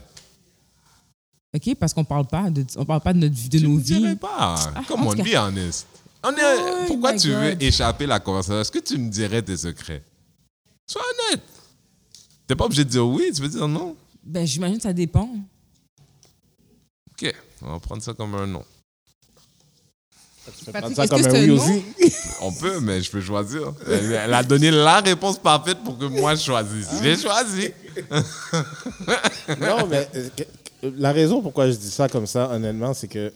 OK? 1.56 1.76
Parce 1.80 1.94
qu'on 1.94 2.04
parle 2.04 2.26
pas 2.28 2.50
de, 2.50 2.66
on 2.76 2.86
parle 2.86 3.02
pas 3.02 3.14
de, 3.14 3.20
notre, 3.20 3.50
de 3.50 3.58
Je 3.58 3.66
nos 3.66 3.78
ne 3.78 3.82
dirais 3.82 4.10
vies. 4.10 4.16
pas. 4.16 4.56
Ah, 4.76 4.82
Come 4.88 5.08
on, 5.08 5.14
be 5.14 5.34
honest. 5.38 5.88
On 6.24 6.32
est, 6.32 6.42
Oh 6.44 6.84
pourquoi 6.88 7.14
tu 7.16 7.30
veux 7.30 7.62
échapper 7.64 8.06
la 8.06 8.20
conversation? 8.20 8.60
Est-ce 8.60 8.72
que 8.72 8.80
tu 8.80 8.98
me 8.98 9.10
dirais 9.10 9.42
tes 9.42 9.56
secrets? 9.56 10.04
Sois 10.88 11.02
honnête. 11.30 11.42
T'es 12.48 12.56
pas 12.56 12.66
obligé 12.66 12.84
de 12.84 12.90
dire 12.90 13.06
oui, 13.08 13.32
tu 13.34 13.42
peux 13.42 13.48
dire 13.48 13.68
non? 13.68 13.96
Ben, 14.24 14.46
j'imagine 14.46 14.78
que 14.78 14.84
ça 14.84 14.94
dépend. 14.94 15.30
OK, 17.12 17.34
on 17.62 17.72
va 17.74 17.80
prendre 17.80 18.02
ça 18.02 18.14
comme 18.14 18.36
un 18.36 18.48
non. 18.48 18.66
Tu 20.60 20.66
peux 20.66 20.72
Patrick, 20.72 20.96
prendre 20.96 20.96
ça 20.96 21.08
comme 21.08 21.22
que 21.24 21.28
un 21.38 21.42
oui 21.42 21.52
aussi. 21.52 21.84
On 22.42 22.52
peut, 22.52 22.80
mais 22.80 23.02
je 23.02 23.10
peux 23.10 23.22
choisir. 23.22 23.74
Elle, 23.88 24.12
elle 24.14 24.34
a 24.34 24.44
donné 24.44 24.70
la 24.72 25.00
réponse 25.02 25.40
parfaite 25.40 25.80
pour 25.84 25.98
que 25.98 26.06
moi 26.06 26.36
je 26.36 26.44
choisisse. 26.44 26.88
J'ai 27.02 27.16
choisi. 27.18 27.72
non, 29.60 29.88
mais 29.88 30.08
euh, 30.16 30.30
la 30.98 31.12
raison 31.12 31.42
pourquoi 31.42 31.70
je 31.70 31.76
dis 31.76 31.90
ça 31.90 32.08
comme 32.10 32.28
ça, 32.28 32.50
honnêtement, 32.52 32.94
c'est 32.94 33.08
que. 33.08 33.34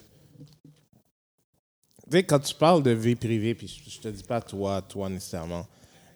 Tu 2.11 2.17
sais, 2.17 2.23
quand 2.23 2.39
tu 2.39 2.55
parles 2.55 2.81
de 2.83 2.91
vie 2.91 3.15
privée, 3.15 3.53
puis 3.55 3.67
je, 3.67 3.89
je 3.91 3.99
te 3.99 4.07
dis 4.07 4.23
pas 4.23 4.41
toi, 4.41 4.81
toi 4.81 5.09
nécessairement, 5.09 5.67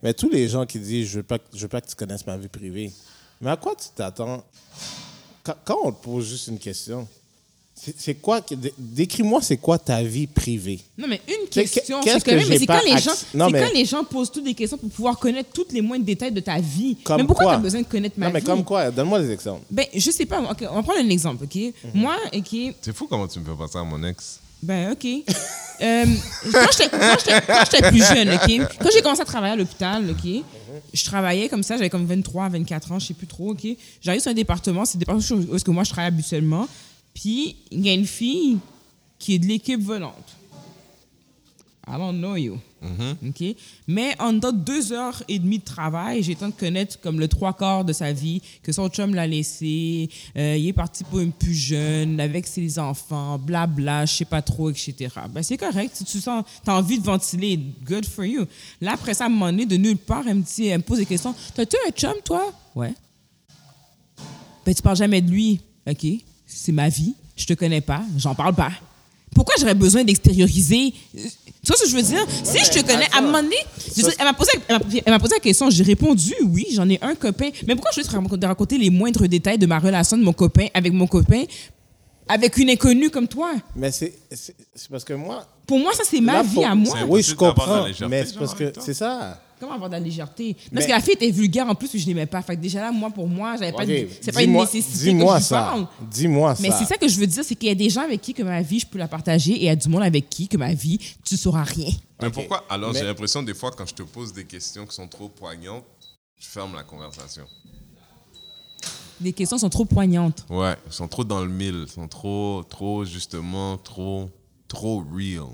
mais 0.01 0.13
tous 0.13 0.29
les 0.29 0.47
gens 0.47 0.65
qui 0.65 0.79
disent 0.79 1.07
je 1.07 1.17
veux 1.17 1.23
pas, 1.23 1.37
que- 1.39 1.45
je 1.53 1.61
veux 1.61 1.67
pas 1.67 1.81
que 1.81 1.87
tu 1.87 1.95
connaisses 1.95 2.25
ma 2.25 2.35
vie 2.37 2.47
privée, 2.47 2.91
mais 3.39 3.51
à 3.51 3.57
quoi 3.57 3.75
tu 3.75 3.87
t'attends? 3.95 4.43
Quand, 5.43 5.55
quand 5.65 5.77
on 5.83 5.91
te 5.91 6.03
pose 6.03 6.27
juste 6.27 6.47
une 6.47 6.57
question, 6.59 7.07
c'est 7.97 8.15
quoi 8.15 8.41
Décris-moi, 8.77 9.41
c'est 9.41 9.57
quoi 9.57 9.77
ta 9.77 10.01
vie 10.03 10.27
privée? 10.27 10.79
Non, 10.97 11.07
mais 11.07 11.21
une 11.27 11.47
Qu'est- 11.49 11.65
question, 11.65 12.01
c'est 12.03 12.11
quand 12.13 12.23
que 12.23 12.31
même, 12.31 12.47
mais 12.49 12.65
quand, 12.65 12.79
les 12.85 12.91
acc- 12.93 13.03
gens, 13.03 13.11
Non, 13.33 13.45
c'est 13.47 13.51
mais- 13.53 13.61
quand 13.61 13.73
les 13.73 13.85
gens 13.85 14.03
posent 14.03 14.31
toutes 14.31 14.43
des 14.45 14.53
questions 14.53 14.77
pour 14.77 14.89
pouvoir 14.89 15.17
connaître 15.19 15.49
tous 15.53 15.67
les 15.73 15.81
moindres 15.81 16.05
détails 16.05 16.31
de 16.31 16.39
ta 16.39 16.59
vie. 16.59 16.97
Comme 17.03 17.21
mais 17.21 17.27
pourquoi 17.27 17.45
quoi? 17.45 17.53
tu 17.53 17.57
as 17.59 17.61
besoin 17.61 17.81
de 17.81 17.87
connaître 17.87 18.15
ma 18.19 18.27
Non, 18.27 18.33
mais 18.33 18.39
vie? 18.39 18.45
comme 18.45 18.63
quoi? 18.63 18.89
Donne-moi 18.91 19.21
des 19.21 19.31
exemples. 19.31 19.63
Ben, 19.69 19.85
je 19.93 20.11
sais 20.11 20.25
pas. 20.25 20.39
OK, 20.41 20.63
on 20.69 20.75
va 20.75 20.83
prendre 20.83 20.99
un 20.99 21.09
exemple, 21.09 21.43
OK? 21.43 21.55
Mhm. 21.55 21.71
Moi, 21.93 22.15
OK, 22.35 22.75
C'est 22.81 22.95
fou 22.95 23.07
comment 23.07 23.27
tu 23.27 23.39
me 23.39 23.45
fais 23.45 23.57
passer 23.57 23.77
à 23.77 23.83
mon 23.83 24.03
ex. 24.03 24.39
ben, 24.61 24.91
OK. 24.93 25.07
Euh, 25.81 26.05
quand 26.51 26.67
j'étais 26.77 27.89
plus 27.89 27.97
jeune, 27.97 28.29
OK? 28.29 28.67
Quand 28.79 28.89
j'ai 28.93 29.01
commencé 29.01 29.21
à 29.21 29.25
travailler 29.25 29.53
à 29.53 29.55
l'hôpital, 29.55 30.03
OK? 30.09 30.23
Mhm. 30.23 30.43
Je 30.93 31.03
travaillais 31.03 31.49
comme 31.49 31.63
ça, 31.63 31.75
j'avais 31.75 31.89
comme 31.89 32.05
23, 32.05 32.47
24 32.47 32.91
ans, 32.91 32.99
je 32.99 33.07
sais 33.07 33.13
plus 33.15 33.27
trop, 33.27 33.51
OK? 33.51 33.65
J'arrive 33.99 34.21
sur 34.21 34.31
un 34.31 34.35
département, 34.35 34.85
c'est 34.85 34.95
le 34.95 34.99
département 34.99 35.41
où 35.49 35.55
est-ce 35.55 35.63
que 35.65 35.71
moi 35.71 35.83
je 35.83 35.89
travaille 35.89 36.09
habituellement. 36.09 36.67
Puis, 37.13 37.55
il 37.71 37.85
y 37.85 37.89
a 37.89 37.93
une 37.93 38.07
fille 38.07 38.57
qui 39.19 39.35
est 39.35 39.39
de 39.39 39.45
l'équipe 39.45 39.81
volante. 39.81 40.37
I 41.87 41.97
don't 41.97 42.17
know 42.17 42.35
you. 42.37 42.59
OK? 43.25 43.55
Mais 43.87 44.15
en 44.19 44.33
dedans 44.33 44.51
deux 44.51 44.93
heures 44.93 45.21
et 45.27 45.39
demie 45.39 45.59
de 45.59 45.63
travail, 45.63 46.23
j'ai 46.23 46.35
temps 46.35 46.49
de 46.49 46.53
connaître 46.53 46.99
comme 47.01 47.19
le 47.19 47.27
trois 47.27 47.53
quarts 47.53 47.85
de 47.85 47.93
sa 47.93 48.11
vie, 48.13 48.41
que 48.61 48.71
son 48.71 48.89
chum 48.89 49.13
l'a 49.13 49.27
laissé, 49.27 50.09
euh, 50.37 50.55
il 50.57 50.67
est 50.67 50.73
parti 50.73 51.03
pour 51.03 51.19
une 51.19 51.31
plus 51.31 51.53
jeune, 51.53 52.19
avec 52.19 52.47
ses 52.47 52.79
enfants, 52.79 53.37
blabla, 53.37 54.05
je 54.05 54.13
sais 54.13 54.25
pas 54.25 54.41
trop, 54.41 54.69
etc. 54.69 55.09
Ben, 55.29 55.43
c'est 55.43 55.57
correct. 55.57 55.95
Si 55.95 56.05
tu 56.05 56.19
sens, 56.19 56.45
as 56.65 56.75
envie 56.75 56.99
de 56.99 57.03
ventiler, 57.03 57.59
good 57.85 58.05
for 58.05 58.25
you. 58.25 58.45
Là, 58.81 58.93
après 58.93 59.13
ça, 59.13 59.25
à 59.25 59.27
un 59.27 59.29
moment 59.29 59.47
donné, 59.47 59.65
de 59.65 59.77
nulle 59.77 59.97
part, 59.97 60.23
elle 60.27 60.35
me, 60.35 60.41
dit, 60.41 60.67
elle 60.67 60.79
me 60.79 60.83
pose 60.83 60.99
des 60.99 61.05
questions. 61.05 61.35
T'as-tu 61.53 61.77
un 61.87 61.91
chum, 61.91 62.15
toi? 62.23 62.53
Ouais. 62.75 62.93
Ben, 64.65 64.73
tu 64.73 64.81
parles 64.81 64.97
jamais 64.97 65.21
de 65.21 65.29
lui. 65.29 65.59
OK, 65.85 66.05
c'est 66.45 66.71
ma 66.71 66.89
vie. 66.89 67.13
Je 67.35 67.45
te 67.45 67.53
connais 67.53 67.81
pas. 67.81 68.01
J'en 68.17 68.35
parle 68.35 68.53
pas. 68.55 68.71
Pourquoi 69.33 69.55
j'aurais 69.59 69.73
besoin 69.73 70.03
d'extérioriser? 70.03 70.93
Tu 71.13 71.67
vois 71.67 71.75
ce 71.77 71.83
que 71.83 71.89
je 71.89 71.95
veux 71.95 72.03
dire? 72.03 72.23
si 72.43 72.59
je 72.65 72.69
te 72.79 72.85
connais, 72.85 73.07
à 73.11 73.17
un 73.17 73.21
moment 73.21 73.41
donné, 73.41 73.55
je 73.95 74.03
veux 74.05 74.11
elle 74.19 74.25
m'a 74.25 74.33
posé, 74.33 74.51
elle 74.67 74.77
m'a- 74.77 74.85
elle 75.05 75.13
m'a 75.13 75.19
posé 75.19 75.33
la 75.35 75.39
question, 75.39 75.69
j'ai 75.71 75.83
répondu 75.83 76.33
oui, 76.43 76.67
j'en 76.73 76.87
ai 76.89 76.99
un 77.01 77.15
copain. 77.15 77.49
Mais 77.65 77.73
pourquoi 77.73 77.91
je 77.95 78.01
vais 78.01 78.07
te 78.07 78.11
raconter, 78.11 78.45
raconter 78.45 78.77
les 78.77 78.89
moindres 78.91 79.27
détails 79.27 79.57
de 79.57 79.65
ma 79.65 79.79
relation 79.79 80.17
de 80.17 80.23
mon 80.23 80.33
copain 80.33 80.67
avec 80.73 80.93
mon 80.93 81.07
copain, 81.07 81.45
avec 82.27 82.57
une 82.57 82.69
inconnue 82.69 83.09
comme 83.09 83.27
toi? 83.27 83.53
Mais 83.75 83.91
c'est 83.91 84.13
c'est- 84.31 84.55
c'est 84.75 84.89
parce 84.89 85.03
que 85.03 85.13
moi. 85.13 85.47
Pour 85.65 85.79
moi, 85.79 85.93
ça, 85.93 86.03
c'est 86.05 86.19
ma 86.21 86.33
là, 86.33 86.43
vie 86.43 86.63
à 86.63 86.75
moi. 86.75 86.97
Oui, 87.07 87.23
je 87.23 87.33
comprends. 87.33 87.85
Mais 88.09 88.25
c'est 88.25 88.37
parce 88.37 88.53
que 88.53 88.71
c'est 88.81 88.93
ça. 88.93 89.41
Comment 89.63 89.75
avoir 89.75 89.89
de 89.89 89.95
la 89.95 90.01
légèreté? 90.01 90.55
Parce 90.55 90.69
Mais- 90.73 90.85
que 90.87 90.91
la 90.91 90.99
fille 90.99 91.13
était 91.13 91.31
vulgaire 91.31 91.65
en 91.69 91.73
plus, 91.73 91.87
puis 91.87 91.97
je 91.97 92.05
l'aimais 92.05 92.25
pas. 92.25 92.41
Fait 92.41 92.57
que 92.57 92.61
déjà 92.61 92.81
là, 92.81 92.91
moi, 92.91 93.09
pour 93.09 93.29
moi, 93.29 93.55
j'avais 93.57 93.71
pas 93.71 93.85
de, 93.85 94.09
c'est 94.19 94.33
pas 94.33 94.43
une 94.43 94.51
nécessité 94.51 95.05
que 95.05 95.15
Dis-moi 95.15 95.39
ça. 95.39 95.89
Dis-moi 96.11 96.53
ça. 96.55 96.61
Mais 96.61 96.69
c'est 96.71 96.83
ça 96.83 96.97
que 96.97 97.07
je 97.07 97.17
veux 97.17 97.27
dire, 97.27 97.45
c'est 97.45 97.55
qu'il 97.55 97.69
y 97.69 97.71
a 97.71 97.75
des 97.75 97.89
gens 97.89 98.01
avec 98.01 98.19
qui 98.21 98.33
que 98.33 98.43
ma 98.43 98.61
vie, 98.61 98.79
je 98.79 98.85
peux 98.85 98.97
la 98.97 99.07
partager 99.07 99.53
et 99.53 99.59
il 99.59 99.63
y 99.63 99.69
a 99.69 99.75
du 99.77 99.87
monde 99.87 100.03
avec 100.03 100.29
qui 100.29 100.49
que 100.49 100.57
ma 100.57 100.73
vie, 100.73 100.99
tu 101.23 101.37
sauras 101.37 101.63
rien. 101.63 101.89
Mais 102.21 102.29
pourquoi? 102.29 102.65
Alors, 102.69 102.91
Mais- 102.91 102.99
j'ai 102.99 103.05
l'impression, 103.05 103.41
des 103.41 103.53
fois, 103.53 103.71
quand 103.71 103.85
je 103.85 103.93
te 103.93 104.03
pose 104.03 104.33
des 104.33 104.43
questions 104.43 104.85
qui 104.85 104.93
sont 104.95 105.07
trop 105.07 105.29
poignantes, 105.29 105.85
je 106.37 106.47
ferme 106.47 106.75
la 106.75 106.83
conversation. 106.83 107.43
Les 109.21 109.31
questions 109.31 109.57
sont 109.57 109.69
trop 109.69 109.85
poignantes. 109.85 110.45
Ouais, 110.49 110.75
ils 110.87 110.91
sont 110.91 111.07
trop 111.07 111.23
dans 111.23 111.39
le 111.39 111.49
mille. 111.49 111.85
Sont 111.87 112.09
trop, 112.09 112.63
trop, 112.69 113.05
justement, 113.05 113.77
trop, 113.77 114.29
trop 114.67 115.05
real. 115.15 115.45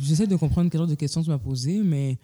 J'essaie 0.00 0.26
de 0.26 0.36
comprendre 0.36 0.70
quel 0.70 0.78
genre 0.80 0.88
de 0.88 0.94
questions 0.94 1.22
tu 1.22 1.30
m'as 1.30 1.38
posé, 1.38 1.80
mais. 1.82 2.18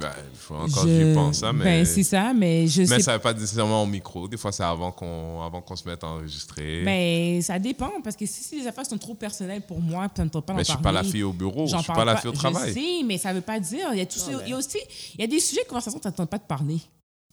Ben, 0.00 0.10
il 0.32 0.38
faut 0.38 0.54
encore 0.54 0.84
que 0.84 0.88
je... 0.88 1.08
j'y 1.08 1.14
pense, 1.14 1.42
hein, 1.42 1.52
mais... 1.52 1.64
Ben, 1.64 1.84
c'est 1.84 2.02
ça, 2.04 2.32
mais 2.32 2.66
je 2.66 2.82
Mais 2.82 2.86
sais 2.86 3.02
ça 3.02 3.12
ne 3.12 3.16
veut 3.16 3.22
pas 3.22 3.34
nécessairement 3.34 3.82
au 3.82 3.86
micro. 3.86 4.26
Des 4.28 4.36
fois, 4.38 4.50
c'est 4.52 4.62
avant 4.62 4.90
qu'on 4.92 5.42
avant 5.42 5.60
qu'on 5.60 5.76
se 5.76 5.86
mette 5.86 6.02
à 6.04 6.06
enregistrer. 6.06 6.82
Ben, 6.84 7.42
ça 7.42 7.58
dépend, 7.58 7.90
parce 8.02 8.16
que 8.16 8.24
si, 8.24 8.42
si 8.42 8.60
les 8.60 8.66
affaires 8.66 8.86
sont 8.86 8.96
trop 8.96 9.14
personnelles 9.14 9.62
pour 9.66 9.80
moi, 9.80 10.08
puis 10.08 10.16
ça 10.18 10.24
ne 10.24 10.30
pas 10.30 10.54
mais 10.54 10.60
je 10.60 10.64
suis 10.70 10.72
parler, 10.74 10.82
pas 10.82 10.92
la 10.92 11.04
fille 11.04 11.22
au 11.24 11.32
bureau. 11.32 11.66
Je 11.66 11.72
j'en 11.72 11.78
suis 11.78 11.86
parle 11.88 11.98
pas 11.98 12.04
la 12.06 12.16
fille 12.16 12.30
au 12.30 12.34
Je 12.34 12.38
travail. 12.38 12.72
sais, 12.72 13.02
mais 13.04 13.18
ça 13.18 13.32
veut 13.34 13.40
pas 13.42 13.60
dire. 13.60 13.88
Il 13.92 13.98
y 13.98 14.02
a, 14.02 14.06
tout 14.06 14.18
ça- 14.18 14.30
il 14.44 14.50
y 14.50 14.52
a 14.52 14.56
aussi 14.56 14.78
il 15.14 15.20
y 15.20 15.24
a 15.24 15.26
des 15.26 15.40
sujets 15.40 15.62
de 15.64 15.68
conversation 15.68 15.98
que 15.98 16.04
ça 16.04 16.10
ne 16.10 16.16
tente 16.16 16.30
pas 16.30 16.38
de 16.38 16.44
parler. 16.44 16.78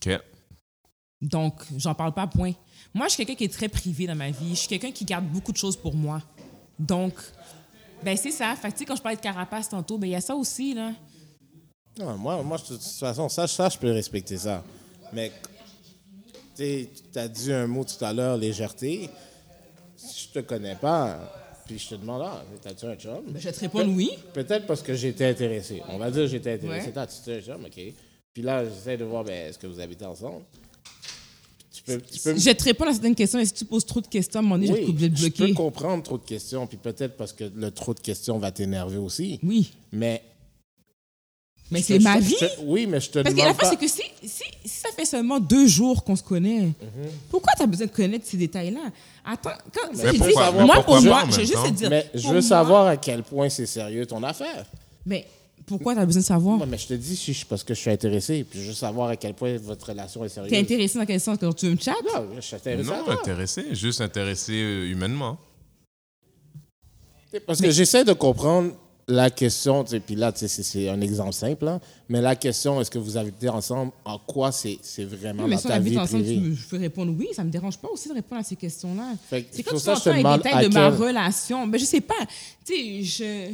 OK. 0.05 0.19
Donc, 1.21 1.53
j'en 1.77 1.93
parle 1.93 2.13
pas, 2.13 2.27
point. 2.27 2.53
Moi, 2.93 3.07
je 3.07 3.13
suis 3.13 3.25
quelqu'un 3.25 3.37
qui 3.37 3.43
est 3.45 3.53
très 3.53 3.69
privé 3.69 4.07
dans 4.07 4.15
ma 4.15 4.31
vie. 4.31 4.49
Je 4.51 4.55
suis 4.61 4.67
quelqu'un 4.67 4.91
qui 4.91 5.05
garde 5.05 5.25
beaucoup 5.25 5.51
de 5.51 5.57
choses 5.57 5.77
pour 5.77 5.93
moi. 5.95 6.21
Donc, 6.79 7.13
ben 8.03 8.15
c'est 8.17 8.31
ça. 8.31 8.55
Fait 8.55 8.67
que, 8.69 8.73
tu 8.73 8.79
sais, 8.79 8.85
quand 8.85 8.95
je 8.95 9.01
parlais 9.01 9.17
de 9.17 9.21
carapace 9.21 9.69
tantôt, 9.69 9.97
ben 9.97 10.07
il 10.07 10.11
y 10.11 10.15
a 10.15 10.21
ça 10.21 10.35
aussi, 10.35 10.73
là. 10.73 10.91
Non, 11.97 12.17
moi, 12.17 12.41
moi, 12.43 12.57
je- 12.57 12.73
de 12.73 12.77
toute 12.77 12.85
façon, 12.99 13.27
ça, 13.29 13.47
ça, 13.47 13.67
je 13.69 13.77
peux 13.77 13.91
respecter 13.91 14.37
ça. 14.37 14.63
Mais, 15.11 15.31
tu 16.55 16.87
as 17.15 17.27
dit 17.27 17.51
un 17.51 17.67
mot 17.67 17.83
tout 17.83 18.03
à 18.03 18.13
l'heure, 18.13 18.37
légèreté. 18.37 19.09
Si 19.95 20.27
je 20.29 20.39
te 20.39 20.39
connais 20.39 20.75
pas, 20.75 21.17
puis 21.65 21.77
je 21.77 21.89
te 21.89 21.95
demande, 21.95 22.21
ah, 22.25 22.41
t'as-tu 22.61 22.85
un 22.85 22.95
chum? 22.95 23.21
Ben, 23.27 23.39
je 23.41 23.49
te 23.49 23.59
répondre 23.59 23.91
oui. 23.93 24.11
Peut-être 24.33 24.65
parce 24.65 24.81
que 24.81 24.93
j'étais 24.93 25.25
intéressé. 25.25 25.81
On 25.89 25.97
va 25.97 26.09
dire 26.09 26.21
que 26.23 26.27
j'étais 26.27 26.53
intéressé. 26.53 26.87
Ouais. 26.87 26.93
T'as-tu 26.93 27.31
un 27.31 27.41
chum? 27.41 27.65
OK. 27.65 27.79
Puis 28.33 28.43
là, 28.43 28.63
j'essaie 28.63 28.95
de 28.97 29.03
voir, 29.03 29.23
ben, 29.25 29.49
est-ce 29.49 29.59
que 29.59 29.67
vous 29.67 29.79
habitez 29.79 30.05
ensemble? 30.05 30.43
Peux, 31.95 32.01
tu 32.01 32.19
peux, 32.19 32.37
Je 32.37 32.49
te 32.51 32.63
répondre 32.63 32.89
à 32.91 32.93
certaines 32.93 33.15
questions 33.15 33.39
et 33.39 33.45
si 33.45 33.53
tu 33.53 33.65
poses 33.65 33.85
trop 33.85 34.01
de 34.01 34.07
questions, 34.07 34.39
à 34.39 34.43
un 34.43 34.45
moment 34.45 34.55
donné, 34.55 34.67
je 34.67 34.73
vais 34.73 34.81
te 34.81 34.85
oui, 34.87 34.93
de 35.09 35.15
je 35.15 35.21
bloquer. 35.23 35.47
peux 35.47 35.53
comprendre 35.53 36.03
trop 36.03 36.17
de 36.17 36.23
questions, 36.25 36.67
puis 36.67 36.77
peut-être 36.77 37.17
parce 37.17 37.33
que 37.33 37.45
le 37.55 37.71
trop 37.71 37.93
de 37.93 37.99
questions 37.99 38.37
va 38.37 38.51
t'énerver 38.51 38.97
aussi. 38.97 39.39
Oui, 39.43 39.71
Mais. 39.91 40.21
mais 41.71 41.79
je 41.79 41.85
c'est 41.85 41.99
ma 41.99 42.19
je 42.19 42.25
vie. 42.25 42.35
te- 42.35 42.61
oui, 42.63 42.87
mais 42.87 42.99
je 42.99 43.09
te 43.09 43.19
Parce 43.19 43.33
que 43.35 43.39
demande 43.39 43.47
la 43.47 43.53
fois, 43.53 43.63
pas. 43.63 43.69
c'est 43.69 43.75
que 43.77 43.87
si, 43.87 44.01
si, 44.27 44.43
si 44.65 44.79
ça 44.79 44.89
fait 44.95 45.05
seulement 45.05 45.39
deux 45.39 45.67
jours 45.67 46.03
qu'on 46.03 46.15
se 46.15 46.23
connaît, 46.23 46.69
pourquoi 47.29 47.53
tu 47.55 47.63
as 47.63 47.67
besoin 47.67 47.85
de 47.87 47.91
connaître 47.91 48.25
ces 48.27 48.37
détails-là? 48.37 48.91
Attends, 49.25 49.51
quand, 49.73 49.89
Mais 49.95 50.03
j'ai 50.05 50.11
dit- 50.13 50.17
pourquoi- 50.17 50.51
moi, 50.51 50.75
pourquoi 50.75 50.83
pour 50.83 51.01
moi, 51.05 51.21
je 51.29 51.37
même 51.37 51.45
juste 51.47 51.63
te 51.63 51.69
dire. 51.71 51.89
Mais 51.89 52.09
je 52.15 52.27
veux 52.27 52.33
moi- 52.33 52.41
savoir 52.41 52.87
à 52.87 52.97
quel 52.97 53.23
point 53.23 53.49
c'est 53.49 53.65
sérieux 53.67 54.05
ton 54.05 54.23
affaire. 54.23 54.65
Mais 55.05 55.25
Pourquoi 55.69 55.93
tu 55.95 56.01
as 56.01 56.05
besoin 56.05 56.21
de 56.21 56.25
savoir? 56.25 56.67
Mais 56.67 56.77
je 56.77 56.87
te 56.87 56.93
dis 56.95 57.15
si 57.15 57.31
je- 57.33 57.45
parce 57.45 57.63
que 57.63 57.73
je 57.73 57.79
suis 57.79 57.89
intéressé, 57.91 58.43
puis 58.43 58.59
je 58.61 58.67
veux 58.67 58.73
savoir 58.73 59.09
à 59.09 59.15
quel 59.15 59.33
point 59.33 59.55
votre 59.57 59.87
relation 59.89 60.25
est 60.25 60.29
sérieuse. 60.29 60.51
T'es 60.51 60.59
intéressé 60.59 60.99
dans 60.99 61.05
quel 61.05 61.19
sens? 61.21 61.37
Quand 61.39 61.53
tu 61.53 61.67
veux 61.67 61.71
me 61.73 61.77
chat? 61.77 61.93
Non, 62.13 62.25
je 62.35 62.41
suis 62.41 62.55
intéressé 62.55 62.89
à 62.89 62.97
Non, 62.97 63.03
toi. 63.05 63.13
intéressé, 63.13 63.65
juste 63.75 64.01
intéressé 64.01 64.53
euh, 64.53 64.91
humainement. 64.91 65.37
Parce 67.45 67.61
que 67.61 67.69
j'essaie 67.71 68.03
de 68.03 68.13
comprendre 68.13 68.73
la 69.07 69.29
question, 69.31 69.83
puis 70.05 70.15
là, 70.15 70.31
c'est- 70.35 70.87
un 70.89 71.01
exemple 71.01 71.33
simple, 71.33 71.67
hein, 71.67 71.79
mais 72.09 72.21
la 72.21 72.35
question, 72.35 72.79
est-ce 72.79 72.91
que 72.91 72.99
vous 72.99 73.17
habitez 73.17 73.49
ensemble, 73.49 73.91
en 74.05 74.19
quoi 74.19 74.51
c'est 74.51 74.77
vraiment 75.03 75.43
Oui, 75.43 75.49
mais 75.49 75.55
dans 75.55 75.61
si 75.61 75.65
on 75.67 75.69
ta 75.69 75.79
vie 75.79 75.97
ensemble, 75.97 76.23
privée? 76.23 76.41
tu- 76.41 76.55
je 76.55 76.67
peux 76.67 76.77
répondre 76.77 77.13
oui, 77.17 77.27
ça 77.33 77.43
me 77.43 77.49
dérange 77.49 77.77
pas 77.79 77.87
aussi 77.89 78.09
de 78.09 78.13
répondre 78.13 78.41
à 78.41 78.43
ces 78.43 78.55
questions-là. 78.55 79.13
C'est 79.29 79.63
quand 79.63 79.75
tu 79.75 79.79
ça 79.79 79.95
je 79.95 80.01
te 80.03 80.09
les 80.09 80.23
détails 80.23 80.67
de 80.69 80.73
ma 80.73 80.89
relation. 80.89 81.65
Ben, 81.67 81.79
je 81.79 81.85
sais 81.85 82.01
pas. 82.01 82.13
Tu 82.65 83.03
sais, 83.03 83.03
je. 83.03 83.53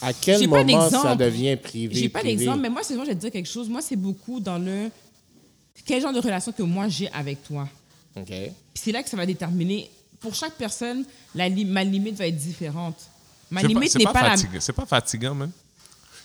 À 0.00 0.12
quel 0.12 0.46
moment 0.46 0.60
ça 0.90 0.96
d'exemple. 1.14 1.16
devient 1.16 1.56
privé? 1.56 1.94
J'ai 1.94 2.08
pas 2.08 2.22
d'exemple, 2.22 2.60
mais 2.60 2.70
moi, 2.70 2.82
c'est 2.84 2.94
moi, 2.94 3.04
je 3.04 3.10
vais 3.10 3.16
te 3.16 3.20
dire 3.20 3.30
quelque 3.32 3.48
chose. 3.48 3.68
Moi, 3.68 3.80
c'est 3.82 3.96
beaucoup 3.96 4.38
dans 4.40 4.58
le. 4.58 4.90
Quel 5.84 6.02
genre 6.02 6.12
de 6.12 6.20
relation 6.20 6.52
que 6.52 6.62
moi 6.62 6.88
j'ai 6.88 7.10
avec 7.12 7.42
toi? 7.44 7.68
OK. 8.16 8.26
Puis 8.26 8.52
c'est 8.74 8.92
là 8.92 9.02
que 9.02 9.08
ça 9.08 9.16
va 9.16 9.24
déterminer. 9.26 9.90
Pour 10.20 10.34
chaque 10.34 10.54
personne, 10.54 11.04
la 11.34 11.48
li- 11.48 11.64
ma 11.64 11.82
limite 11.84 12.16
va 12.16 12.26
être 12.26 12.36
différente. 12.36 12.96
Ma 13.50 13.62
limite 13.62 13.94
n'est 13.96 14.04
pas, 14.04 14.12
pas, 14.12 14.36
la. 14.36 14.60
C'est 14.60 14.72
pas 14.72 14.84
fatigant, 14.86 15.34
même. 15.34 15.50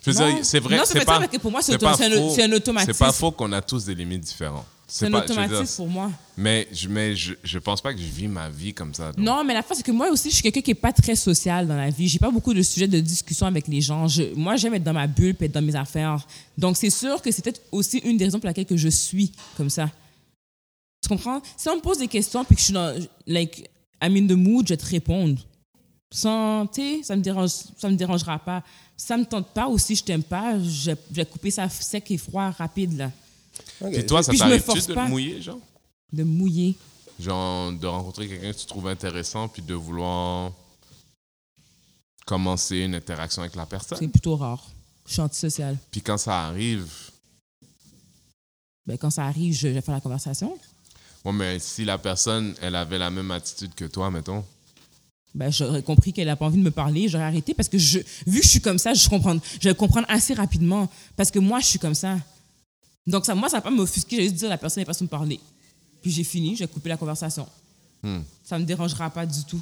Je 0.05 0.11
veux 0.11 0.19
Non. 0.19 0.35
dire, 0.35 0.45
c'est 0.45 0.59
vrai. 0.59 0.75
Non, 0.77 0.83
c'est 0.85 0.99
pas 0.99 1.05
pas, 1.05 1.19
parce 1.19 1.31
que 1.31 1.37
pour 1.37 1.51
moi, 1.51 1.61
c'est 1.61 1.81
un- 1.81 1.93
faux. 1.93 2.33
c'est 2.35 2.43
un 2.43 2.51
automatisme. 2.51 2.91
C'est 2.93 2.99
pas 2.99 3.11
faux 3.13 3.31
qu'on 3.31 3.51
a 3.53 3.61
tous 3.61 3.85
des 3.85 3.95
limites 3.95 4.21
différentes. 4.21 4.65
C'est 4.95 5.05
un 5.07 5.09
automatisme 5.13 5.75
pour 5.77 5.87
moi. 5.87 6.11
Mais, 6.37 6.67
je, 6.71 6.87
mais 6.87 7.15
je, 7.15 7.33
je 7.43 7.57
pense 7.57 7.81
pas 7.81 7.93
que 7.93 7.99
je 7.99 8.05
vis 8.05 8.27
ma 8.27 8.47
vie 8.49 8.73
comme 8.75 8.93
ça. 8.93 9.11
donc. 9.11 9.17
Non, 9.25 9.43
mais 9.43 9.53
la 9.55 9.63
fois, 9.63 9.75
c'est 9.75 9.81
que 9.83 9.91
moi 9.91 10.09
aussi, 10.11 10.29
je 10.29 10.35
suis 10.35 10.43
quelqu'un 10.43 10.61
qui 10.61 10.69
n'est 10.69 10.75
pas 10.75 10.93
très 10.93 11.15
social 11.15 11.67
dans 11.67 11.75
la 11.75 11.89
vie. 11.89 12.07
J'ai 12.07 12.19
pas 12.19 12.29
beaucoup 12.29 12.53
de 12.53 12.61
sujets 12.61 12.87
de 12.87 12.99
discussion 12.99 13.47
avec 13.47 13.67
les 13.67 13.81
gens. 13.81 14.07
Je- 14.07 14.33
moi, 14.35 14.55
j'aime 14.55 14.75
être 14.75 14.83
dans 14.83 14.93
ma 14.93 15.07
bulle 15.07 15.35
et 15.39 15.45
être 15.45 15.51
dans 15.51 15.63
mes 15.63 15.75
affaires. 15.75 16.25
Donc, 16.57 16.77
c'est 16.77 16.91
sûr 16.91 17.19
que 17.23 17.31
c'est 17.31 17.41
peut-être 17.43 17.61
aussi 17.71 17.97
une 17.99 18.17
des 18.17 18.25
raisons 18.25 18.39
pour 18.39 18.45
laquelle 18.47 18.67
que 18.67 18.77
je 18.77 18.89
suis 18.89 19.31
comme 19.57 19.69
ça. 19.71 19.89
Tu 21.01 21.09
comprends? 21.09 21.41
Si 21.57 21.67
on 21.69 21.75
me 21.77 21.81
pose 21.81 21.97
des 21.97 22.07
questions 22.07 22.45
puis 22.45 22.55
que 22.55 22.59
je 22.61 22.65
suis 22.65 22.73
dans, 22.73 22.95
like, 23.25 23.67
I'm 24.01 24.15
in 24.15 24.27
the 24.27 24.37
mood, 24.37 24.67
je 24.67 24.73
vais 24.73 24.77
te 24.77 24.85
répondre. 24.85 25.41
Sans, 26.13 26.67
tu 26.67 26.81
sais, 26.81 26.99
ça 27.03 27.15
me 27.15 27.21
dérange, 27.21 27.49
ça 27.77 27.89
me 27.89 27.95
dérangera 27.95 28.37
pas. 28.37 28.63
Si 28.95 29.07
ça 29.07 29.17
me 29.17 29.25
tente 29.25 29.47
pas 29.47 29.67
ou 29.67 29.77
si 29.79 29.95
je 29.95 30.03
t'aime 30.03 30.21
pas, 30.23 30.59
je, 30.59 30.91
je 30.91 31.15
vais 31.15 31.25
couper 31.25 31.49
ça 31.49 31.67
sec 31.67 32.11
et 32.11 32.17
froid 32.19 32.51
rapide, 32.51 32.95
là. 32.95 33.11
OK. 33.81 33.93
Et 33.93 34.05
toi, 34.05 34.23
ça 34.23 34.31
Puis 34.31 34.39
t'arrive-tu 34.39 34.79
de 34.79 34.93
te 34.93 34.99
mouiller, 35.09 35.41
genre? 35.41 35.59
De 36.11 36.23
mouiller. 36.23 36.75
Genre, 37.19 37.71
de 37.73 37.87
rencontrer 37.87 38.27
quelqu'un 38.27 38.51
que 38.51 38.57
tu 38.57 38.65
trouves 38.65 38.87
intéressant, 38.87 39.47
puis 39.47 39.61
de 39.61 39.73
vouloir 39.73 40.51
commencer 42.25 42.77
une 42.77 42.95
interaction 42.95 43.41
avec 43.41 43.55
la 43.55 43.65
personne? 43.65 43.97
C'est 43.99 44.07
plutôt 44.07 44.35
rare. 44.35 44.63
Je 45.05 45.13
suis 45.13 45.21
antisociale. 45.21 45.77
Puis 45.91 46.01
quand 46.01 46.17
ça 46.17 46.45
arrive, 46.45 46.87
Ben, 48.85 48.97
quand 48.97 49.09
ça 49.09 49.25
arrive, 49.25 49.53
je, 49.53 49.67
je 49.67 49.73
vais 49.73 49.81
faire 49.81 49.93
la 49.95 50.01
conversation. 50.01 50.57
bon, 51.23 51.31
mais 51.33 51.59
si 51.59 51.85
la 51.85 51.97
personne, 51.97 52.53
elle 52.61 52.75
avait 52.75 52.97
la 52.97 53.09
même 53.09 53.31
attitude 53.31 53.73
que 53.75 53.85
toi, 53.85 54.09
mettons, 54.11 54.43
ben, 55.35 55.51
j'aurais 55.51 55.81
compris 55.81 56.13
qu'elle 56.13 56.27
n'a 56.27 56.35
pas 56.35 56.45
envie 56.45 56.59
de 56.59 56.63
me 56.63 56.71
parler, 56.71 57.07
j'aurais 57.09 57.23
arrêté 57.23 57.53
parce 57.55 57.67
que 57.67 57.77
je, 57.77 57.99
vu 58.27 58.39
que 58.39 58.45
je 58.45 58.49
suis 58.51 58.61
comme 58.61 58.77
ça, 58.77 58.93
je, 58.93 59.09
comprends, 59.09 59.37
je 59.59 59.67
vais 59.69 59.75
comprendre 59.75 60.05
assez 60.09 60.33
rapidement 60.35 60.87
parce 61.15 61.31
que 61.31 61.39
moi, 61.39 61.59
je 61.59 61.65
suis 61.65 61.79
comme 61.79 61.95
ça. 61.95 62.17
Donc, 63.05 63.25
ça, 63.25 63.35
moi, 63.35 63.49
ça 63.49 63.57
va 63.57 63.61
pas 63.61 63.71
m'offusquer, 63.71 64.15
je 64.15 64.21
vais 64.21 64.27
juste 64.27 64.35
dire 64.35 64.47
à 64.47 64.51
la 64.51 64.57
personne, 64.57 64.81
elle 64.81 64.87
pas 64.87 65.01
me 65.01 65.07
parler. 65.07 65.39
Puis 66.01 66.11
j'ai 66.11 66.23
fini, 66.23 66.55
j'ai 66.55 66.67
coupé 66.67 66.89
la 66.89 66.97
conversation. 66.97 67.47
Hmm. 68.01 68.21
Ça 68.43 68.59
me 68.59 68.65
dérangera 68.65 69.09
pas 69.09 69.25
du 69.25 69.43
tout. 69.45 69.61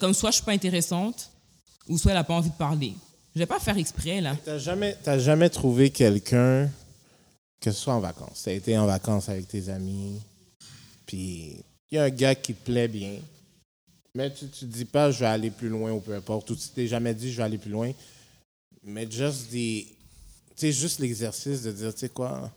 Comme 0.00 0.14
soit 0.14 0.30
je 0.30 0.36
suis 0.36 0.44
pas 0.44 0.52
intéressante 0.52 1.30
ou 1.88 1.98
soit 1.98 2.12
elle 2.12 2.18
n'a 2.18 2.24
pas 2.24 2.34
envie 2.34 2.50
de 2.50 2.54
parler. 2.54 2.94
Je 3.34 3.40
vais 3.40 3.46
pas 3.46 3.58
faire 3.58 3.76
exprès, 3.76 4.20
là. 4.20 4.36
T'as 4.44 4.58
jamais, 4.58 4.96
t'as 5.02 5.18
jamais 5.18 5.50
trouvé 5.50 5.90
quelqu'un, 5.90 6.70
que 7.60 7.70
ce 7.72 7.78
soit 7.78 7.94
en 7.94 8.00
vacances, 8.00 8.42
t'as 8.44 8.52
été 8.52 8.78
en 8.78 8.86
vacances 8.86 9.28
avec 9.28 9.48
tes 9.48 9.68
amis, 9.68 10.20
puis 11.04 11.56
il 11.90 11.96
y 11.96 11.98
a 11.98 12.04
un 12.04 12.10
gars 12.10 12.34
qui 12.34 12.54
te 12.54 12.64
plaît 12.64 12.88
bien, 12.88 13.16
mais 14.14 14.32
tu 14.32 14.46
te 14.46 14.64
dis 14.64 14.84
pas 14.84 15.10
je 15.10 15.20
vais 15.20 15.26
aller 15.26 15.50
plus 15.50 15.68
loin 15.68 15.92
ou 15.92 16.00
peu 16.00 16.14
importe, 16.14 16.48
ou 16.50 16.56
tu 16.56 16.68
t'es 16.68 16.86
jamais 16.86 17.12
dit 17.12 17.32
je 17.32 17.36
vais 17.36 17.42
aller 17.42 17.58
plus 17.58 17.72
loin, 17.72 17.90
mais 18.84 19.10
juste 19.10 19.50
des, 19.50 19.88
tu 19.88 19.93
sais, 20.56 20.72
juste 20.72 20.98
l'exercice 21.00 21.62
de 21.62 21.72
dire, 21.72 21.92
tu 21.92 22.00
sais 22.00 22.08
quoi, 22.08 22.52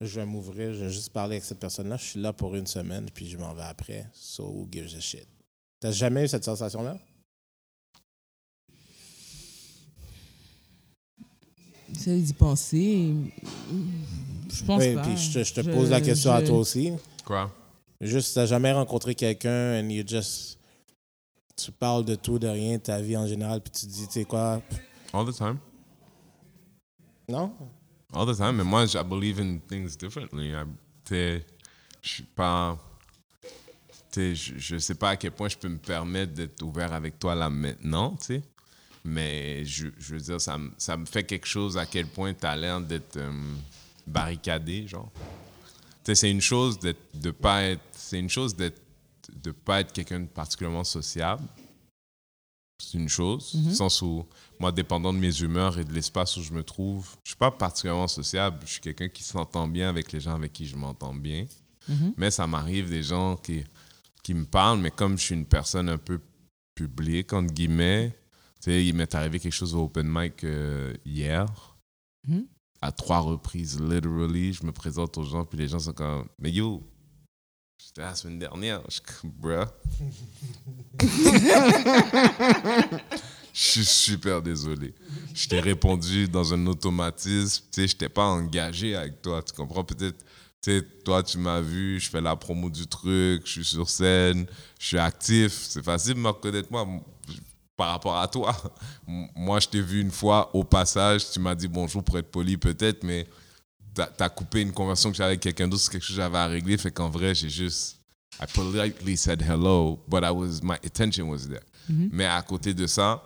je 0.00 0.20
vais 0.20 0.26
m'ouvrir, 0.26 0.74
je 0.74 0.84
vais 0.84 0.90
juste 0.90 1.10
parler 1.12 1.36
avec 1.36 1.44
cette 1.44 1.58
personne-là, 1.60 1.96
je 1.96 2.04
suis 2.04 2.20
là 2.20 2.32
pour 2.32 2.54
une 2.54 2.66
semaine, 2.66 3.08
puis 3.12 3.28
je 3.28 3.36
m'en 3.38 3.54
vais 3.54 3.62
après, 3.62 4.06
so 4.12 4.44
who 4.44 4.68
gives 4.70 4.94
a 4.96 5.00
shit? 5.00 5.26
T'as 5.80 5.90
jamais 5.92 6.24
eu 6.24 6.28
cette 6.28 6.44
sensation-là? 6.44 6.98
C'est 11.96 12.18
d'y 12.18 12.32
penser. 12.32 13.14
Je 14.52 14.64
pense 14.64 14.82
Oui, 14.82 14.94
pas. 14.94 15.02
puis 15.02 15.16
je 15.16 15.32
te, 15.32 15.44
je 15.44 15.54
te 15.54 15.60
pose 15.60 15.90
la 15.90 16.00
question 16.00 16.32
à 16.32 16.42
toi 16.42 16.58
aussi. 16.58 16.92
quoi? 17.24 17.52
Juste, 18.00 18.34
t'as 18.34 18.46
jamais 18.46 18.72
rencontré 18.72 19.14
quelqu'un 19.14 19.80
and 19.80 19.88
you 19.88 20.02
just. 20.06 20.58
Tu 21.56 21.70
parles 21.70 22.04
de 22.04 22.16
tout, 22.16 22.38
de 22.40 22.48
rien, 22.48 22.78
de 22.78 22.82
ta 22.82 23.00
vie 23.00 23.16
en 23.16 23.26
général, 23.28 23.60
puis 23.60 23.70
tu 23.70 23.86
te 23.86 23.92
dis, 23.92 24.06
tu 24.08 24.12
sais 24.14 24.24
quoi, 24.24 24.60
All 25.12 25.24
the 25.32 25.36
time. 25.36 25.58
Non? 27.28 27.52
All 28.12 28.26
the 28.26 28.36
time. 28.36 28.56
Mais 28.56 28.64
moi, 28.64 28.84
I 28.84 29.02
believe 29.02 29.40
in 29.40 29.58
things 29.68 29.96
differently. 29.96 30.52
Je 31.10 31.40
suis 32.02 32.22
pas. 32.22 32.78
Je, 34.16 34.78
sais 34.78 34.94
pas 34.94 35.10
à 35.10 35.16
quel 35.16 35.32
point 35.32 35.48
je 35.48 35.56
peux 35.56 35.68
me 35.68 35.78
permettre 35.78 36.34
d'être 36.34 36.62
ouvert 36.62 36.92
avec 36.92 37.18
toi 37.18 37.34
là 37.34 37.50
maintenant, 37.50 38.16
tu. 38.24 38.40
Mais 39.04 39.64
je, 39.64 39.88
veux 39.98 40.20
dire, 40.20 40.40
ça, 40.40 40.56
ça 40.78 40.96
me 40.96 41.04
fait 41.04 41.24
quelque 41.24 41.46
chose 41.46 41.76
à 41.76 41.84
quel 41.84 42.06
point 42.06 42.32
tu 42.32 42.46
as 42.46 42.56
l'air 42.56 42.80
d'être 42.80 43.16
euh, 43.16 43.32
barricadé, 44.06 44.86
genre. 44.86 45.10
C'est 46.04 46.30
une 46.30 46.40
chose 46.40 46.78
de 46.78 47.30
pas 47.32 47.64
être. 47.64 47.82
C'est 47.92 48.20
une 48.20 48.30
chose 48.30 48.54
d'être, 48.54 48.80
de 49.34 49.50
pas 49.50 49.80
être 49.80 49.92
quelqu'un 49.92 50.20
de 50.20 50.26
particulièrement 50.26 50.84
sociable. 50.84 51.42
C'est 52.90 52.98
une 52.98 53.08
chose, 53.08 53.54
Mhm. 53.54 53.70
au 53.70 53.74
sens 53.74 54.02
où, 54.02 54.26
moi, 54.60 54.70
dépendant 54.72 55.12
de 55.12 55.18
mes 55.18 55.40
humeurs 55.40 55.78
et 55.78 55.84
de 55.84 55.92
l'espace 55.92 56.36
où 56.36 56.42
je 56.42 56.52
me 56.52 56.62
trouve, 56.62 57.08
je 57.24 57.30
suis 57.30 57.36
pas 57.38 57.50
particulièrement 57.50 58.08
sociable. 58.08 58.58
Je 58.66 58.72
suis 58.72 58.80
quelqu'un 58.80 59.08
qui 59.08 59.22
s'entend 59.22 59.66
bien 59.68 59.88
avec 59.88 60.12
les 60.12 60.20
gens 60.20 60.34
avec 60.34 60.52
qui 60.52 60.66
je 60.66 60.76
m'entends 60.76 61.14
bien. 61.14 61.46
Mhm. 61.88 62.14
Mais 62.16 62.30
ça 62.30 62.46
m'arrive 62.46 62.88
des 62.88 63.02
gens 63.02 63.36
qui, 63.36 63.62
qui 64.22 64.34
me 64.34 64.44
parlent, 64.44 64.80
mais 64.80 64.90
comme 64.90 65.18
je 65.18 65.24
suis 65.24 65.34
une 65.34 65.44
personne 65.46 65.88
un 65.88 65.98
peu 65.98 66.18
publique, 66.74 67.32
entre 67.32 67.52
guillemets, 67.52 68.10
tu 68.62 68.70
sais, 68.70 68.84
il 68.86 68.94
m'est 68.94 69.14
arrivé 69.14 69.38
quelque 69.38 69.52
chose 69.52 69.74
au 69.74 69.84
open 69.84 70.06
mic 70.08 70.44
euh, 70.44 70.94
hier. 71.04 71.46
Mhm. 72.26 72.46
À 72.80 72.92
trois 72.92 73.20
reprises, 73.20 73.80
literally, 73.80 74.52
je 74.52 74.64
me 74.66 74.72
présente 74.72 75.16
aux 75.18 75.24
gens, 75.24 75.44
puis 75.44 75.58
les 75.58 75.68
gens 75.68 75.78
sont 75.78 75.92
comme, 75.92 76.26
mais 76.38 76.50
yo, 76.50 76.82
j'étais 77.84 78.00
la 78.00 78.14
semaine 78.14 78.38
dernière. 78.38 78.80
Je 78.88 79.00
bruh. 79.24 79.66
Je 83.52 83.60
suis 83.60 83.84
super 83.84 84.42
désolé. 84.42 84.94
Je 85.32 85.48
t'ai 85.48 85.60
répondu 85.60 86.28
dans 86.28 86.52
un 86.54 86.66
automatisme. 86.66 87.64
Tu 87.70 87.82
sais, 87.82 87.88
je 87.88 87.96
t'ai 87.96 88.08
pas 88.08 88.24
engagé 88.24 88.96
avec 88.96 89.22
toi. 89.22 89.42
Tu 89.42 89.52
comprends? 89.52 89.84
Peut-être. 89.84 90.18
Tu 90.60 90.78
sais, 90.78 90.82
toi, 91.04 91.22
tu 91.22 91.38
m'as 91.38 91.60
vu, 91.60 92.00
je 92.00 92.08
fais 92.08 92.22
la 92.22 92.34
promo 92.36 92.70
du 92.70 92.86
truc, 92.86 93.42
je 93.44 93.50
suis 93.50 93.64
sur 93.64 93.88
scène, 93.88 94.46
je 94.80 94.86
suis 94.86 94.98
actif. 94.98 95.52
C'est 95.68 95.84
facile 95.84 96.14
de 96.14 96.20
me 96.20 96.28
reconnaître 96.28 96.72
moi 96.72 96.86
par 97.76 97.90
rapport 97.90 98.16
à 98.16 98.26
toi. 98.26 98.56
Moi, 99.06 99.60
je 99.60 99.68
t'ai 99.68 99.82
vu 99.82 100.00
une 100.00 100.10
fois 100.10 100.50
au 100.56 100.64
passage, 100.64 101.30
tu 101.30 101.38
m'as 101.38 101.54
dit 101.54 101.68
bonjour 101.68 102.02
pour 102.02 102.18
être 102.18 102.30
poli 102.30 102.56
peut-être, 102.56 103.04
mais 103.04 103.26
t'as 103.94 104.10
as 104.18 104.28
coupé 104.28 104.62
une 104.62 104.72
conversation 104.72 105.10
que 105.10 105.16
j'avais 105.16 105.30
avec 105.30 105.40
quelqu'un 105.40 105.68
d'autre, 105.68 105.82
c'est 105.82 105.92
quelque 105.92 106.02
chose 106.02 106.16
que 106.16 106.22
j'avais 106.22 106.38
à 106.38 106.46
régler. 106.46 106.76
Fait 106.76 106.90
qu'en 106.90 107.10
vrai, 107.10 107.34
j'ai 107.34 107.50
juste. 107.50 107.98
I 108.40 108.46
politely 108.52 109.16
said 109.16 109.40
hello, 109.42 110.00
but 110.08 110.24
I 110.24 110.30
was, 110.30 110.60
my 110.62 110.74
attention 110.84 111.28
was 111.28 111.46
there. 111.46 111.62
Mais 111.88 112.24
à 112.24 112.42
côté 112.42 112.74
de 112.74 112.86
ça, 112.86 113.22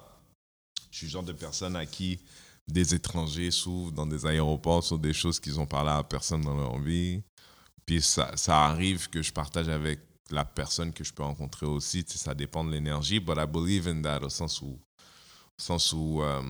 je 0.91 0.99
suis 0.99 1.07
le 1.07 1.13
genre 1.13 1.23
de 1.23 1.33
personne 1.33 1.77
à 1.77 1.87
qui 1.87 2.19
des 2.67 2.95
étrangers 2.95 3.51
s'ouvrent 3.51 3.93
dans 3.93 4.07
des 4.07 4.27
aéroports 4.27 4.85
sur 4.85 4.99
des 4.99 5.15
choses 5.15 5.41
qu'ils 5.41 5.59
ont 5.59 5.67
parlé 5.67 5.91
à 5.91 6.03
personne 6.03 6.43
dans 6.43 6.57
leur 6.57 6.79
vie. 6.79 7.23
Puis 7.87 8.03
ça, 8.03 8.33
ça 8.37 8.65
arrive 8.67 9.09
que 9.09 9.23
je 9.23 9.33
partage 9.33 9.69
avec 9.69 10.01
la 10.31 10.45
personne 10.45 10.93
que 10.93 11.05
je 11.05 11.13
peux 11.13 11.23
rencontrer 11.23 11.67
aussi. 11.67 12.05
Tu 12.05 12.13
sais, 12.13 12.19
ça 12.19 12.35
dépend 12.35 12.65
de 12.65 12.71
l'énergie, 12.71 13.21
but 13.21 13.37
I 13.39 13.47
believe 13.47 13.89
in 13.89 14.03
that 14.03 14.21
au 14.23 14.29
sens 14.29 14.61
où, 14.61 14.67
au 14.67 15.63
sens 15.63 15.93
où 15.95 16.23
euh, 16.23 16.43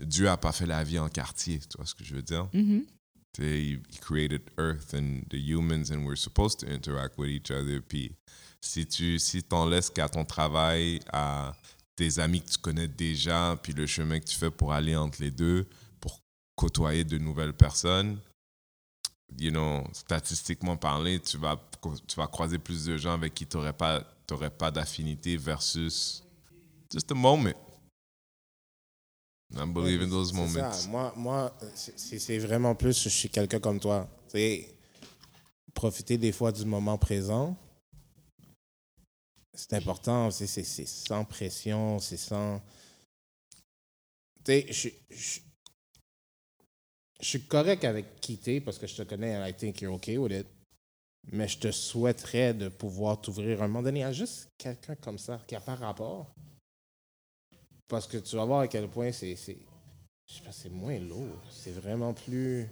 Dieu 0.00 0.28
a 0.28 0.36
pas 0.36 0.50
fait 0.50 0.66
la 0.66 0.82
vie 0.82 0.98
en 0.98 1.08
quartier. 1.08 1.60
Tu 1.60 1.76
vois 1.76 1.86
ce 1.86 1.94
que 1.94 2.02
je 2.02 2.14
veux 2.14 2.22
dire? 2.22 2.48
Mhm. 2.52 2.84
Sais, 2.84 2.99
He, 3.38 3.78
he 3.88 3.98
created 4.00 4.50
Earth 4.58 4.92
and 4.92 5.24
the 5.30 5.38
humans 5.38 5.90
and 5.90 6.04
we're 6.04 6.16
supposed 6.16 6.58
to 6.60 6.66
interact 6.66 7.16
with 7.16 7.28
each 7.28 7.50
other. 7.50 7.80
Puis 7.80 8.12
si 8.60 8.86
tu 8.86 9.18
si 9.18 9.42
t'en 9.42 9.66
laisses 9.66 9.90
qu'à 9.90 10.08
ton 10.08 10.24
travail, 10.24 11.00
à 11.12 11.54
tes 11.96 12.18
amis 12.18 12.42
que 12.42 12.50
tu 12.50 12.58
connais 12.58 12.88
déjà, 12.88 13.56
puis 13.62 13.72
le 13.72 13.86
chemin 13.86 14.20
que 14.20 14.26
tu 14.26 14.36
fais 14.36 14.50
pour 14.50 14.72
aller 14.72 14.96
entre 14.96 15.22
les 15.22 15.30
deux, 15.30 15.66
pour 16.00 16.20
côtoyer 16.56 17.04
de 17.04 17.18
nouvelles 17.18 17.52
personnes, 17.52 18.18
you 19.38 19.50
know, 19.50 19.84
statistiquement 19.92 20.76
parlé, 20.76 21.20
tu 21.20 21.38
vas, 21.38 21.56
croiser 22.26 22.58
plus 22.58 22.84
de 22.84 22.96
gens 22.96 23.12
avec 23.12 23.34
qui 23.34 23.46
tu 23.46 23.56
n'aurais 23.56 23.72
pas, 23.72 24.02
t'aurais 24.26 24.50
pas 24.50 24.70
d'affinité 24.70 25.36
versus 25.36 26.22
just 26.92 27.10
a 27.12 27.14
moment. 27.14 27.54
I 29.52 29.66
believe 29.66 30.00
in 30.02 30.08
those 30.08 30.30
C'est 30.30 30.36
moments. 30.36 30.72
ça. 30.72 30.88
Moi, 30.88 31.12
moi 31.16 31.58
c'est 31.74 32.18
c'est 32.18 32.38
vraiment 32.38 32.74
plus, 32.74 33.02
je 33.02 33.08
suis 33.08 33.28
quelqu'un 33.28 33.58
comme 33.60 33.80
toi. 33.80 34.08
Sais, 34.28 34.68
profiter 35.74 36.18
des 36.18 36.32
fois 36.32 36.52
du 36.52 36.64
moment 36.64 36.96
présent. 36.98 37.56
C'est 39.54 39.72
important. 39.74 40.30
C'est 40.30 40.46
c'est- 40.46 40.62
c'est 40.64 40.86
sans 40.86 41.24
pression, 41.24 41.98
c'est 41.98 42.16
sans. 42.16 42.60
Tu 44.44 44.52
sais, 44.52 44.66
je, 44.72 44.88
je, 45.10 45.40
je 47.20 47.26
suis 47.26 47.42
correct 47.42 47.84
avec 47.84 48.20
quitter 48.20 48.60
parce 48.60 48.78
que 48.78 48.86
je 48.86 48.94
te 48.96 49.02
connais 49.02 49.36
and 49.36 49.44
I 49.46 49.52
think 49.52 49.80
you're 49.80 49.94
okay 49.94 50.16
with 50.16 50.32
it. 50.32 50.46
Mais 51.32 51.48
je 51.48 51.58
te 51.58 51.70
souhaiterais 51.70 52.54
de 52.54 52.68
pouvoir 52.68 53.20
t'ouvrir 53.20 53.62
un 53.62 53.66
moment 53.68 53.82
donné 53.82 54.04
à 54.04 54.12
juste 54.12 54.48
quelqu'un 54.56 54.94
comme 54.94 55.18
ça 55.18 55.42
qui 55.46 55.54
n'a 55.54 55.60
pas 55.60 55.74
rapport. 55.74 56.32
Parce 57.90 58.06
que 58.06 58.16
tu 58.18 58.36
vas 58.36 58.44
voir 58.44 58.60
à 58.60 58.68
quel 58.68 58.88
point 58.88 59.10
c'est. 59.12 59.34
c'est- 59.36 59.58
je 60.28 60.34
sais 60.36 60.42
pas, 60.42 60.52
c'est 60.52 60.70
moins 60.70 60.98
lourd. 60.98 61.36
C'est 61.50 61.72
vraiment 61.72 62.14
plus. 62.14 62.66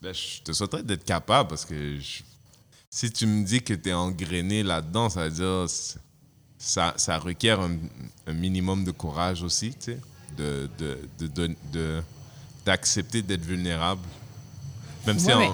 Ben, 0.00 0.14
je 0.14 0.40
te 0.42 0.52
souhaiterais 0.52 0.82
d'être 0.82 1.04
capable 1.04 1.50
parce 1.50 1.66
que 1.66 1.98
je- 2.00 2.22
si 2.88 3.10
tu 3.12 3.26
me 3.26 3.44
dis 3.44 3.60
que 3.62 3.74
tu 3.74 3.90
es 3.90 3.92
engrainé 3.92 4.62
là-dedans, 4.62 5.10
ça 5.10 5.28
veut 5.28 5.34
dire 5.34 5.66
ça, 6.58 6.94
ça 6.96 7.18
requiert 7.18 7.60
un, 7.60 7.76
un 8.26 8.32
minimum 8.32 8.82
de 8.82 8.90
courage 8.92 9.42
aussi, 9.42 9.70
tu 9.74 9.92
sais, 9.92 9.98
de, 10.38 10.68
de, 10.78 10.98
de, 11.18 11.26
de- 11.26 11.56
de- 11.72 12.02
d'accepter 12.64 13.20
d'être 13.20 13.44
vulnérable. 13.44 14.02
Même 15.06 15.18
si 15.18 15.26
Ouais, 15.26 15.50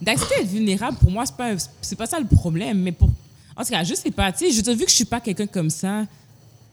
D'accepter 0.00 0.36
d'être 0.42 0.50
vulnérable, 0.50 0.96
pour 0.98 1.10
moi, 1.10 1.24
c'est 1.26 1.36
pas, 1.36 1.54
c'est 1.82 1.96
pas 1.96 2.06
ça 2.06 2.18
le 2.18 2.26
problème. 2.26 2.80
Mais 2.82 2.92
pour. 2.92 3.10
En 3.56 3.62
tout 3.64 3.70
cas, 3.70 3.84
je 3.84 3.94
sais 3.94 4.10
pas. 4.10 4.32
Tu 4.32 4.46
sais, 4.46 4.50
je 4.50 4.60
te 4.62 4.70
vu 4.70 4.84
que 4.84 4.90
je 4.90 4.96
suis 4.96 5.04
pas 5.04 5.20
quelqu'un 5.20 5.46
comme 5.46 5.70
ça. 5.70 6.06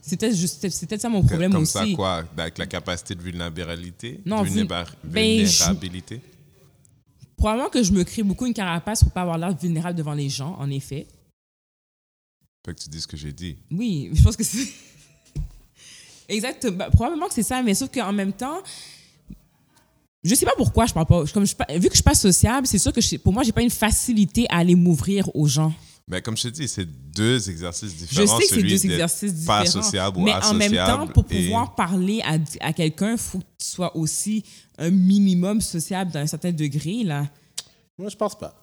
C'est 0.01 0.19
peut-être 0.19 0.35
juste- 0.35 0.67
c'est 0.69 0.87
peut-être 0.87 1.01
ça 1.01 1.09
mon 1.09 1.23
problème 1.23 1.51
comme 1.51 1.61
aussi. 1.63 1.71
ça, 1.73 1.85
quoi, 1.95 2.23
avec 2.37 2.57
la 2.57 2.65
capacité 2.65 3.13
de 3.15 3.21
vulnérabilité, 3.21 4.19
Non, 4.25 4.41
vul- 4.43 4.63
vulnéra- 4.63 4.85
ben, 5.03 5.45
je- 5.45 5.57
vulnérabilité. 5.63 6.21
Probablement 7.37 7.69
que 7.69 7.81
je 7.83 7.91
me 7.91 8.03
crée 8.03 8.23
beaucoup 8.23 8.45
une 8.45 8.53
carapace 8.53 9.03
pour 9.03 9.11
pas 9.13 9.21
avoir 9.21 9.37
l'air 9.37 9.55
vulnérable 9.55 9.97
devant 9.97 10.13
les 10.13 10.29
gens, 10.29 10.55
en 10.59 10.69
effet. 10.69 11.07
Fait 12.65 12.73
que 12.75 12.79
tu 12.81 12.89
dis 12.89 13.01
ce 13.01 13.07
que 13.07 13.17
j'ai 13.17 13.31
dit. 13.33 13.57
Oui, 13.71 14.09
je 14.13 14.21
pense 14.23 14.35
que 14.35 14.43
c'est. 14.43 14.67
Exactement. 16.29 16.77
Bah, 16.77 16.89
probablement 16.91 17.27
que 17.27 17.33
c'est 17.33 17.43
ça, 17.43 17.61
mais 17.61 17.73
sauf 17.73 17.89
qu'en 17.91 18.13
même 18.13 18.33
temps, 18.33 18.61
je 20.23 20.35
sais 20.35 20.45
pas 20.45 20.53
pourquoi 20.55 20.85
je 20.85 20.93
parle 20.93 21.05
pas. 21.07 21.25
Comme 21.33 21.45
je, 21.45 21.55
vu 21.77 21.87
que 21.87 21.93
je 21.93 21.95
suis 21.97 22.03
pas 22.03 22.13
sociable, 22.15 22.67
c'est 22.67 22.77
sûr 22.79 22.93
que 22.93 23.01
je- 23.01 23.17
pour 23.17 23.33
moi, 23.33 23.43
j'ai 23.43 23.51
pas 23.51 23.61
une 23.63 23.69
facilité 23.71 24.45
à 24.49 24.57
aller 24.57 24.75
m'ouvrir 24.75 25.29
aux 25.35 25.47
gens. 25.47 25.73
Mais 26.11 26.21
comme 26.21 26.35
je 26.35 26.43
te 26.43 26.47
dis, 26.49 26.67
c'est 26.67 26.85
deux 27.15 27.49
exercices 27.49 27.91
Je 27.91 27.95
différents. 28.05 28.37
sais 28.37 28.43
que 28.43 28.49
c'est 28.49 28.55
celui 28.55 28.69
deux 28.69 28.85
exercices 28.85 29.31
Pas 29.45 29.63
différents. 29.63 29.81
associable 29.81 30.17
ou 30.17 30.23
mais 30.23 30.33
en 30.33 30.53
même 30.53 30.73
temps, 30.75 31.07
pour 31.07 31.25
et- 31.31 31.43
pouvoir 31.45 31.73
parler 31.73 32.21
à, 32.25 32.37
à 32.67 32.73
quelqu'un, 32.73 33.13
il 33.13 33.17
faut 33.17 33.39
que 33.39 33.43
tu 33.57 33.67
sois 33.67 33.95
aussi 33.95 34.43
un 34.77 34.89
minimum 34.91 35.61
sociable 35.61 36.11
d'un 36.11 36.27
certain 36.27 36.51
degré. 36.51 37.03
Là. 37.05 37.27
Moi, 37.97 38.09
je 38.09 38.15
pense 38.17 38.37
pas. 38.37 38.53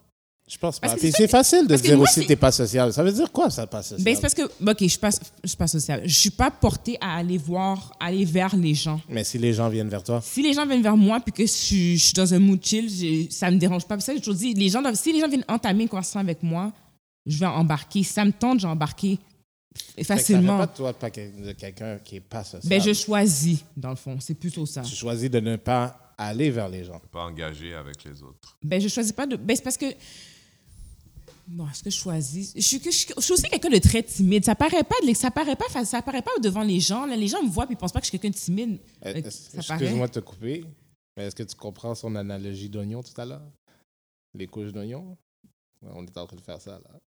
Je 0.51 0.57
pense 0.57 0.79
pas. 0.81 0.89
Parce 0.89 1.01
que 1.01 1.07
Puis 1.07 1.13
c'est 1.15 1.29
facile 1.29 1.65
de 1.65 1.69
parce 1.69 1.83
que 1.83 1.89
dire 1.89 1.97
moi, 1.99 2.07
aussi 2.09 2.23
que 2.23 2.27
t'es 2.27 2.35
pas 2.37 2.51
social. 2.51 2.91
Ça 2.93 3.03
veut 3.05 3.13
dire 3.13 3.31
quoi, 3.31 3.51
ça, 3.51 3.67
pas 3.67 3.83
social? 3.83 4.03
Ben, 4.03 4.15
c'est 4.15 4.21
parce 4.23 4.33
que, 4.33 4.43
OK, 4.43 4.77
je 4.81 4.87
suis 4.87 4.99
pas, 4.99 5.11
je 5.43 5.49
suis 5.49 5.57
pas 5.59 5.67
sociable. 5.67 6.03
Je 6.07 6.15
suis 6.15 6.31
pas 6.31 6.51
portée 6.51 6.97
à 7.03 7.17
aller 7.19 7.37
voir, 7.37 7.93
aller 8.01 8.25
vers 8.25 8.57
les 8.57 8.73
gens. 8.75 8.99
Mais 9.11 9.25
si 9.25 9.37
les 9.37 9.53
gens 9.53 9.69
viennent 9.69 9.91
vers 9.91 10.03
toi, 10.03 10.23
Si 10.25 10.43
les 10.43 10.55
gens 10.55 10.65
viennent 10.67 10.83
vers 10.83 10.97
moi 10.97 11.21
puis 11.21 11.33
que 11.33 11.43
je 11.43 11.53
suis, 11.53 11.99
je 11.99 12.05
suis 12.05 12.13
dans 12.15 12.33
un 12.33 12.39
mood 12.39 12.61
chill, 12.65 12.89
j'ai- 12.91 13.29
ça 13.31 13.51
me 13.51 13.59
dérange 13.59 13.85
pas. 13.87 13.97
Puis 13.97 14.05
ça, 14.05 14.15
j'ai 14.15 14.21
toujours 14.21 14.37
dit, 14.37 14.55
les 14.55 14.71
gens 14.71 14.81
doivent- 14.81 14.95
si 14.95 15.13
les 15.13 15.21
gens 15.21 15.29
viennent 15.29 15.45
entamer 15.49 15.83
une 15.83 15.89
conversation 15.91 16.21
avec 16.21 16.43
moi, 16.43 16.73
je 17.29 17.39
vais 17.39 17.47
embarquer. 17.47 18.03
Si 18.03 18.13
ça 18.13 18.25
me 18.25 18.33
tente, 18.33 18.61
j'ai 18.61 18.67
embarqué 18.67 19.19
Fait 19.95 20.01
que 20.03 20.07
Ça 20.09 20.17
facilement. 20.17 20.59
fait 20.61 20.67
pas 20.67 20.73
de 20.73 20.77
toi 20.77 20.93
de 21.45 21.53
quelqu'un 21.53 21.99
qui 21.99 22.17
est 22.17 22.21
pas 22.21 22.43
social. 22.43 22.69
Ben, 22.69 22.81
je 22.81 22.93
choisis, 22.93 23.65
dans 23.77 23.91
le 23.91 23.97
fond. 23.97 24.19
C'est 24.19 24.35
plutôt 24.35 24.67
ça. 24.67 24.83
Tu 24.83 24.95
choisis 24.97 25.31
de 25.31 25.39
ne 25.41 25.55
pas 25.57 26.15
aller 26.19 26.51
vers 26.51 26.69
les 26.69 26.83
gens. 26.85 27.01
pas 27.13 27.23
engagé 27.25 27.75
avec 27.75 28.03
les 28.05 28.21
autres. 28.23 28.59
Ben, 28.65 28.81
je 28.81 28.89
choisis 28.89 29.13
pas 29.13 29.27
de. 29.27 29.37
Ben, 29.37 29.55
c'est 29.57 29.63
parce 29.63 29.77
que. 29.77 29.87
Bon, 31.47 31.67
est-ce 31.71 31.83
que 31.83 31.91
je 31.91 31.97
choisis? 31.97 32.53
Je 32.55 32.61
suis, 32.61 32.79
que- 32.81 32.91
je 32.91 32.97
suis- 32.97 33.15
je 33.17 33.23
suis 33.23 33.33
aussi 33.33 33.43
quelqu'un 33.45 33.71
de 33.71 33.79
très 33.79 34.03
timide. 34.03 34.45
Ça 34.45 34.55
paraît 34.55 34.85
pas, 34.85 34.97
ça 35.15 35.31
paraît 35.31 35.57
pas, 35.57 35.85
ça 35.85 36.03
paraît 36.03 36.21
pas 36.23 36.31
devant 36.43 36.63
les 36.63 36.79
gens. 36.81 37.07
là. 37.07 37.17
Les 37.17 37.29
gens 37.29 37.43
me 37.43 37.49
voient 37.49 37.65
et 37.65 37.73
ils 37.73 37.77
pensent 37.77 37.93
pas 37.93 38.01
que 38.01 38.05
je 38.07 38.11
suis 38.11 38.19
quelqu'un 38.19 38.37
de 38.37 38.43
timide. 38.43 38.79
Euh. 39.07 39.15
Excuse-moi 39.15 40.09
de 40.09 40.13
te 40.13 40.19
couper, 40.21 40.65
mais 41.17 41.25
est-ce 41.27 41.35
que 41.37 41.43
tu 41.45 41.55
comprends 41.57 41.95
son 41.95 42.15
analogie 42.17 42.69
d'oignon 42.69 43.03
tout 43.03 43.19
à 43.19 43.25
l'heure? 43.25 43.49
Les 44.35 44.47
couches 44.47 44.73
d'oignon? 44.73 45.17
On 45.83 46.05
est 46.05 46.19
en 46.19 46.27
train 46.27 46.37
de 46.37 46.43
faire 46.43 46.61
ça, 46.61 46.73
là. 46.73 46.99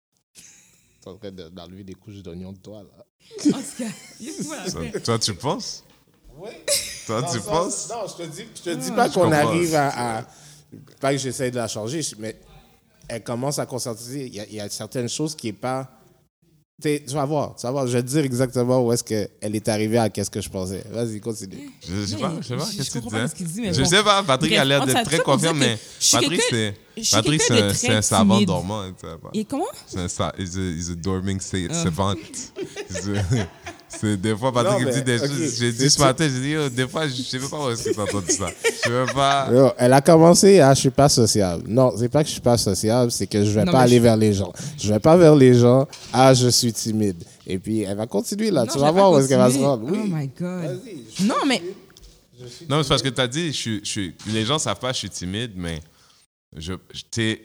En 1.06 1.16
train 1.16 1.30
de- 1.32 1.48
d'enlever 1.48 1.84
des 1.84 1.94
couches 1.94 2.22
d'oignon 2.22 2.52
de 2.52 2.58
toi, 2.58 2.82
là. 2.82 3.04
Ça- 3.38 5.00
toi, 5.00 5.18
tu 5.18 5.34
penses? 5.34 5.84
Oui. 6.36 6.50
Toi, 7.06 7.22
tu 7.32 7.40
penses? 7.40 7.88
Non, 7.90 8.06
je 8.08 8.22
te 8.24 8.28
dis, 8.30 8.44
je 8.54 8.62
te 8.62 8.70
dis 8.74 8.88
Ah. 8.92 8.94
pas 8.96 9.08
qu'on 9.10 9.30
arrive 9.32 9.74
à, 9.74 10.18
à- 10.20 10.26
Pas 11.00 11.12
que 11.12 11.18
j'essaie 11.18 11.50
de 11.50 11.56
la 11.56 11.68
changer, 11.68 12.00
mais 12.18 12.40
elle 13.08 13.22
commence 13.22 13.58
à 13.58 13.66
conscientiser. 13.66 14.26
Il 14.26 14.34
y 14.52 14.54
y 14.56 14.60
a 14.60 14.68
certaines 14.70 15.08
choses 15.08 15.34
qui 15.36 15.48
est 15.48 15.52
pas. 15.52 15.90
Tu 16.82 17.14
vas 17.14 17.24
voir, 17.24 17.54
tu 17.56 17.62
vas 17.66 17.70
voir. 17.72 17.86
Je 17.86 17.92
vais 17.92 18.02
te 18.02 18.08
dire 18.08 18.24
exactement 18.24 18.84
où 18.84 18.92
est-ce 18.92 19.04
qu'elle 19.04 19.28
est 19.56 19.68
arrivée 19.68 19.98
à 19.98 20.08
qu'est-ce 20.10 20.30
que 20.30 20.40
je 20.40 20.48
pensais. 20.50 20.82
Vas-y, 20.90 21.20
continue. 21.20 21.70
Je 21.80 22.04
sais 22.06 22.16
Mais 22.16 22.20
pas, 22.22 22.32
je 22.40 22.46
sais 22.48 22.56
pas, 22.56 22.64
je- 22.70 22.76
qu'est-ce 22.76 22.88
je 22.88 22.88
que 22.88 22.92
tu 22.98 23.00
comprends 23.04 23.18
pas 23.18 23.28
ce 23.28 23.34
qu'il 23.34 23.46
dit, 23.46 23.60
mais 23.60 23.72
Je 23.72 23.82
bon. 23.82 23.88
sais 23.88 24.02
pas, 24.02 24.22
Patrick 24.22 24.50
Bref, 24.50 24.60
a 24.60 24.64
l'air 24.64 24.86
d'être 24.86 25.04
très 25.04 25.18
confiant, 25.20 25.54
mais 25.54 25.78
je 26.00 26.10
Patrick, 26.12 26.40
c'est 26.50 26.74
je 26.96 27.10
Patrick, 27.12 27.40
c'est 27.42 27.88
un, 27.90 28.02
savant 28.02 28.40
dormant. 28.42 28.82
sais. 28.84 29.30
Et 29.34 29.44
comment? 29.44 29.64
C'est 29.86 29.98
un 30.00 30.08
sa- 30.08 30.32
he's 30.38 30.56
a, 30.56 30.60
he's 30.60 30.90
a 30.90 30.94
dorming 30.94 31.40
sa- 31.40 31.72
savant. 31.72 32.14
C'est- 34.00 34.16
des 34.16 34.36
fois, 34.36 34.52
Patrick 34.52 34.72
Non, 34.72 34.78
il 34.80 34.86
me 34.86 34.90
dit 34.92 34.98
mais, 34.98 35.04
des 35.04 35.18
choses. 35.18 35.58
J'ai 35.58 35.72
dit 35.72 35.90
ce 35.90 36.00
matin, 36.00 36.28
j'ai 36.28 36.40
dit, 36.40 36.48
Yo, 36.50 36.68
des 36.68 36.88
fois, 36.88 37.06
je 37.08 37.22
sais 37.22 37.38
même 37.38 37.48
pas 37.48 37.66
où 37.66 37.70
est-ce 37.70 37.84
que 37.90 37.94
t'as 37.94 38.02
entendu 38.02 38.32
ça. 38.32 38.48
Je 38.84 38.90
veux 38.90 39.06
pas. 39.14 39.48
Yo, 39.52 39.70
elle 39.78 39.92
a 39.92 40.00
commencé 40.00 40.60
à 40.60 40.74
je 40.74 40.80
suis 40.80 40.90
pas 40.90 41.08
sociable. 41.08 41.64
Non, 41.68 41.92
c'est 41.96 42.08
pas 42.08 42.22
que 42.22 42.28
je 42.28 42.32
suis 42.32 42.40
pas 42.40 42.56
sociable, 42.58 43.10
c'est 43.12 43.26
que 43.26 43.44
je 43.44 43.50
vais 43.50 43.64
Non, 43.64 43.72
pas 43.72 43.78
mais 43.78 43.84
aller 43.84 43.96
je- 43.98 44.02
vers 44.02 44.16
les 44.16 44.32
gens. 44.32 44.52
Je 44.78 44.92
vais 44.92 44.98
pas 45.00 45.16
vers 45.16 45.36
les 45.36 45.54
gens. 45.54 45.86
Ah, 46.12 46.34
je 46.34 46.48
suis 46.48 46.72
timide. 46.72 47.22
Et 47.46 47.58
puis 47.58 47.82
elle 47.82 47.96
va 47.96 48.06
continuer 48.06 48.50
là. 48.50 48.64
Non, 48.64 48.72
tu 48.72 48.78
vas 48.78 48.86
vais 48.86 48.92
voir 48.98 49.12
où 49.12 49.18
est-ce 49.18 49.28
qu'elle 49.28 49.38
va 49.38 49.50
se 49.50 49.58
rendre. 49.58 49.84
Oui. 49.88 49.98
Oh 50.02 50.08
my 50.08 50.28
God. 50.38 50.80
Non, 51.24 51.34
mais 51.46 51.62
Non, 52.68 52.76
mais 52.78 52.82
c'est 52.82 52.88
parce 52.88 53.02
que 53.02 53.08
tu 53.08 53.20
as 53.20 53.28
dit, 53.28 53.48
je 53.52 53.56
suis, 53.56 53.80
je 53.84 53.88
suis- 53.90 54.14
les 54.28 54.44
gens 54.44 54.58
savent 54.58 54.78
pas, 54.80 54.92
je 54.92 54.98
suis 54.98 55.10
timide, 55.10 55.52
mais 55.54 55.80
je, 56.56 56.72
je- 56.92 57.02
t'es, 57.10 57.42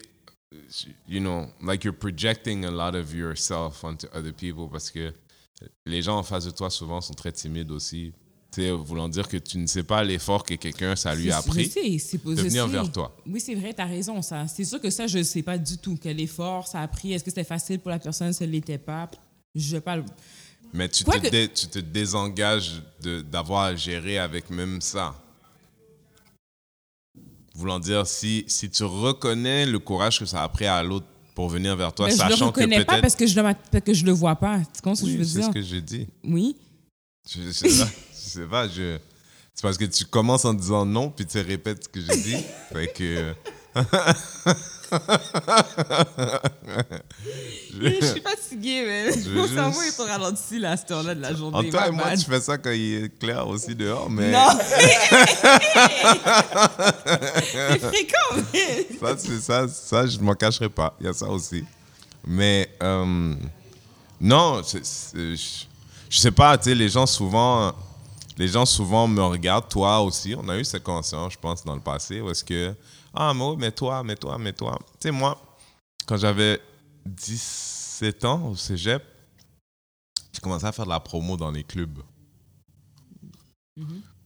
you 1.08 1.20
know, 1.20 1.46
like 1.64 1.84
you're 1.84 1.94
projecting 1.96 2.66
a 2.66 2.72
lot 2.72 2.96
of 2.98 3.14
yourself 3.14 3.84
onto 3.84 4.08
other 4.16 4.34
people 4.34 4.68
parce 4.72 4.90
que 4.90 5.12
les 5.86 6.02
gens 6.02 6.18
en 6.18 6.24
face 6.24 6.46
de 6.46 6.52
toi 6.52 6.70
souvent 6.70 7.02
sont 7.02 7.14
très 7.14 7.32
timides 7.32 7.72
aussi. 7.72 8.14
Tu 8.52 8.62
sais, 8.62 8.72
voulant 8.72 9.10
dire 9.10 9.28
que 9.28 9.38
tu 9.38 9.58
ne 9.58 9.68
sais 9.68 9.84
pas 9.84 10.04
l'effort 10.04 10.44
que 10.44 10.54
quelqu'un 10.54 10.96
ça 10.96 11.14
lui 11.14 11.32
a 11.32 11.42
pris 11.42 11.66
sais, 11.66 11.82
de 12.36 12.42
venir 12.42 12.66
sais. 12.66 12.72
vers 12.72 12.92
toi. 12.92 13.16
Oui, 13.26 13.40
c'est 13.42 13.56
vrai, 13.56 13.74
tu 13.74 13.82
as 13.82 13.86
raison. 13.86 14.22
Ça. 14.22 14.48
C'est 14.48 14.64
sûr 14.64 14.80
que 14.80 14.90
ça, 14.90 15.06
je 15.06 15.18
ne 15.18 15.24
sais 15.24 15.44
pas 15.44 15.58
du 15.58 15.78
tout. 15.78 15.98
Quel 16.02 16.20
effort 16.22 16.68
ça 16.68 16.82
a 16.82 16.88
pris. 16.88 17.12
Est-ce 17.14 17.24
que 17.24 17.30
c'était 17.32 17.44
facile 17.44 17.80
pour 17.80 17.92
la 17.92 18.00
personne, 18.00 18.32
ça 18.34 18.46
ne 18.46 18.52
l'était 18.52 18.78
pas? 18.78 19.10
Je 19.54 19.76
vais 19.76 19.82
pas 19.82 19.98
le- 19.98 20.06
Mais 20.74 20.88
tu 20.90 21.04
Quoi 21.04 21.16
te, 21.20 21.26
que- 21.26 21.30
dé- 21.30 21.50
tu 21.50 21.68
te 21.68 21.80
désengages 21.80 22.82
d'avoir 23.02 23.64
à 23.64 23.76
gérer 23.76 24.18
avec 24.18 24.50
même 24.50 24.80
ça. 24.82 25.14
Voulant 27.56 27.80
dire, 27.80 28.06
si, 28.06 28.46
si 28.48 28.70
tu 28.70 28.84
reconnais 28.84 29.66
le 29.66 29.80
courage 29.80 30.20
que 30.20 30.26
ça 30.26 30.44
a 30.44 30.50
pris 30.50 30.66
à 30.68 30.84
l'autre 30.84 31.08
pour 31.38 31.50
venir 31.50 31.76
vers 31.76 31.94
toi, 31.94 32.08
Mais 32.08 32.14
je 32.14 32.24
le 32.24 32.30
sachant 32.32 32.52
que 32.52 32.62
reconnais 32.62 32.84
pas 32.84 33.00
parce 33.00 33.16
que 33.16 33.28
je 33.28 33.40
le, 33.40 33.80
que 33.80 33.94
je 33.94 34.04
le 34.04 34.12
vois 34.12 34.36
pas. 34.36 34.58
Tu 34.58 34.82
comprends 34.82 34.96
ce 34.96 35.02
que 35.02 35.06
Oui, 35.06 35.14
je 35.14 35.18
veux 35.20 35.24
c'est 35.24 35.38
dire? 35.38 35.48
ce 35.50 35.52
que 35.52 35.62
j'ai 35.62 35.82
dit. 35.82 36.08
Oui. 36.24 36.56
Je, 37.30 37.44
je 37.44 37.52
sais 37.52 37.68
pas. 37.68 37.92
je 38.12 38.18
sais 38.18 38.46
pas, 38.48 38.68
je... 38.68 38.98
C'est 39.54 39.62
parce 39.62 39.78
que 39.78 39.86
tu 39.86 40.06
commences 40.06 40.46
en 40.46 40.56
disant 40.56 40.84
non, 40.84 41.12
puis 41.12 41.28
tu 41.28 41.40
répètes 41.40 41.84
ce 41.84 41.90
que 41.90 42.02
j'ai 42.02 42.18
dit. 42.24 42.38
fait 42.74 42.88
que... 42.92 43.36
Je 47.80 48.06
suis 48.06 48.22
fatiguée, 48.22 48.84
mais 48.86 49.06
mon 49.34 49.44
juste- 49.44 49.54
cerveau 49.56 49.82
est 49.82 50.00
au 50.00 50.06
ralenti 50.06 50.60
là, 50.60 50.72
à 50.72 50.78
cette 50.78 50.92
heure-là 50.92 51.14
de 51.16 51.22
la 51.22 51.34
journée. 51.34 51.58
En 51.58 51.64
toi 51.70 51.88
et 51.88 51.92
moi, 51.92 52.16
tu 52.16 52.26
fais 52.26 52.40
ça 52.40 52.58
quand 52.58 52.72
il 52.72 53.04
est 53.06 53.20
clair 53.20 53.48
aussi 53.48 53.76
dehors, 53.76 54.10
mais 54.10 54.32
Non! 54.32 54.48
c'est 57.54 57.80
fréquent, 57.80 58.44
mais... 58.54 58.88
ça, 59.00 59.18
c'est 59.18 59.40
ça, 59.42 59.68
ça, 59.68 60.08
je 60.08 60.18
m'en 60.20 60.34
cacherai 60.34 60.70
pas. 60.70 60.96
Il 61.00 61.06
y 61.06 61.10
a 61.10 61.14
ça 61.14 61.28
aussi. 61.28 61.64
Mais 62.26 62.70
euh, 62.82 63.36
non, 64.20 64.62
je, 64.64 64.80
je 66.10 66.18
sais 66.18 66.32
pas, 66.32 66.58
tu 66.58 66.66
sais, 66.66 66.76
les 66.76 66.90
gens 66.90 67.06
souvent, 67.06 67.72
les 68.38 68.48
gens 68.48 68.66
souvent 68.66 69.08
me 69.08 69.22
regardent, 69.24 69.70
toi 69.70 70.02
aussi. 70.02 70.36
On 70.38 70.48
a 70.50 70.58
eu 70.58 70.66
cette 70.66 70.84
conversation, 70.84 71.30
je 71.30 71.38
pense, 71.40 71.64
dans 71.64 71.76
le 71.76 71.82
passé, 71.82 72.22
où 72.22 72.30
est-ce 72.30 72.44
que 72.44 72.74
ah 73.20 73.34
mais 73.34 73.44
oui, 73.44 73.56
mais 73.58 73.72
toi, 73.72 74.04
mais 74.04 74.16
toi, 74.16 74.38
mais 74.38 74.54
toi. 74.54 74.78
Tu 75.00 75.08
sais, 75.08 75.12
moi, 75.12 75.40
quand 76.06 76.18
j'avais 76.18 76.62
17 77.06 78.26
ans 78.26 78.50
au 78.50 78.56
cégep, 78.56 79.04
j'ai 80.32 80.40
commencé 80.40 80.66
à 80.66 80.72
faire 80.72 80.86
de 80.86 80.92
la 80.92 81.00
promo 81.00 81.36
dans 81.36 81.52
les 81.52 81.64
clubs. 81.64 82.00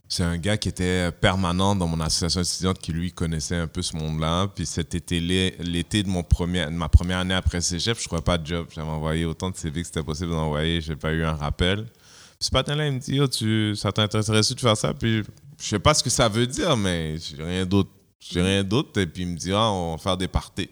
C'est 0.07 0.23
un 0.23 0.37
gars 0.37 0.57
qui 0.57 0.67
était 0.67 1.09
permanent 1.09 1.73
dans 1.73 1.87
mon 1.87 1.99
association 2.01 2.41
étudiante 2.41 2.79
qui, 2.79 2.91
lui, 2.91 3.13
connaissait 3.13 3.55
un 3.55 3.67
peu 3.67 3.81
ce 3.81 3.95
monde-là. 3.95 4.47
Puis 4.53 4.65
cet 4.65 4.93
été, 4.93 5.21
l'été 5.21 6.03
de, 6.03 6.09
mon 6.09 6.21
premier, 6.21 6.65
de 6.65 6.71
ma 6.71 6.89
première 6.89 7.19
année 7.19 7.33
après 7.33 7.61
cégep, 7.61 7.97
je 7.97 8.03
ne 8.03 8.05
trouvais 8.07 8.21
pas 8.21 8.37
de 8.37 8.45
job. 8.45 8.67
J'avais 8.75 8.89
envoyé 8.89 9.23
autant 9.23 9.49
de 9.49 9.55
CV 9.55 9.81
que 9.81 9.87
c'était 9.87 10.03
possible 10.03 10.31
d'envoyer. 10.31 10.81
Je 10.81 10.91
n'ai 10.91 10.97
pas 10.97 11.13
eu 11.13 11.23
un 11.23 11.35
rappel. 11.35 11.85
Puis 11.85 12.49
ce 12.49 12.53
matin-là, 12.53 12.87
il 12.87 12.93
me 12.95 12.99
dit, 12.99 13.15
yo, 13.15 13.27
tu, 13.29 13.73
ça 13.77 13.93
t'intéresserait 13.93 14.41
de 14.41 14.59
faire 14.59 14.75
ça? 14.75 14.93
Puis 14.93 15.23
je 15.57 15.65
sais 15.65 15.79
pas 15.79 15.93
ce 15.93 16.03
que 16.03 16.09
ça 16.09 16.27
veut 16.27 16.47
dire, 16.47 16.75
mais 16.75 17.17
j'ai 17.17 17.41
rien 17.41 17.65
d'autre. 17.65 17.91
J'ai 18.21 18.41
rien 18.41 18.63
d'autre. 18.63 18.99
Et 19.01 19.07
puis 19.07 19.23
il 19.23 19.29
me 19.29 19.35
dit, 19.35 19.51
ah, 19.51 19.71
on 19.71 19.95
va 19.95 19.97
faire 19.97 20.17
des 20.17 20.27
parties. 20.27 20.69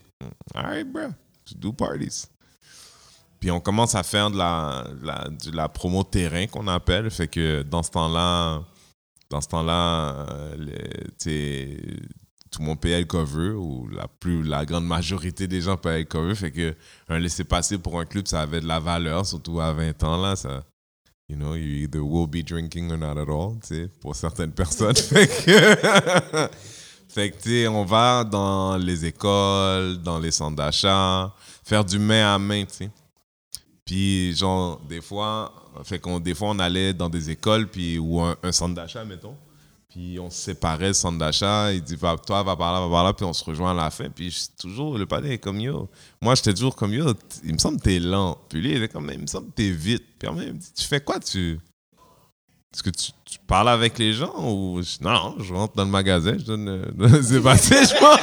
Alright, 0.53 0.89
bro. 0.89 1.07
To 1.45 1.55
do 1.55 1.73
parties. 1.73 2.27
Puis 3.39 3.51
on 3.51 3.59
commence 3.59 3.95
à 3.95 4.03
faire 4.03 4.29
de 4.29 4.37
la, 4.37 4.83
de 5.29 5.55
la, 5.55 5.69
promo 5.69 6.03
terrain 6.03 6.45
qu'on 6.47 6.67
appelle. 6.67 7.09
Fait 7.09 7.27
que 7.27 7.63
dans 7.63 7.83
ce 7.83 7.91
temps-là, 7.91 8.61
dans 9.29 9.41
ce 9.41 9.47
temps-là, 9.47 10.25
euh, 10.29 10.55
tout 12.51 12.61
le 12.61 12.65
monde 12.65 12.79
payait 12.79 12.99
le 12.99 13.05
cover, 13.05 13.51
ou 13.51 13.87
la, 13.87 14.07
plus, 14.07 14.43
la 14.43 14.65
grande 14.65 14.85
majorité 14.85 15.47
des 15.47 15.61
gens 15.61 15.77
payaient 15.77 16.05
cover. 16.05 16.35
Fait 16.35 16.51
que 16.51 16.75
un 17.07 17.19
laisser-passer 17.19 17.77
pour 17.77 17.99
un 17.99 18.05
club, 18.05 18.27
ça 18.27 18.41
avait 18.41 18.59
de 18.59 18.67
la 18.67 18.79
valeur, 18.79 19.25
surtout 19.25 19.61
à 19.61 19.71
20 19.71 20.03
ans. 20.03 20.21
Là, 20.21 20.35
ça, 20.35 20.63
you 21.29 21.37
know, 21.37 21.55
you 21.55 21.85
either 21.85 22.01
will 22.01 22.27
be 22.27 22.43
drinking 22.43 22.91
or 22.91 22.97
not 22.97 23.17
at 23.17 23.29
all, 23.29 23.57
pour 24.01 24.15
certaines 24.15 24.51
personnes. 24.51 24.95
fait 24.97 25.27
que, 25.27 26.49
fait 27.09 27.31
que, 27.31 27.67
on 27.67 27.85
va 27.85 28.23
dans 28.23 28.77
les 28.77 29.05
écoles, 29.05 29.97
dans 29.97 30.19
les 30.19 30.31
centres 30.31 30.55
d'achat, 30.55 31.33
faire 31.63 31.83
du 31.83 31.97
main 31.97 32.35
à 32.35 32.37
main, 32.37 32.63
tu 32.65 32.75
sais. 32.75 32.91
Puis, 33.83 34.35
genre, 34.35 34.79
des 34.87 35.01
fois, 35.01 35.51
fait 35.83 35.97
qu'on, 35.97 36.19
des 36.19 36.35
fois, 36.35 36.49
on 36.49 36.59
allait 36.59 36.93
dans 36.93 37.09
des 37.09 37.31
écoles, 37.31 37.67
puis, 37.67 37.97
ou 37.97 38.21
un, 38.21 38.35
un 38.43 38.51
centre 38.51 38.75
d'achat, 38.75 39.03
mettons. 39.03 39.35
Puis, 39.89 40.19
on 40.19 40.29
se 40.29 40.39
séparait 40.39 40.89
le 40.89 40.93
centre 40.93 41.17
d'achat. 41.17 41.73
Il 41.73 41.81
dit, 41.81 41.95
va, 41.95 42.15
toi, 42.15 42.43
va 42.43 42.55
par 42.55 42.73
là, 42.73 42.81
va 42.81 42.89
par 42.89 43.03
là, 43.03 43.13
puis 43.13 43.25
on 43.25 43.33
se 43.33 43.43
rejoint 43.43 43.71
à 43.71 43.73
la 43.73 43.89
fin. 43.89 44.07
Puis, 44.11 44.47
toujours, 44.59 44.95
le 44.99 45.07
palais 45.07 45.33
est 45.33 45.37
comme 45.39 45.59
yo. 45.59 45.89
Moi, 46.21 46.35
j'étais 46.35 46.53
toujours 46.53 46.75
comme 46.75 46.93
yo, 46.93 47.11
il 47.43 47.53
me 47.53 47.57
semble 47.57 47.79
que 47.79 47.85
t'es 47.85 47.99
lent. 47.99 48.37
Puis, 48.47 48.61
lui, 48.61 48.69
il 48.69 48.77
était 48.77 48.93
comme, 48.93 49.09
il 49.11 49.21
me 49.21 49.25
semble 49.25 49.47
que 49.47 49.53
t'es 49.53 49.71
vite. 49.71 50.03
Puis, 50.19 50.29
il 50.31 50.35
me 50.35 50.51
dit, 50.51 50.73
tu 50.75 50.85
fais 50.85 51.01
quoi, 51.01 51.19
tu? 51.19 51.59
Est-ce 52.73 52.83
que 52.83 52.89
tu, 52.91 53.11
parles 53.47 53.69
avec 53.69 53.97
les 53.97 54.13
gens 54.13 54.33
ou. 54.37 54.79
Non, 55.01 55.35
je 55.39 55.53
rentre 55.53 55.75
dans 55.75 55.85
le 55.85 55.89
magasin, 55.89 56.33
je 56.37 56.45
donne. 56.45 56.69
euh, 56.69 57.21
C'est 57.23 57.41
passé, 57.43 57.75
je 57.83 57.97
pense. 57.99 58.19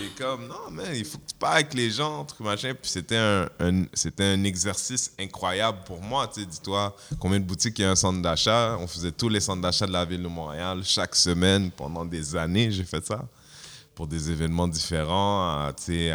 Est 0.00 0.18
comme, 0.18 0.46
non, 0.46 0.70
mais 0.70 0.98
il 0.98 1.04
faut 1.06 1.16
que 1.18 1.26
tu 1.26 1.34
parles 1.38 1.54
avec 1.56 1.72
les 1.74 1.90
gens, 1.90 2.24
truc 2.26 2.40
machin. 2.40 2.74
Puis 2.80 2.90
c'était 2.90 3.16
un, 3.16 3.48
c'était 3.94 4.24
un 4.24 4.44
exercice 4.44 5.12
incroyable 5.18 5.78
pour 5.86 6.02
moi. 6.02 6.28
Tu 6.28 6.40
sais, 6.40 6.46
dis-toi, 6.46 6.94
combien 7.18 7.40
de 7.40 7.44
boutiques 7.44 7.78
il 7.78 7.82
y 7.82 7.84
a 7.86 7.90
un 7.90 7.96
centre 7.96 8.20
d'achat? 8.20 8.76
On 8.78 8.86
faisait 8.86 9.10
tous 9.12 9.30
les 9.30 9.40
centres 9.40 9.62
d'achat 9.62 9.86
de 9.86 9.92
la 9.92 10.04
ville 10.04 10.22
de 10.22 10.28
Montréal. 10.28 10.82
Chaque 10.84 11.14
semaine, 11.16 11.70
pendant 11.70 12.04
des 12.04 12.36
années, 12.36 12.70
j'ai 12.70 12.84
fait 12.84 13.04
ça. 13.04 13.24
Pour 13.94 14.06
des 14.06 14.30
événements 14.30 14.68
différents, 14.68 15.48
à, 15.48 15.72
tu 15.76 15.84
sais, 15.84 16.12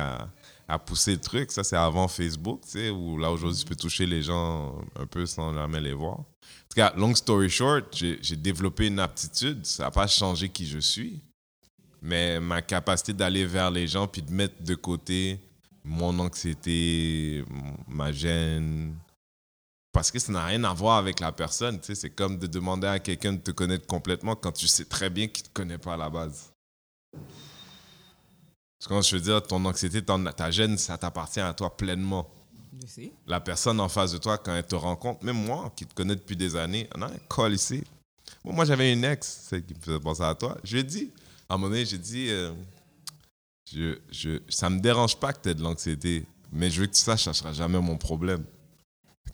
à 0.68 0.80
pousser 0.80 1.14
le 1.14 1.22
truc. 1.22 1.52
Ça, 1.52 1.64
c'est 1.64 1.76
avant 1.76 2.08
Facebook, 2.08 2.62
tu 2.64 2.72
sais, 2.72 2.90
où 2.90 3.18
là, 3.18 3.32
aujourd'hui, 3.32 3.60
tu 3.60 3.66
peux 3.66 3.76
toucher 3.76 4.06
les 4.06 4.22
gens 4.24 4.76
un 5.00 5.06
peu 5.06 5.26
sans 5.26 5.54
jamais 5.54 5.82
les 5.82 5.94
voir. 5.94 6.20
En 6.20 6.26
tout 6.70 6.76
cas, 6.76 6.94
long 6.96 7.14
story 7.14 7.50
short, 7.50 7.96
j'ai 7.96 8.36
développé 8.36 8.88
une 8.88 9.00
aptitude. 9.00 9.66
Ça 9.66 9.84
n'a 9.84 9.92
pas 9.92 10.08
changé 10.08 10.50
qui 10.50 10.66
je 10.66 10.80
suis 10.80 11.22
mais 12.04 12.40
ma 12.42 12.62
capacité 12.62 13.14
d'aller 13.14 13.46
vers 13.46 13.72
les 13.72 13.88
gens 13.88 14.08
puis 14.08 14.22
de 14.22 14.32
mettre 14.32 14.62
de 14.62 14.76
côté 14.76 15.40
mon 15.86 16.20
anxiété, 16.20 17.44
ma 17.88 18.12
gêne. 18.12 18.96
Parce 19.92 20.12
que 20.12 20.20
ça 20.20 20.32
n'a 20.32 20.46
rien 20.46 20.64
à 20.66 20.74
voir 20.74 20.98
avec 20.98 21.20
la 21.20 21.32
personne. 21.32 21.80
tu 21.80 21.88
sais, 21.88 21.96
C'est 21.96 22.10
comme 22.10 22.38
de 22.38 22.48
demander 22.48 22.88
à 22.88 23.00
quelqu'un 23.00 23.34
de 23.34 23.40
te 23.40 23.52
connaître 23.52 23.88
complètement 23.88 24.36
quand 24.36 24.52
tu 24.52 24.68
sais 24.68 24.86
très 24.86 25.10
bien 25.10 25.28
qu'il 25.28 25.44
ne 25.44 25.48
te 25.48 25.54
connaît 25.54 25.78
pas 25.78 25.94
à 25.94 25.98
la 25.98 26.10
base. 26.10 26.52
Que 28.84 28.90
quand 28.90 29.02
je 29.02 29.16
veux 29.16 29.22
dire, 29.22 29.42
ton 29.42 29.64
anxiété, 29.66 30.02
ton- 30.02 30.24
ta 30.26 30.52
gêne, 30.52 30.78
ça 30.78 30.98
t'appartient 30.98 31.40
à 31.40 31.54
toi 31.54 31.76
pleinement. 31.76 32.30
Je 32.82 32.88
sais. 32.88 33.12
La 33.28 33.40
personne 33.40 33.80
en 33.80 33.88
face 33.90 34.12
de 34.12 34.18
toi, 34.18 34.38
quand 34.38 34.54
elle 34.56 34.66
te 34.66 34.76
rencontre, 34.76 35.24
même 35.24 35.38
moi 35.46 35.72
qui 35.76 35.86
te 35.86 35.94
connais 35.94 36.16
depuis 36.16 36.36
des 36.36 36.56
années, 36.56 36.90
on 36.96 37.02
a 37.02 37.08
un 37.08 37.18
call 37.34 37.54
ici. 37.54 37.84
Bon, 38.44 38.52
moi, 38.52 38.66
j'avais 38.66 38.92
une 38.92 39.04
ex, 39.06 39.46
celle 39.50 39.64
qui 39.66 39.74
me 39.74 39.80
faisait 39.80 40.00
penser 40.00 40.24
à 40.24 40.36
toi. 40.36 40.58
Je 40.64 40.74
lui 40.74 40.80
ai 40.82 40.84
dit, 40.84 41.12
à 41.48 41.54
un 41.54 41.58
moment 41.58 41.70
donné, 41.70 41.86
j'ai 41.86 41.98
dit, 41.98 42.28
euh, 42.30 42.52
je, 43.72 43.98
je, 44.12 44.40
ça 44.50 44.70
me 44.70 44.80
dérange 44.80 45.16
pas 45.18 45.32
que 45.34 45.42
tu 45.44 45.50
aies 45.50 45.56
de 45.56 45.62
l'anxiété, 45.64 46.26
mais 46.52 46.70
je 46.70 46.82
veux 46.82 46.88
que 46.88 46.94
tu 46.94 47.00
saches, 47.02 47.24
ça 47.24 47.30
ne 47.30 47.36
sera 47.36 47.54
jamais 47.54 47.80
mon 47.80 47.98
problème. 47.98 48.44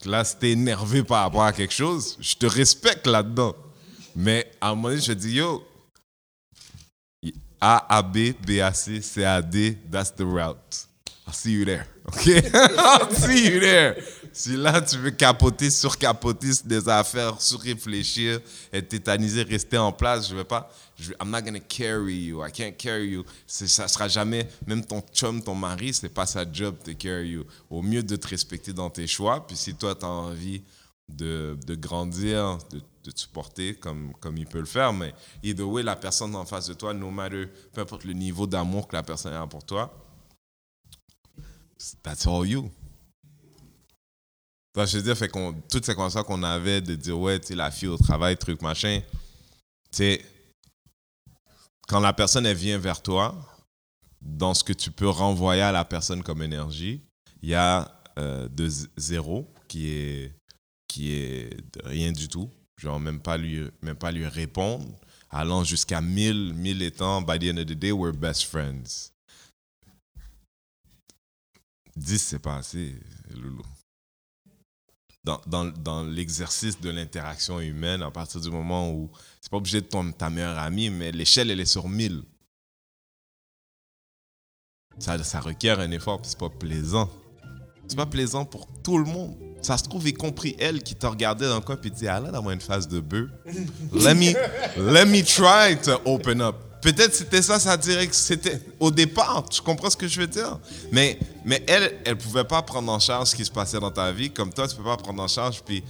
Là, 0.05 0.23
si 0.23 0.37
t'es 0.37 0.51
énervé 0.51 1.03
par 1.03 1.23
rapport 1.23 1.43
à 1.43 1.51
quelque 1.51 1.73
chose, 1.73 2.17
je 2.21 2.35
te 2.35 2.45
respecte 2.45 3.07
là-dedans. 3.07 3.55
Mais 4.15 4.49
à 4.61 4.69
un 4.69 4.75
moment 4.75 4.89
donné, 4.89 5.01
je 5.01 5.11
dis, 5.13 5.35
yo, 5.35 5.63
A, 7.61 7.97
A, 7.97 8.01
B, 8.01 8.33
B, 8.45 8.61
A, 8.61 8.73
C, 8.73 9.01
C, 9.01 9.23
A, 9.23 9.41
D, 9.41 9.77
that's 9.89 10.11
the 10.11 10.25
route. 10.25 10.85
I'll 11.27 11.33
see 11.33 11.51
you 11.51 11.65
there. 11.65 11.85
OK? 12.07 12.41
I'll 12.53 13.11
see 13.11 13.53
you 13.53 13.59
there. 13.59 13.95
Si 14.31 14.55
là, 14.55 14.81
tu 14.81 14.97
veux 14.97 15.11
capoter, 15.11 15.69
surcapoter 15.69 16.53
sur 16.53 16.65
des 16.65 16.87
affaires, 16.87 17.41
surréfléchir, 17.41 18.39
être 18.71 18.89
tétanisé, 18.89 19.43
rester 19.43 19.77
en 19.77 19.91
place, 19.91 20.29
je 20.29 20.35
vais 20.35 20.43
pas. 20.43 20.69
I'm 21.19 21.29
not 21.29 21.41
gonna 21.41 21.59
carry 21.59 22.15
you. 22.15 22.43
I 22.43 22.51
can't 22.51 22.75
carry 22.77 23.09
you. 23.09 23.25
Ça 23.45 23.87
sera 23.87 24.07
jamais, 24.07 24.47
même 24.65 24.83
ton 24.83 25.01
chum, 25.13 25.41
ton 25.41 25.55
mari, 25.55 25.93
c'est 25.93 26.09
pas 26.09 26.25
sa 26.25 26.51
job 26.51 26.75
de 26.85 26.93
carry 26.93 27.29
you. 27.29 27.45
Au 27.69 27.81
mieux 27.81 28.03
de 28.03 28.15
te 28.15 28.27
respecter 28.27 28.73
dans 28.73 28.89
tes 28.89 29.07
choix. 29.07 29.45
Puis 29.45 29.57
si 29.57 29.75
toi, 29.75 29.95
tu 29.95 30.05
as 30.05 30.09
envie 30.09 30.61
de, 31.07 31.57
de 31.65 31.75
grandir, 31.75 32.57
de, 32.71 32.81
de 33.03 33.11
te 33.11 33.19
supporter 33.19 33.75
comme, 33.75 34.13
comme 34.19 34.37
il 34.37 34.45
peut 34.45 34.59
le 34.59 34.65
faire, 34.65 34.93
mais 34.93 35.13
either 35.43 35.63
way, 35.63 35.83
la 35.83 35.95
personne 35.95 36.35
en 36.35 36.45
face 36.45 36.67
de 36.67 36.73
toi, 36.73 36.93
no 36.93 37.11
peu 37.73 37.81
importe 37.81 38.03
le 38.03 38.13
niveau 38.13 38.47
d'amour 38.47 38.87
que 38.87 38.95
la 38.95 39.03
personne 39.03 39.33
a 39.33 39.45
pour 39.47 39.63
toi, 39.63 39.93
that's 42.03 42.27
all 42.27 42.47
you. 42.47 42.71
Donc, 44.75 44.87
je 44.87 44.97
veux 44.97 45.03
dire, 45.03 45.17
fait 45.17 45.31
toutes 45.69 45.85
ces 45.85 45.95
conversations 45.95 46.23
qu'on 46.23 46.43
avait 46.43 46.81
de 46.81 46.95
dire, 46.95 47.17
ouais, 47.17 47.39
tu 47.39 47.55
la 47.55 47.71
fille 47.71 47.87
au 47.87 47.97
travail, 47.97 48.37
truc, 48.37 48.61
machin, 48.61 49.01
tu 49.91 50.19
quand 51.87 51.99
la 51.99 52.13
personne, 52.13 52.45
elle 52.45 52.55
vient 52.55 52.77
vers 52.77 53.01
toi, 53.01 53.35
dans 54.21 54.53
ce 54.53 54.63
que 54.63 54.73
tu 54.73 54.91
peux 54.91 55.09
renvoyer 55.09 55.63
à 55.63 55.71
la 55.71 55.83
personne 55.83 56.21
comme 56.21 56.43
énergie, 56.43 57.01
il 57.41 57.49
y 57.49 57.55
a 57.55 57.99
euh, 58.19 58.47
de 58.47 58.69
zéro 58.97 59.51
qui 59.67 59.89
est, 59.89 60.35
qui 60.87 61.13
est 61.13 61.57
rien 61.83 62.11
du 62.11 62.27
tout. 62.27 62.49
Genre, 62.79 62.99
même 62.99 63.19
pas 63.19 63.37
lui, 63.37 63.69
même 63.81 63.97
pas 63.97 64.11
lui 64.11 64.25
répondre, 64.25 64.87
allant 65.29 65.65
jusqu'à 65.65 65.99
1000, 65.99 66.53
1000 66.53 66.81
étant, 66.81 67.21
by 67.21 67.37
the 67.37 67.53
end 67.53 67.57
of 67.57 67.65
the 67.65 67.73
day, 67.73 67.91
we're 67.91 68.13
best 68.13 68.45
friends. 68.45 69.11
10, 71.97 72.17
c'est 72.17 72.39
pas 72.39 72.55
assez, 72.57 72.95
loulou. 73.35 73.65
Dans, 75.25 75.41
dans, 75.45 75.65
dans 75.65 76.03
l'exercice 76.03 76.79
de 76.79 76.89
l'interaction 76.89 77.59
humaine, 77.59 78.01
à 78.01 78.11
partir 78.11 78.39
du 78.39 78.49
moment 78.49 78.89
où 78.91 79.11
c'est 79.41 79.51
pas 79.51 79.57
obligé 79.57 79.81
de 79.81 79.87
ton, 79.87 80.13
ta 80.13 80.29
meilleure 80.29 80.57
amie, 80.57 80.89
mais 80.89 81.11
l'échelle, 81.11 81.51
elle 81.51 81.59
est 81.59 81.65
sur 81.65 81.89
1000. 81.89 82.23
Ça, 84.99 85.21
ça 85.23 85.41
requiert 85.41 85.81
un 85.81 85.91
effort, 85.91 86.21
c'est 86.23 86.39
pas 86.39 86.49
plaisant. 86.49 87.09
C'est 87.89 87.97
pas 87.97 88.05
plaisant 88.05 88.45
pour 88.45 88.67
tout 88.83 88.97
le 88.97 89.05
monde. 89.05 89.35
Ça 89.61 89.77
se 89.77 89.83
trouve, 89.83 90.07
y 90.07 90.13
compris 90.13 90.55
elle 90.57 90.81
qui 90.81 90.95
t'a 90.95 91.09
regardé 91.09 91.45
dans 91.45 91.55
le 91.55 91.61
coin 91.61 91.75
puis 91.75 91.91
dit 91.91 92.07
Ah 92.07 92.19
là, 92.19 92.31
dans 92.31 92.41
moi 92.41 92.53
une 92.53 92.61
phase 92.61 92.87
de 92.87 92.99
bœuf. 93.01 93.27
Let 93.93 94.15
me, 94.15 94.33
let 94.77 95.05
me 95.05 95.21
try 95.21 95.77
to 95.81 95.99
open 96.05 96.41
up. 96.41 96.55
Peut-être 96.81 97.13
c'était 97.13 97.41
ça 97.41 97.59
sa 97.59 97.75
direction. 97.75 98.13
C'était 98.13 98.61
au 98.79 98.89
départ, 98.89 99.49
tu 99.49 99.61
comprends 99.61 99.89
ce 99.89 99.97
que 99.97 100.07
je 100.07 100.21
veux 100.21 100.27
dire? 100.27 100.59
Mais, 100.93 101.19
mais 101.43 101.61
elle, 101.67 101.93
elle 102.05 102.17
pouvait 102.17 102.45
pas 102.45 102.61
prendre 102.61 102.89
en 102.89 102.99
charge 102.99 103.29
ce 103.29 103.35
qui 103.35 103.43
se 103.43 103.51
passait 103.51 103.79
dans 103.79 103.91
ta 103.91 104.13
vie. 104.13 104.29
Comme 104.29 104.53
toi, 104.53 104.65
tu 104.65 104.77
peux 104.77 104.83
pas 104.83 104.95
prendre 104.95 105.21
en 105.21 105.27
charge. 105.27 105.61
Puis 105.61 105.83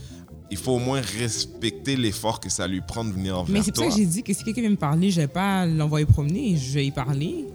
il 0.50 0.58
faut 0.58 0.74
au 0.74 0.80
moins 0.80 1.02
respecter 1.20 1.96
l'effort 1.96 2.40
que 2.40 2.50
ça 2.50 2.68
lui 2.68 2.82
prend 2.82 3.06
de 3.06 3.12
venir 3.12 3.44
Mais 3.48 3.56
vers 3.56 3.66
c'est 3.66 3.72
pour 3.76 3.84
ça 3.84 3.90
que 3.92 3.98
j'ai 3.98 4.06
dit 4.06 4.24
que 4.24 4.34
si 4.34 4.44
quelqu'un 4.44 4.62
vient 4.62 4.70
me 4.72 4.76
parler, 4.78 5.12
je 5.12 5.22
vais 5.22 5.28
pas 5.28 5.66
l'envoyer 5.66 6.06
promener, 6.08 6.58
je 6.58 6.74
vais 6.74 6.86
y 6.88 6.92
parler 6.92 7.46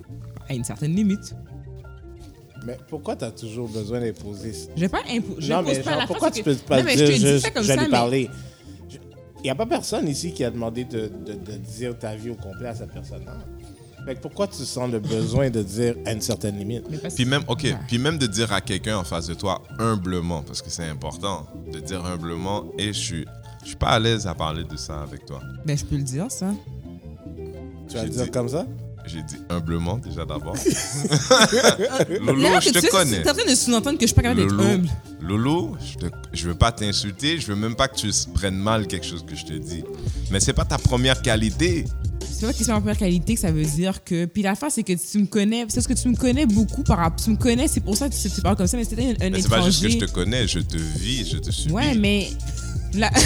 à 0.48 0.54
une 0.54 0.64
certaine 0.64 0.94
limite. 0.94 1.34
Mais 2.66 2.78
pourquoi 2.88 3.14
tu 3.16 3.24
as 3.24 3.30
toujours 3.30 3.68
besoin 3.68 4.00
d'imposer 4.00 4.52
Je 4.74 4.80
vais 4.80 4.88
pas 4.88 5.02
imposer. 5.10 5.40
Je 5.40 5.52
Non, 5.52 5.58
impose 5.58 5.72
mais 5.76 5.82
pas 5.82 5.90
genre, 5.90 6.00
la 6.00 6.06
pourquoi 6.06 6.30
tu 6.30 6.36
c'est 6.38 6.42
peux 6.42 6.54
que- 6.54 6.60
pas 6.68 6.82
Non, 6.82 6.88
dire 6.94 7.06
je 7.06 7.12
juste, 7.12 7.38
ça 7.44 7.50
comme 7.50 7.62
je 7.62 7.68
vais 7.68 7.74
ça, 7.74 7.80
lui 7.82 7.90
mais- 7.90 7.96
parler 7.96 8.30
Il 9.38 9.42
n'y 9.44 9.50
a 9.50 9.54
pas 9.54 9.66
personne 9.66 10.08
ici 10.08 10.32
qui 10.32 10.42
a 10.42 10.50
demandé 10.50 10.84
de, 10.84 11.00
de- 11.26 11.34
de 11.34 11.52
dire 11.58 11.98
ta 11.98 12.16
vie 12.16 12.30
au 12.30 12.34
complet 12.34 12.68
à 12.68 12.74
cette 12.74 12.90
personne-là. 12.92 13.36
Fait 14.06 14.14
que 14.14 14.20
pourquoi 14.20 14.46
tu 14.48 14.64
sens 14.64 14.90
le 14.90 15.00
besoin 15.00 15.50
de 15.50 15.62
dire 15.62 15.96
à 16.06 16.12
une 16.12 16.20
certaine 16.22 16.56
limite? 16.58 16.84
Puis 17.14 17.24
même, 17.26 17.42
ok, 17.48 17.60
Ouais. 17.64 17.76
puis 17.86 17.98
même 17.98 18.16
de 18.16 18.26
dire 18.26 18.50
à 18.52 18.60
quelqu'un 18.62 18.96
en 18.98 19.04
face 19.04 19.26
de 19.26 19.34
toi 19.34 19.62
humblement, 19.78 20.42
parce 20.42 20.62
que 20.62 20.70
c'est 20.70 20.88
important, 20.88 21.46
de 21.72 21.78
dire 21.78 22.02
humblement, 22.06 22.64
et 22.78 22.88
je 22.94 22.98
suis, 22.98 23.24
je 23.62 23.66
suis 23.68 23.76
pas 23.76 23.88
à 23.88 23.98
l'aise 23.98 24.26
à 24.26 24.34
parler 24.34 24.64
de 24.64 24.76
ça 24.78 25.02
avec 25.02 25.26
toi. 25.26 25.40
Ben, 25.66 25.76
je 25.76 25.84
peux 25.84 25.96
le 25.96 26.02
dire, 26.02 26.30
ça. 26.30 26.52
Tu 27.88 27.96
vas 27.96 28.04
le 28.04 28.08
dire 28.10 28.24
dit- 28.24 28.30
comme 28.30 28.48
ça? 28.48 28.66
J'ai 29.06 29.22
dit 29.22 29.36
humblement 29.50 29.98
déjà 29.98 30.24
d'abord. 30.24 30.56
Loulou, 32.20 32.48
que 32.58 32.64
je 32.64 32.70
te 32.70 32.90
connais. 32.90 33.22
T'es 33.22 33.30
en 33.30 33.34
train 33.34 33.50
de 33.50 33.54
sous-entendre 33.54 33.98
que 33.98 34.02
je 34.02 34.06
suis 34.06 34.14
pas 34.14 34.22
capable 34.22 34.40
d'être 34.40 34.58
humble. 34.58 34.88
Loulou, 35.20 35.76
je, 35.80 35.98
te- 36.06 36.12
je 36.32 36.48
veux 36.48 36.54
pas 36.54 36.72
t'insulter, 36.72 37.38
je 37.38 37.46
veux 37.48 37.56
même 37.56 37.76
pas 37.76 37.88
que 37.88 37.96
tu 37.96 38.10
prennes 38.32 38.56
mal 38.56 38.86
quelque 38.86 39.06
chose 39.06 39.24
que 39.26 39.36
je 39.36 39.44
te 39.44 39.52
dis. 39.52 39.84
Mais 40.30 40.40
c'est 40.40 40.52
pas 40.54 40.64
ta 40.64 40.78
première 40.78 41.20
qualité. 41.22 41.84
c'est 42.30 42.46
pas 42.46 42.52
que 42.52 42.58
c'est 42.64 42.68
ma 42.72 42.80
première 42.80 42.96
qualité 42.96 43.34
que 43.34 43.40
ça 43.40 43.52
veut 43.52 43.64
dire 43.64 44.02
que. 44.04 44.24
Puis 44.24 44.42
la 44.42 44.54
fin, 44.54 44.70
c'est 44.70 44.82
que 44.82 44.94
tu 44.94 45.18
me 45.18 45.26
connais. 45.26 45.66
C'est 45.68 45.76
parce 45.76 45.86
que 45.86 45.92
tu 45.94 46.08
me 46.08 46.16
connais 46.16 46.46
beaucoup 46.46 46.82
par 46.82 46.98
rapport. 46.98 47.22
Tu 47.22 47.30
me 47.30 47.36
connais, 47.36 47.68
c'est 47.68 47.80
pour 47.80 47.96
ça 47.96 48.08
que 48.08 48.14
tu, 48.14 48.30
tu 48.30 48.40
parles 48.40 48.56
comme 48.56 48.66
ça, 48.66 48.76
mais 48.78 48.84
c'était 48.84 49.02
un, 49.20 49.26
un 49.26 49.30
Mais 49.30 49.38
étranger. 49.38 49.42
c'est 49.42 49.48
pas 49.50 49.60
juste 49.64 49.82
que 49.82 49.88
je 49.90 49.98
te 49.98 50.10
connais, 50.10 50.48
je 50.48 50.60
te 50.60 50.76
vis, 50.78 51.28
je 51.30 51.36
te 51.38 51.50
suis. 51.50 51.70
Ouais, 51.70 51.94
mais. 51.94 52.28
La... 52.96 53.10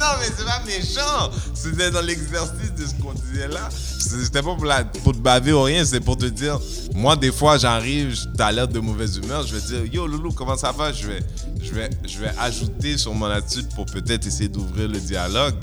Non, 0.00 0.06
mais 0.18 0.26
c'est 0.34 0.46
pas 0.46 0.62
méchant. 0.64 1.30
C'était 1.54 1.90
dans 1.90 2.00
l'exercice 2.00 2.72
de 2.74 2.86
ce 2.86 2.94
qu'on 2.94 3.12
disait 3.12 3.48
là. 3.48 3.68
C'était 3.70 4.42
pas 4.42 4.56
pour, 5.04 5.12
te 5.12 5.18
baver 5.18 5.52
ou 5.52 5.62
rien, 5.62 5.84
c'est 5.84 6.00
pour 6.00 6.16
te 6.16 6.24
dire. 6.24 6.58
Moi, 6.94 7.16
des 7.16 7.30
fois, 7.30 7.58
j'arrive, 7.58 8.16
t'as 8.34 8.50
l'air 8.50 8.66
de 8.66 8.80
mauvaise 8.80 9.18
humeur, 9.18 9.46
je 9.46 9.54
vais 9.54 9.60
dire 9.60 9.92
Yo, 9.92 10.06
Loulou, 10.06 10.32
comment 10.32 10.56
ça 10.56 10.72
va? 10.72 10.90
Je 10.90 11.06
vais, 11.06 11.20
je, 11.62 11.72
vais, 11.72 11.90
je 12.08 12.18
vais 12.18 12.32
ajouter 12.38 12.96
sur 12.96 13.12
mon 13.12 13.26
attitude 13.26 13.68
pour 13.74 13.84
peut-être 13.84 14.26
essayer 14.26 14.48
d'ouvrir 14.48 14.88
le 14.88 14.98
dialogue. 14.98 15.54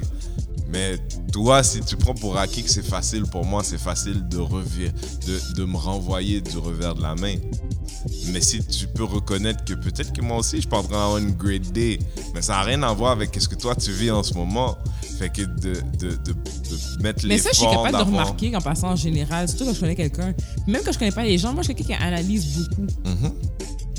Mais 0.69 0.97
toi, 1.31 1.63
si 1.63 1.81
tu 1.81 1.95
prends 1.95 2.13
pour 2.13 2.37
acquis 2.37 2.63
que 2.63 2.69
c'est 2.69 2.85
facile 2.85 3.23
pour 3.23 3.45
moi, 3.45 3.63
c'est 3.63 3.77
facile 3.79 4.27
de, 4.27 4.37
revir, 4.37 4.91
de, 5.25 5.55
de 5.55 5.65
me 5.65 5.77
renvoyer 5.77 6.41
du 6.41 6.57
revers 6.57 6.95
de 6.95 7.01
la 7.01 7.15
main. 7.15 7.35
Mais 8.31 8.41
si 8.41 8.63
tu 8.65 8.87
peux 8.87 9.03
reconnaître 9.03 9.63
que 9.63 9.73
peut-être 9.73 10.11
que 10.13 10.21
moi 10.21 10.37
aussi, 10.37 10.61
je 10.61 10.67
peux 10.67 10.75
avoir 10.75 11.17
une 11.17 11.31
great 11.31 11.71
day, 11.71 11.99
mais 12.33 12.41
ça 12.41 12.53
n'a 12.53 12.61
rien 12.63 12.83
à 12.83 12.93
voir 12.93 13.11
avec 13.11 13.35
ce 13.39 13.47
que 13.47 13.55
toi 13.55 13.75
tu 13.75 13.91
vis 13.91 14.11
en 14.11 14.23
ce 14.23 14.33
moment. 14.33 14.77
Fait 15.17 15.29
que 15.29 15.41
de, 15.41 15.73
de, 15.97 16.11
de, 16.11 16.33
de 16.33 17.01
mettre 17.01 17.23
les 17.25 17.35
Mais 17.35 17.37
ça, 17.39 17.49
je 17.51 17.57
suis 17.57 17.65
capable 17.65 17.97
de 17.97 18.03
remarquer 18.03 18.51
qu'en 18.51 18.61
passant 18.61 18.89
en 18.91 18.95
général, 18.95 19.47
surtout 19.47 19.65
quand 19.65 19.73
je 19.73 19.79
connais 19.79 19.95
quelqu'un, 19.95 20.33
même 20.67 20.81
quand 20.85 20.91
je 20.91 20.99
connais 20.99 21.11
pas 21.11 21.23
les 21.23 21.37
gens, 21.37 21.53
moi, 21.53 21.63
je 21.63 21.67
suis 21.67 21.75
quelqu'un 21.75 21.97
qui 21.97 22.03
analyse 22.03 22.45
beaucoup. 22.59 22.87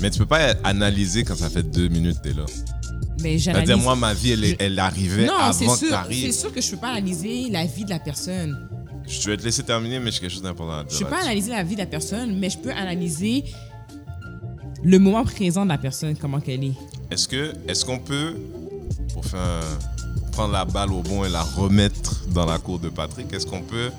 Mais 0.01 0.09
tu 0.11 0.19
peux 0.19 0.25
pas 0.25 0.53
analyser 0.63 1.23
quand 1.23 1.35
ça 1.35 1.49
fait 1.49 1.63
deux 1.63 1.89
minutes 1.89 2.19
que 2.21 2.29
t'es 2.29 2.33
là. 2.33 2.45
Mais 3.21 3.37
C'est-à-dire, 3.37 3.61
j'analyse. 3.65 3.83
moi, 3.83 3.95
ma 3.95 4.13
vie, 4.13 4.31
elle, 4.31 4.45
Je- 4.45 4.55
elle 4.59 4.79
arrivait 4.79 5.25
Non, 5.25 5.33
c'est 5.51 5.65
avant 5.65 5.73
que 5.73 5.79
sûr, 5.79 5.87
c'est 5.87 5.89
t'arrives. 5.89 6.31
sûr 6.33 6.53
que 6.53 6.61
je 6.61 6.69
peux 6.71 6.77
pas 6.77 6.89
analyser 6.89 7.49
la 7.49 7.65
vie 7.65 7.85
de 7.85 7.89
la 7.89 7.99
personne. 7.99 8.57
Je 9.07 9.29
vais 9.29 9.37
te 9.37 9.43
laisser 9.43 9.63
terminer, 9.63 9.99
mais 9.99 10.11
j'ai 10.11 10.19
quelque 10.19 10.31
chose 10.31 10.41
d'important 10.43 10.79
à 10.79 10.83
dire. 10.83 10.97
Je 10.97 11.03
peux 11.03 11.09
pas 11.09 11.21
analyser 11.23 11.49
la 11.51 11.63
vie 11.63 11.73
de 11.75 11.79
la 11.79 11.85
personne, 11.87 12.37
mais 12.39 12.49
je 12.49 12.57
peux 12.57 12.71
analyser 12.71 13.43
le 14.83 14.99
moment 14.99 15.23
présent 15.23 15.63
de 15.65 15.69
la 15.69 15.77
personne, 15.77 16.15
comment 16.15 16.39
qu'elle 16.39 16.63
est. 16.63 16.73
Est-ce 17.11 17.27
que 17.27 17.53
est-ce 17.67 17.83
qu'on 17.83 17.99
peut, 17.99 18.35
pour 19.13 19.25
faire 19.25 19.39
un- 19.41 20.29
prendre 20.31 20.53
la 20.53 20.63
balle 20.63 20.91
au 20.93 21.01
bon 21.01 21.25
et 21.25 21.29
la 21.29 21.41
remettre 21.43 22.23
dans 22.33 22.45
la 22.45 22.59
cour 22.59 22.79
de 22.79 22.87
Patrick, 22.89 23.33
est-ce 23.33 23.45
qu'on 23.45 23.61
peut 23.61 23.89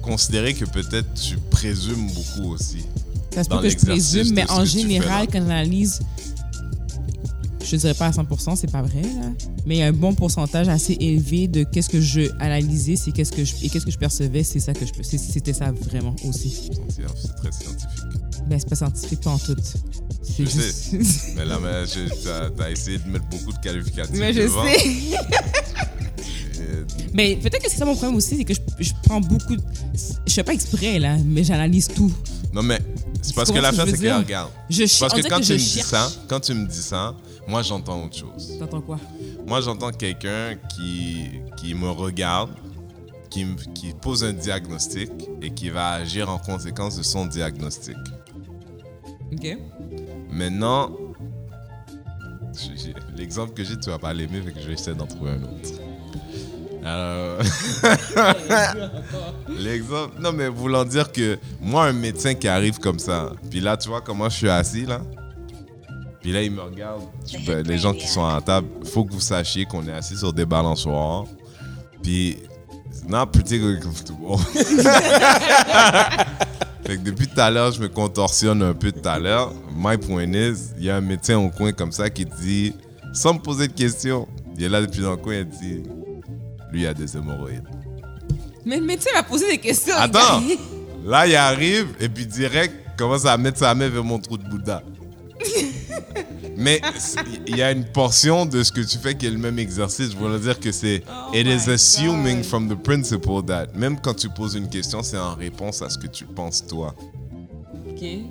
considérer 0.00 0.54
que 0.54 0.64
peut-être 0.64 1.12
tu 1.14 1.36
présumes 1.50 2.08
beaucoup 2.12 2.52
aussi 2.54 2.84
Ça 3.32 3.44
se 3.44 3.48
peut 3.48 3.60
que 3.60 3.68
je 3.68 3.76
présume, 3.76 4.32
mais 4.34 4.50
en 4.50 4.60
que 4.60 4.64
général, 4.66 5.26
quand 5.30 5.40
on 5.40 5.50
analyse, 5.50 6.00
je 7.76 7.80
dirais 7.82 7.94
pas 7.94 8.06
à 8.06 8.10
100%, 8.10 8.56
c'est 8.56 8.70
pas 8.70 8.82
vrai, 8.82 9.02
là. 9.02 9.32
Mais 9.66 9.76
il 9.76 9.78
y 9.78 9.82
a 9.82 9.86
un 9.86 9.92
bon 9.92 10.14
pourcentage 10.14 10.68
assez 10.68 10.96
élevé 11.00 11.48
de 11.48 11.64
qu'est-ce 11.64 11.88
que 11.88 12.00
je 12.00 12.22
analysais, 12.40 12.96
c'est 12.96 13.12
qu'est-ce 13.12 13.32
que 13.32 13.44
je, 13.44 13.54
et 13.62 13.68
qu'est-ce 13.68 13.84
que 13.84 13.90
je 13.90 13.98
percevais, 13.98 14.42
c'est 14.42 14.60
ça 14.60 14.72
que 14.72 14.84
je, 14.86 14.92
c'était 15.02 15.52
ça 15.52 15.72
vraiment 15.72 16.14
aussi. 16.26 16.70
C'est 16.88 17.34
très 17.36 17.52
scientifique. 17.52 18.02
Ben, 18.48 18.58
c'est 18.58 18.68
pas 18.68 18.76
scientifique, 18.76 19.20
pas 19.20 19.30
en 19.30 19.38
tout. 19.38 19.56
Je 20.38 20.44
juste. 20.44 20.92
Mais 21.36 21.44
là, 21.44 21.58
mais 21.62 21.84
t'as 22.24 22.64
as 22.64 22.70
essayé 22.70 22.98
de 22.98 23.08
mettre 23.08 23.26
beaucoup 23.26 23.52
de 23.52 23.58
qualificatifs. 23.58 24.16
Mais 24.16 24.32
je 24.32 24.40
devant. 24.42 24.64
sais. 24.64 25.18
Mais 27.14 27.36
peut-être 27.36 27.62
que 27.62 27.70
c'est 27.70 27.76
ça 27.78 27.84
mon 27.84 27.94
problème 27.94 28.16
aussi, 28.16 28.36
c'est 28.36 28.44
que 28.44 28.54
je, 28.54 28.60
je 28.80 28.92
prends 29.04 29.20
beaucoup. 29.20 29.56
de- 29.56 29.62
Je 30.26 30.32
fais 30.32 30.42
pas 30.44 30.54
exprès, 30.54 30.98
là, 30.98 31.16
mais 31.24 31.44
j'analyse 31.44 31.88
tout. 31.88 32.12
Non, 32.52 32.62
mais 32.62 32.78
c'est 33.20 33.34
parce 33.34 33.50
que 33.50 33.58
l'affaire, 33.58 33.86
c'est 33.86 33.98
que, 33.98 34.18
regarde. 34.18 34.50
Je 34.70 34.84
Parce 35.00 35.12
que 35.14 35.28
quand 35.28 35.40
que 35.40 35.44
tu 35.44 35.52
me 35.52 35.58
dis 35.58 35.82
ça, 35.82 36.10
quand 36.28 36.40
tu 36.40 36.54
me 36.54 36.66
dis 36.66 36.82
ça, 36.82 37.14
moi, 37.52 37.60
j'entends 37.60 38.04
autre 38.04 38.16
chose. 38.16 38.56
T'entends 38.58 38.80
quoi? 38.80 38.98
Moi, 39.46 39.60
j'entends 39.60 39.90
quelqu'un 39.90 40.56
qui, 40.74 41.42
qui 41.58 41.74
me 41.74 41.90
regarde, 41.90 42.48
qui, 43.28 43.44
qui 43.74 43.92
pose 43.92 44.24
un 44.24 44.32
diagnostic 44.32 45.10
et 45.42 45.50
qui 45.50 45.68
va 45.68 45.90
agir 45.90 46.30
en 46.30 46.38
conséquence 46.38 46.96
de 46.96 47.02
son 47.02 47.26
diagnostic. 47.26 47.98
Ok. 49.34 49.58
Maintenant, 50.30 50.92
l'exemple 53.14 53.52
que 53.52 53.64
j'ai, 53.64 53.78
tu 53.78 53.90
vas 53.90 53.98
pas 53.98 54.14
l'aimer, 54.14 54.40
fait 54.40 54.52
que 54.52 54.60
je 54.60 54.68
vais 54.68 54.72
essayer 54.72 54.96
d'en 54.96 55.06
trouver 55.06 55.32
un 55.32 55.42
autre. 55.42 55.68
Alors, 56.82 57.38
l'exemple, 59.50 60.14
non 60.20 60.32
mais 60.32 60.48
voulant 60.48 60.86
dire 60.86 61.12
que 61.12 61.38
moi, 61.60 61.84
un 61.84 61.92
médecin 61.92 62.32
qui 62.32 62.48
arrive 62.48 62.78
comme 62.78 62.98
ça, 62.98 63.34
puis 63.50 63.60
là, 63.60 63.76
tu 63.76 63.90
vois 63.90 64.00
comment 64.00 64.30
je 64.30 64.36
suis 64.38 64.48
assis 64.48 64.86
là, 64.86 65.02
puis 66.22 66.32
là, 66.32 66.42
il 66.42 66.50
me 66.52 66.62
regarde, 66.62 67.02
je 67.30 67.38
peux- 67.44 67.60
les 67.62 67.78
gens 67.78 67.92
qui 67.92 68.06
sont 68.06 68.24
à 68.24 68.34
la 68.36 68.40
table, 68.40 68.68
faut 68.84 69.04
que 69.04 69.12
vous 69.12 69.20
sachiez 69.20 69.64
qu'on 69.66 69.86
est 69.86 69.92
assis 69.92 70.16
sur 70.16 70.32
des 70.32 70.46
balançoires, 70.46 71.24
puis 72.02 72.38
not 73.08 73.26
particularly 73.26 73.80
comfortable. 73.80 74.18
Fait 76.84 76.96
que 76.96 77.02
depuis 77.02 77.28
tout 77.28 77.40
à 77.40 77.48
l'heure, 77.50 77.70
je 77.72 77.80
me 77.80 77.88
contorsionne 77.88 78.60
un 78.62 78.74
peu 78.74 78.90
tout 78.90 79.08
à 79.08 79.18
l'heure. 79.18 79.52
My 79.76 79.96
point 79.96 80.32
is, 80.32 80.72
il 80.78 80.84
y 80.84 80.90
a 80.90 80.96
un 80.96 81.00
médecin 81.00 81.38
au 81.38 81.48
coin 81.48 81.70
comme 81.72 81.92
ça 81.92 82.10
qui 82.10 82.24
dit, 82.24 82.74
sans 83.14 83.34
me 83.34 83.38
poser 83.38 83.68
de 83.68 83.72
questions, 83.72 84.26
il 84.56 84.64
est 84.64 84.68
là 84.68 84.80
depuis 84.80 85.00
dans 85.00 85.12
le 85.12 85.16
coin, 85.16 85.34
il 85.36 85.46
dit, 85.48 85.82
lui, 86.72 86.80
il 86.82 86.86
a 86.86 86.94
des 86.94 87.16
hémorroïdes. 87.16 87.62
Mais 88.64 88.78
le 88.80 88.84
médecin 88.86 89.10
m'a 89.14 89.22
posé 89.22 89.46
des 89.48 89.58
questions. 89.58 89.94
Attends, 89.96 90.42
là, 91.04 91.26
il 91.26 91.36
arrive 91.36 91.86
et 92.00 92.08
puis 92.08 92.26
direct, 92.26 92.74
commence 92.98 93.26
à 93.26 93.36
mettre 93.36 93.58
sa 93.58 93.74
main 93.74 93.88
vers 93.88 94.02
mon 94.04 94.18
trou 94.18 94.36
de 94.36 94.48
Bouddha. 94.48 94.82
Mais 96.56 96.80
il 97.46 97.56
y 97.56 97.62
a 97.62 97.72
une 97.72 97.84
portion 97.84 98.46
de 98.46 98.62
ce 98.62 98.70
que 98.70 98.80
tu 98.80 98.98
fais 98.98 99.16
qui 99.16 99.26
est 99.26 99.30
le 99.30 99.38
même 99.38 99.58
exercice. 99.58 100.12
Je 100.12 100.16
voulais 100.16 100.38
dire 100.38 100.58
que 100.60 100.70
c'est 100.70 101.02
Oh 101.08 101.34
it 101.34 101.46
is 101.46 101.70
assuming 101.70 102.38
God. 102.38 102.44
from 102.44 102.68
the 102.68 102.74
principle 102.80 103.42
that 103.46 103.68
même 103.74 103.98
quand 104.00 104.14
tu 104.14 104.28
poses 104.28 104.54
une 104.54 104.68
question, 104.68 105.02
c'est 105.02 105.18
en 105.18 105.34
réponse 105.34 105.82
à 105.82 105.88
ce 105.90 105.98
que 105.98 106.06
tu 106.06 106.24
penses 106.24 106.66
toi. 106.66 106.94
Ok. 107.88 108.00
Tu 108.00 108.24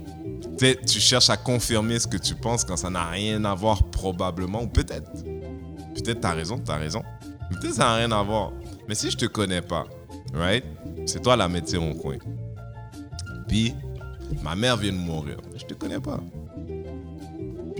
sais, 0.58 0.80
tu 0.86 1.00
cherches 1.00 1.30
à 1.30 1.38
confirmer 1.38 2.00
ce 2.00 2.08
que 2.08 2.18
tu 2.18 2.36
penses 2.36 2.64
quand 2.64 2.78
ça 2.78 2.90
n'a 2.90 3.10
rien 3.10 3.44
à 3.46 3.56
voir 3.56 3.84
probablement 3.84 4.64
ou 4.64 4.68
peut-être. 4.68 5.12
Peut-être 5.94 6.22
t'as 6.22 6.34
raison, 6.34 6.60
t'as 6.64 6.78
raison. 6.78 7.02
Peut-être 7.50 7.76
ça 7.76 7.84
n'a 7.86 7.96
rien 7.96 8.12
à 8.12 8.24
voir. 8.24 8.52
Mais 8.88 8.96
si 8.96 9.10
je 9.12 9.18
te 9.18 9.26
connais 9.26 9.62
pas, 9.62 9.86
right? 10.34 10.64
C'est 11.06 11.22
toi 11.22 11.36
la 11.36 11.48
médecin 11.50 11.80
au 11.80 11.96
coin. 11.96 12.18
Puis 13.48 13.74
ma 14.44 14.56
mère 14.56 14.78
vient 14.78 14.94
de 14.94 14.98
mourir. 14.98 15.38
Je 15.58 15.66
te 15.66 15.74
connais 15.74 16.00
pas. 16.00 16.20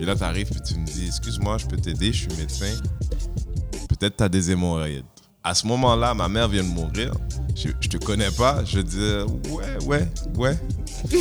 Puis 0.02 0.08
là 0.08 0.16
t'arrives 0.16 0.50
puis 0.50 0.60
tu 0.60 0.74
me 0.74 0.84
dis 0.84 1.06
excuse-moi, 1.06 1.58
je 1.58 1.66
peux 1.66 1.76
t'aider, 1.76 2.12
je 2.12 2.22
suis 2.22 2.28
médecin. 2.36 2.74
Peut-être 3.88 4.16
t'as 4.16 4.28
des 4.28 4.50
hémorroïdes. 4.50 5.04
À 5.44 5.54
ce 5.54 5.64
moment-là, 5.68 6.12
ma 6.12 6.28
mère 6.28 6.48
vient 6.48 6.64
de 6.64 6.68
mourir. 6.70 7.12
Je, 7.54 7.68
te 7.88 7.98
connais 7.98 8.32
pas. 8.32 8.64
Je 8.64 8.80
dis 8.80 8.98
ouais, 9.48 9.78
ouais, 9.86 10.08
ouais. 10.36 10.58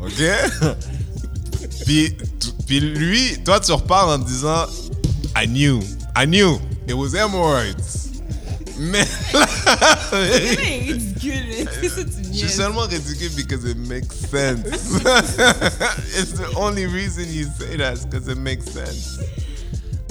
OK? 0.00 0.20
puis, 1.86 2.16
tu- 2.66 2.80
lui, 2.80 3.38
toi, 3.44 3.60
tu 3.60 3.70
repars 3.70 4.08
en 4.08 4.18
disant 4.18 4.66
I 5.36 5.46
knew, 5.46 5.78
I 6.16 6.26
knew, 6.26 6.58
it 6.88 6.94
was 6.94 7.14
hemorrhoids. 7.14 8.08
Mais 8.80 9.06
C'est 10.10 10.56
ridicule, 10.56 12.48
seulement 12.48 12.86
ridicule 12.86 13.30
because 13.36 13.64
it 13.64 13.76
makes 13.76 14.14
sense. 14.16 14.66
It's 16.16 16.32
the 16.32 16.52
only 16.56 16.86
reason 16.86 17.24
you 17.28 17.46
say 17.58 17.76
that, 17.76 18.06
because 18.10 18.28
it 18.28 18.38
makes 18.38 18.66
sense. 18.70 19.18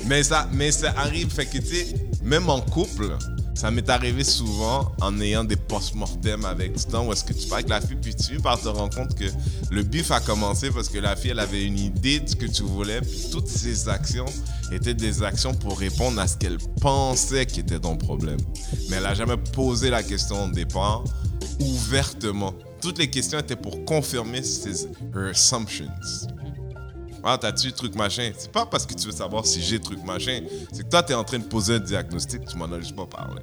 Mais 0.05 0.23
ça, 0.23 0.47
mais 0.51 0.71
ça 0.71 0.93
arrive, 0.97 1.29
fait 1.29 1.45
que 1.45 1.59
tu 1.59 1.75
sais, 1.75 1.95
même 2.23 2.49
en 2.49 2.61
couple, 2.61 3.15
ça 3.59 3.71
m'est 3.71 3.89
arrivé 3.89 4.23
souvent 4.23 4.89
en 5.01 5.19
ayant 5.19 5.43
des 5.43 5.57
post-mortem 5.57 6.45
avec 6.45 6.77
du 6.77 6.85
temps 6.85 7.05
où 7.05 7.11
est-ce 7.11 7.25
que 7.25 7.33
tu 7.33 7.45
parles 7.45 7.65
avec 7.65 7.69
la 7.69 7.81
fille, 7.81 7.97
puis 8.01 8.15
tu 8.15 8.37
par 8.37 8.57
te 8.57 8.69
rendre 8.69 8.95
compte 8.95 9.13
que 9.15 9.25
le 9.69 9.83
bif 9.83 10.11
a 10.11 10.21
commencé 10.21 10.71
parce 10.71 10.87
que 10.87 10.97
la 10.97 11.17
fille, 11.17 11.31
elle 11.31 11.39
avait 11.39 11.65
une 11.65 11.77
idée 11.77 12.21
de 12.21 12.29
ce 12.29 12.37
que 12.37 12.45
tu 12.45 12.63
voulais, 12.63 13.01
puis 13.01 13.27
toutes 13.29 13.49
ses 13.49 13.89
actions 13.89 14.27
étaient 14.71 14.93
des 14.93 15.23
actions 15.23 15.53
pour 15.53 15.77
répondre 15.77 16.21
à 16.21 16.27
ce 16.27 16.37
qu'elle 16.37 16.57
pensait 16.79 17.45
qui 17.45 17.59
était 17.59 17.81
ton 17.81 17.97
problème. 17.97 18.39
Mais 18.89 18.95
elle 18.95 19.03
n'a 19.03 19.13
jamais 19.13 19.35
posé 19.35 19.89
la 19.89 20.03
question 20.03 20.45
au 20.45 20.51
départ 20.51 21.03
ouvertement. 21.59 22.53
Toutes 22.81 22.97
les 22.97 23.09
questions 23.09 23.39
étaient 23.39 23.57
pour 23.57 23.83
confirmer 23.83 24.41
ses 24.41 24.87
assumptions. 25.13 25.91
Ah, 27.23 27.37
t'as-tu 27.39 27.71
truc 27.73 27.95
machin? 27.95 28.31
C'est 28.37 28.51
pas 28.51 28.65
parce 28.65 28.85
que 28.85 28.93
tu 28.93 29.07
veux 29.07 29.11
savoir 29.11 29.45
si 29.45 29.61
j'ai 29.61 29.79
truc 29.79 30.03
machin. 30.03 30.41
C'est 30.71 30.83
que 30.83 30.89
toi, 30.89 31.03
t'es 31.03 31.13
en 31.13 31.23
train 31.23 31.39
de 31.39 31.43
poser 31.43 31.75
un 31.75 31.79
diagnostic, 31.79 32.45
tu 32.45 32.57
m'en 32.57 32.65
as 32.71 32.79
juste 32.79 32.95
pas 32.95 33.05
parlé. 33.05 33.41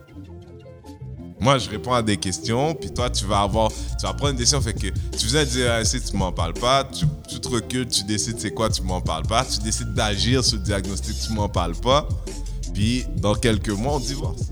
Moi, 1.39 1.59
je 1.59 1.69
réponds 1.69 1.93
à 1.93 2.03
des 2.03 2.17
questions, 2.17 2.75
puis 2.75 2.91
toi, 2.91 3.11
tu 3.11 3.27
vas 3.27 3.43
avoir, 3.43 3.71
tu 3.71 4.07
vas 4.07 4.15
prendre 4.15 4.31
une 4.31 4.39
décision, 4.39 4.61
fait 4.61 4.73
que 4.73 4.89
tu 4.89 5.27
faisais 5.27 5.41
un 5.41 5.45
diagnostic, 5.45 6.05
tu 6.05 6.17
m'en 6.17 6.33
parles 6.33 6.55
pas, 6.55 6.85
tu, 6.85 7.05
tu 7.29 7.39
te 7.39 7.49
recules, 7.49 7.87
tu 7.87 8.05
décides 8.05 8.41
c'est 8.41 8.53
quoi, 8.53 8.71
tu 8.71 8.83
m'en 8.83 9.03
parles 9.03 9.27
pas, 9.27 9.45
tu 9.45 9.61
décides 9.61 9.93
d'agir 9.93 10.43
sur 10.43 10.57
le 10.57 10.65
diagnostic, 10.65 11.15
tu 11.21 11.33
m'en 11.35 11.49
parles 11.49 11.77
pas, 11.77 12.09
puis 12.73 13.05
dans 13.17 13.35
quelques 13.35 13.69
mois, 13.69 13.97
on 13.97 14.01
divorce. 14.01 14.45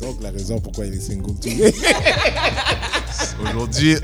Donc, 0.00 0.22
la 0.22 0.30
raison 0.30 0.60
pourquoi 0.60 0.86
il 0.86 0.94
est 0.94 1.00
single 1.00 1.34
today. 1.40 1.74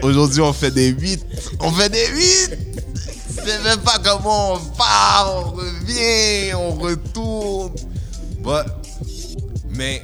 Aujourd'hui, 0.02 0.40
on 0.40 0.52
fait 0.52 0.70
des 0.70 0.88
8. 0.88 1.26
On 1.60 1.70
fait 1.70 1.88
des 1.88 2.06
8. 2.06 2.58
Je 3.28 3.52
sais 3.52 3.62
même 3.62 3.80
pas 3.80 3.98
comment 4.02 4.54
on 4.54 4.58
part, 4.76 5.32
on 5.36 5.50
revient, 5.52 6.54
on 6.54 6.72
retourne. 6.72 7.72
Mais 9.70 10.02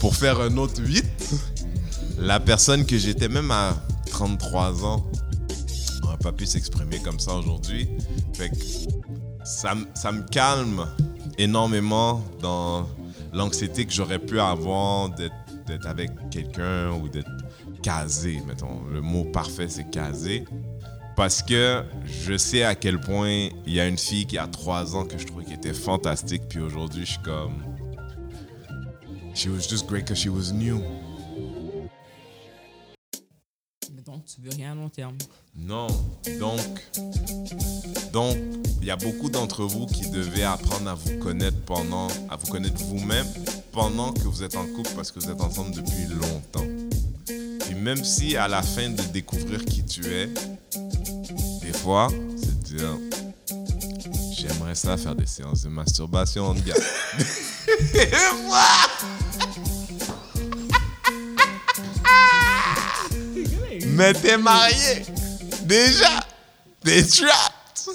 pour 0.00 0.14
faire 0.16 0.40
un 0.40 0.56
autre 0.56 0.80
8, 0.80 1.04
la 2.18 2.40
personne 2.40 2.86
que 2.86 2.96
j'étais 2.98 3.28
même 3.28 3.50
à 3.50 3.76
33 4.10 4.84
ans 4.84 5.04
n'aurait 6.02 6.16
pas 6.18 6.32
pu 6.32 6.46
s'exprimer 6.46 6.98
comme 7.00 7.18
ça 7.18 7.34
aujourd'hui. 7.34 7.88
Fait 8.34 8.50
que 8.50 8.56
ça, 9.44 9.74
me 9.74 10.22
calme 10.28 10.86
énormément 11.38 12.22
dans 12.40 12.88
l'anxiété 13.32 13.84
que 13.84 13.92
j'aurais 13.92 14.18
pu 14.18 14.40
avoir 14.40 15.10
d'être 15.10 15.86
avec 15.86 16.10
quelqu'un 16.30 16.92
ou 16.92 17.08
d'être 17.08 17.30
casé, 17.84 18.40
mettons. 18.46 18.82
Le 18.90 19.02
mot 19.02 19.24
parfait, 19.24 19.68
c'est 19.68 19.90
casé. 19.90 20.44
Parce 21.16 21.42
que 21.42 21.84
je 22.06 22.36
sais 22.36 22.64
à 22.64 22.74
quel 22.74 22.98
point 22.98 23.50
il 23.66 23.72
y 23.72 23.78
a 23.78 23.86
une 23.86 23.98
fille 23.98 24.26
qui 24.26 24.38
a 24.38 24.48
3 24.48 24.96
ans 24.96 25.04
que 25.04 25.18
je 25.18 25.26
trouvais 25.26 25.44
qui 25.44 25.52
était 25.52 25.74
fantastique, 25.74 26.42
puis 26.48 26.60
aujourd'hui, 26.60 27.04
je 27.04 27.12
suis 27.12 27.22
comme... 27.22 27.62
She 29.34 29.48
was 29.48 29.68
just 29.68 29.86
great 29.86 30.04
because 30.04 30.18
she 30.18 30.28
was 30.28 30.52
new. 30.52 30.80
Mais 33.94 34.02
donc, 34.02 34.24
tu 34.24 34.40
veux 34.40 34.50
rien 34.50 34.72
à 34.72 34.74
long 34.74 34.88
terme. 34.88 35.18
Non. 35.54 35.88
Donc, 36.40 36.60
donc, 38.12 38.36
il 38.80 38.86
y 38.86 38.90
a 38.90 38.96
beaucoup 38.96 39.28
d'entre 39.28 39.64
vous 39.64 39.86
qui 39.86 40.08
devaient 40.10 40.44
apprendre 40.44 40.88
à 40.88 40.94
vous 40.94 41.18
connaître 41.18 41.60
pendant, 41.66 42.08
à 42.30 42.36
vous 42.36 42.46
connaître 42.46 42.82
vous-même 42.84 43.26
pendant 43.72 44.12
que 44.12 44.22
vous 44.22 44.42
êtes 44.42 44.56
en 44.56 44.66
couple 44.66 44.90
parce 44.96 45.12
que 45.12 45.20
vous 45.20 45.30
êtes 45.30 45.40
ensemble 45.40 45.74
depuis 45.74 46.06
longtemps. 46.06 46.73
Même 47.84 48.02
si 48.02 48.34
à 48.34 48.48
la 48.48 48.62
fin 48.62 48.88
de 48.88 49.02
découvrir 49.12 49.62
qui 49.62 49.84
tu 49.84 50.06
es, 50.06 50.30
des 51.60 51.76
fois, 51.76 52.08
c'est 52.34 52.58
de 52.60 52.64
dire, 52.78 52.96
j'aimerais 54.34 54.74
ça 54.74 54.96
faire 54.96 55.14
des 55.14 55.26
séances 55.26 55.64
de 55.64 55.68
masturbation 55.68 56.46
en 56.46 56.54
gars. 56.54 56.72
Mais 63.88 64.14
t'es 64.14 64.38
marié. 64.38 65.04
Déjà. 65.64 66.20
T'es 66.82 67.04
trapped. 67.04 67.90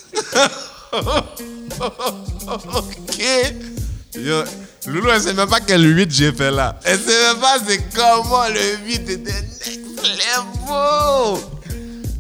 ok. 2.76 3.24
Yo, 4.16 4.44
Loulou, 4.88 5.10
elle 5.10 5.22
sait 5.22 5.34
même 5.34 5.50
pas 5.50 5.60
quel 5.62 5.84
8 5.84 6.12
j'ai 6.12 6.32
fait 6.32 6.52
là. 6.52 6.80
Elle 6.84 7.00
sait 7.00 7.22
même 7.22 7.40
pas 7.40 7.58
c'est 7.66 7.82
comment 7.96 8.48
le 8.50 8.78
8 8.86 9.10
était 9.10 9.44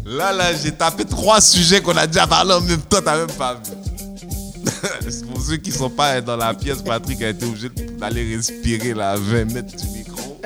Là, 0.05 0.31
là, 0.31 0.53
j'ai 0.53 0.71
tapé 0.71 1.05
trois 1.05 1.39
sujets 1.39 1.81
qu'on 1.81 1.95
a 1.95 2.07
déjà 2.07 2.25
parlé 2.25 2.53
en 2.53 2.61
même 2.61 2.81
temps, 2.81 3.01
t'as 3.03 3.17
même 3.17 3.35
pas 3.35 3.55
vu. 3.55 3.71
Pour 5.31 5.41
ceux 5.41 5.57
qui 5.57 5.71
sont 5.71 5.89
pas 5.89 6.19
dans 6.21 6.37
la 6.37 6.53
pièce, 6.53 6.81
Patrick 6.81 7.21
a 7.21 7.29
été 7.29 7.45
obligé 7.45 7.69
d'aller 7.69 8.35
respirer 8.35 8.93
là, 8.93 9.11
à 9.11 9.17
20 9.17 9.45
mètres 9.53 9.75
du 9.75 9.87
micro. 9.97 10.41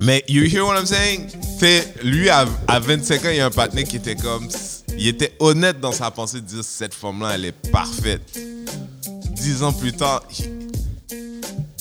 Mais 0.00 0.24
you 0.28 0.44
hear 0.44 0.64
what 0.64 0.78
I'm 0.78 0.86
saying? 0.86 1.28
T'sais, 1.56 1.92
lui, 2.02 2.28
à, 2.30 2.46
à 2.66 2.78
25 2.78 3.24
ans, 3.24 3.28
il 3.30 3.36
y 3.36 3.40
a 3.40 3.46
un 3.46 3.50
partenaire 3.50 3.84
qui 3.84 3.96
était 3.96 4.16
comme. 4.16 4.48
Il 4.96 5.06
était 5.06 5.34
honnête 5.38 5.80
dans 5.80 5.92
sa 5.92 6.10
pensée 6.10 6.40
de 6.40 6.46
dire 6.46 6.64
cette 6.64 6.94
femme-là, 6.94 7.32
elle 7.34 7.44
est 7.46 7.70
parfaite. 7.70 8.22
Dix 9.32 9.62
ans 9.62 9.72
plus 9.72 9.92
tard, 9.92 10.22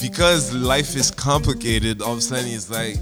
because 0.01 0.53
life 0.53 0.95
is 0.95 1.11
complicated, 1.11 2.01
all 2.01 2.13
of 2.13 2.19
a 2.19 2.21
sudden 2.21 2.45
he's 2.45 2.69
like, 2.69 2.97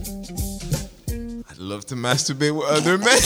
I'd 1.49 1.57
love 1.57 1.85
to 1.87 1.95
masturbate 1.95 2.55
with 2.55 2.65
other 2.67 2.97
men. 2.97 3.17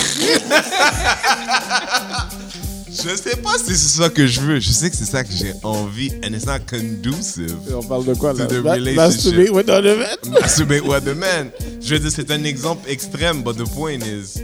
je 2.90 3.16
sais 3.16 3.36
pas 3.42 3.58
si 3.58 3.76
c'est 3.76 4.02
ça 4.02 4.10
que 4.10 4.28
je 4.28 4.42
veux. 4.42 4.60
Je 4.60 4.72
sais 4.72 4.90
que 4.90 4.96
c'est 4.96 5.06
ça 5.06 5.24
que 5.24 5.32
j'ai 5.32 5.54
envie, 5.64 6.12
and 6.24 6.34
it's 6.34 6.46
not 6.46 6.60
conducive. 6.68 7.56
Et 7.70 7.74
on 7.74 7.84
parle 7.84 8.06
de 8.06 8.14
quoi 8.14 8.34
là? 8.34 8.46
To 8.46 8.56
the 8.56 8.64
Ma- 8.64 8.74
relationship. 8.74 9.34
Masturbate 9.34 9.50
with 9.52 9.70
other 9.70 9.98
men? 9.98 10.18
masturbate 10.42 10.82
with 10.84 11.06
the 11.06 11.16
man. 11.16 11.52
Je 11.82 11.96
veux 11.96 12.00
dire, 12.00 12.12
c'est 12.12 12.32
un 12.32 12.44
exemple 12.44 12.90
extrême, 12.90 13.44
but 13.44 13.56
the 13.58 13.68
point 13.76 14.04
is, 14.04 14.42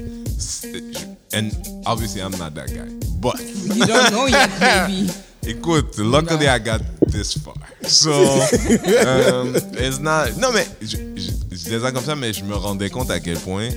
and 1.33 1.51
obviously 1.85 2.21
I'm 2.21 2.31
not 2.37 2.53
that 2.55 2.67
guy. 2.67 2.87
But, 3.19 3.39
You 3.39 3.85
don't 3.85 4.11
know 4.11 4.27
yet, 4.27 4.49
baby. 4.59 5.09
Écoute, 5.47 5.97
luckily 5.97 6.47
I 6.47 6.59
got 6.59 6.81
this 7.07 7.37
far. 7.37 7.53
So, 7.83 8.11
um, 8.11 9.55
it's 9.77 9.99
not. 9.99 10.37
Non, 10.37 10.51
mais 10.51 10.67
je, 10.81 10.97
je, 11.15 11.31
je 11.51 11.55
disais 11.55 11.79
ça 11.79 11.91
comme 11.91 12.03
ça, 12.03 12.15
mais 12.15 12.33
je 12.33 12.43
me 12.43 12.55
rendais 12.55 12.89
compte 12.89 13.11
à 13.11 13.19
quel 13.19 13.37
point 13.37 13.69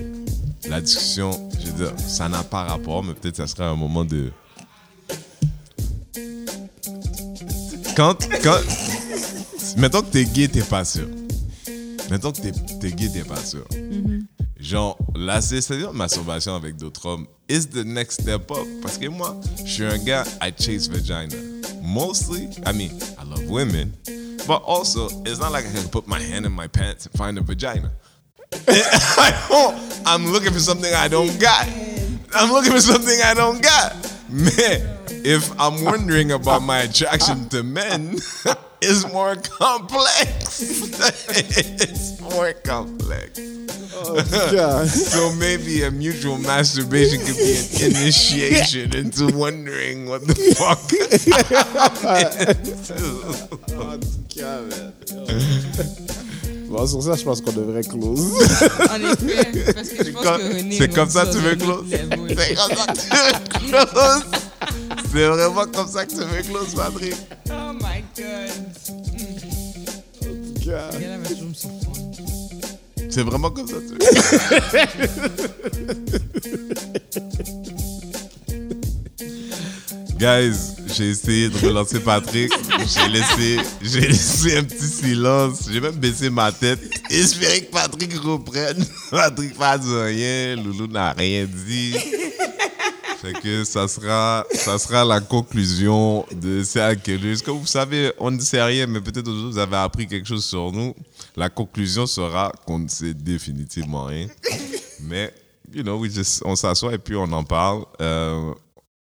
la 0.68 0.80
discussion, 0.80 1.30
je 1.60 1.66
veux 1.66 1.84
dire, 1.84 1.92
ça 1.98 2.28
n'a 2.28 2.42
pas 2.42 2.64
rapport, 2.64 3.02
mais 3.02 3.14
peut-être 3.14 3.36
ça 3.36 3.46
serait 3.46 3.64
un 3.64 3.76
moment 3.76 4.04
de. 4.04 4.30
Quand. 7.96 8.16
quand 8.42 8.58
mettons 9.76 10.02
que 10.02 10.10
t'es 10.12 10.24
gay, 10.24 10.48
t'es 10.48 10.62
pas 10.62 10.84
sûr. 10.84 11.08
Mettons 12.10 12.32
que 12.32 12.40
t'es 12.40 12.52
t'es 12.80 12.92
gay, 12.92 13.08
t'es 13.08 13.24
pas 13.24 13.44
sûr. 13.44 13.66
Genre, 14.58 14.98
la 15.14 15.40
c'est-à-dire 15.40 15.92
masturbation 15.92 16.54
avec 16.54 16.76
d'autres 16.76 17.06
hommes 17.06 17.26
is 17.48 17.66
the 17.66 17.84
next 17.84 18.22
step 18.22 18.50
up? 18.50 18.66
Parce 18.82 18.98
que 18.98 19.08
moi, 19.08 19.36
je 19.64 19.70
suis 19.70 19.84
un 19.84 19.98
gars, 19.98 20.24
I 20.42 20.52
chase 20.56 20.88
vagina. 20.88 21.57
Mostly, 21.88 22.50
I 22.66 22.72
mean, 22.72 22.92
I 23.18 23.24
love 23.24 23.48
women. 23.48 23.94
But 24.46 24.62
also, 24.62 25.08
it's 25.24 25.40
not 25.40 25.52
like 25.52 25.66
I 25.66 25.72
can 25.72 25.88
put 25.88 26.06
my 26.06 26.20
hand 26.20 26.44
in 26.44 26.52
my 26.52 26.66
pants 26.66 27.06
and 27.06 27.14
find 27.14 27.38
a 27.38 27.40
vagina. 27.40 27.90
I 28.68 29.46
don't, 29.48 30.06
I'm 30.06 30.26
looking 30.26 30.52
for 30.52 30.58
something 30.58 30.92
I 30.92 31.08
don't 31.08 31.40
got. 31.40 31.66
I'm 32.34 32.52
looking 32.52 32.72
for 32.72 32.80
something 32.80 33.18
I 33.24 33.32
don't 33.32 33.62
got. 33.62 33.96
Mais 34.28 34.82
if 35.24 35.50
I'm 35.58 35.82
wondering 35.82 36.32
about 36.32 36.60
my 36.62 36.80
attraction 36.80 37.48
to 37.50 37.62
men, 37.62 38.16
it's 38.82 39.10
more 39.10 39.36
complex. 39.36 40.60
it's 41.80 42.20
more 42.20 42.52
complex. 42.52 43.57
Oh, 44.04 44.50
yeah. 44.52 44.84
So 44.86 45.32
maybe 45.32 45.82
a 45.82 45.90
mutual 45.90 46.38
masturbation 46.38 47.20
could 47.24 47.36
be 47.36 47.56
an 47.56 47.64
initiation 47.96 48.94
into 48.94 49.26
wondering 49.36 50.06
what 50.08 50.24
the 50.26 50.34
fuck. 50.56 50.78
Bon, 56.68 56.86
sur 56.86 57.02
ça, 57.02 57.14
je 57.16 57.24
pense 57.24 57.40
qu'on 57.40 57.52
devrait 57.52 57.82
close. 57.82 58.30
En 58.90 59.00
effet, 59.00 59.72
parce 59.72 59.88
que 59.88 60.04
je 60.04 60.10
pense 60.10 60.22
que 60.22 60.54
René... 60.54 60.76
c'est 60.76 60.92
comme 60.94 61.08
ça 61.08 61.24
que 61.24 61.32
tu 61.32 61.38
veux 61.38 61.56
close? 61.56 61.86
C'est 61.88 62.06
comme 62.06 62.28
ça 62.76 62.92
que 62.92 62.98
tu 63.58 63.70
veux 63.70 63.86
close. 63.86 64.22
C'est 65.10 65.26
vraiment 65.28 65.64
comme 65.74 65.88
ça 65.88 66.04
que 66.04 66.10
tu 66.10 66.18
veux 66.18 66.42
close, 66.42 66.74
Patrick. 66.74 67.14
Oh 67.50 67.72
my 67.72 68.04
God. 68.14 68.50
Oh, 70.22 70.26
yeah. 70.60 70.90
Regarde, 70.90 71.24
C'est 73.10 73.22
vraiment 73.22 73.50
comme 73.50 73.66
ça 73.66 73.76
tu. 73.80 73.98
Guys, 80.18 80.74
j'ai 80.96 81.10
essayé 81.10 81.48
de 81.48 81.56
relancer 81.64 82.00
Patrick. 82.00 82.50
J'ai 82.78 83.08
laissé, 83.08 83.58
j'ai 83.80 84.00
laissé 84.00 84.56
un 84.56 84.64
petit 84.64 84.86
silence. 84.86 85.68
J'ai 85.70 85.80
même 85.80 85.94
baissé 85.94 86.28
ma 86.28 86.50
tête. 86.50 86.80
Espérer 87.08 87.60
que 87.60 87.70
Patrick 87.70 88.12
reprenne. 88.14 88.84
Patrick 89.12 89.52
dit 89.52 89.94
rien. 89.94 90.56
Loulou 90.56 90.88
n'a 90.88 91.12
rien 91.12 91.46
dit. 91.46 91.94
Fait 93.20 93.32
que 93.32 93.64
ça 93.64 93.88
sera, 93.88 94.46
ça 94.54 94.78
sera 94.78 95.04
la 95.04 95.20
conclusion 95.20 96.24
de 96.32 96.62
Serial 96.62 97.00
Killers. 97.00 97.36
Comme 97.44 97.58
vous 97.58 97.66
savez, 97.66 98.12
on 98.18 98.30
ne 98.30 98.38
sait 98.38 98.62
rien, 98.62 98.86
mais 98.86 99.00
peut-être 99.00 99.26
aujourd'hui 99.28 99.52
vous 99.52 99.58
avez 99.58 99.76
appris 99.76 100.06
quelque 100.06 100.26
chose 100.28 100.44
sur 100.44 100.70
nous. 100.70 100.94
La 101.36 101.48
conclusion 101.50 102.06
sera 102.06 102.52
qu'on 102.64 102.78
ne 102.78 102.88
sait 102.88 103.14
définitivement 103.14 104.04
rien. 104.04 104.28
Mais, 105.00 105.32
you 105.74 105.82
know, 105.82 105.98
we 105.98 106.12
just, 106.14 106.42
on 106.44 106.54
s'assoit 106.54 106.94
et 106.94 106.98
puis 106.98 107.16
on 107.16 107.30
en 107.32 107.42
parle. 107.42 107.84
Euh, 108.00 108.52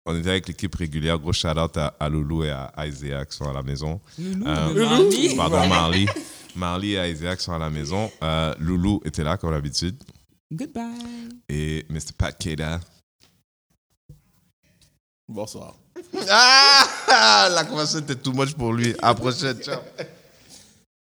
on 0.06 0.18
était 0.18 0.30
avec 0.32 0.48
l'équipe 0.48 0.74
régulière. 0.74 1.20
Gros 1.20 1.34
shout-out 1.34 1.78
à, 1.78 1.94
à 2.00 2.10
Loulou 2.10 2.44
et 2.44 2.50
à 2.50 2.72
Isaac 2.88 3.30
qui 3.30 3.38
sont 3.38 3.50
à 3.50 3.54
la 3.54 3.62
maison. 3.62 4.00
Loulou, 4.18 4.46
Euh. 4.48 5.36
Pardon, 5.36 5.68
Marley. 5.68 6.06
Marley 6.56 6.94
et 6.94 7.12
Isaac 7.12 7.40
sont 7.40 7.52
à 7.54 7.60
la 7.60 7.70
maison. 7.70 8.10
Euh, 8.24 8.54
Loulou 8.60 9.00
était 9.06 9.24
là 9.24 9.38
comme 9.38 9.52
d'habitude. 9.52 9.96
Goodbye. 10.52 11.30
Et 11.50 11.86
Mr. 11.90 12.14
Pat 12.18 12.36
Keda. 12.36 12.80
Bonsoir. 15.30 15.76
Ah! 16.30 17.50
La 17.52 17.66
conversation 17.66 18.00
était 18.00 18.16
too 18.16 18.32
much 18.32 18.54
pour 18.54 18.74
lui. 18.74 18.96
À 19.02 19.14
prochaine. 19.14 19.60
Ciao. 19.62 19.80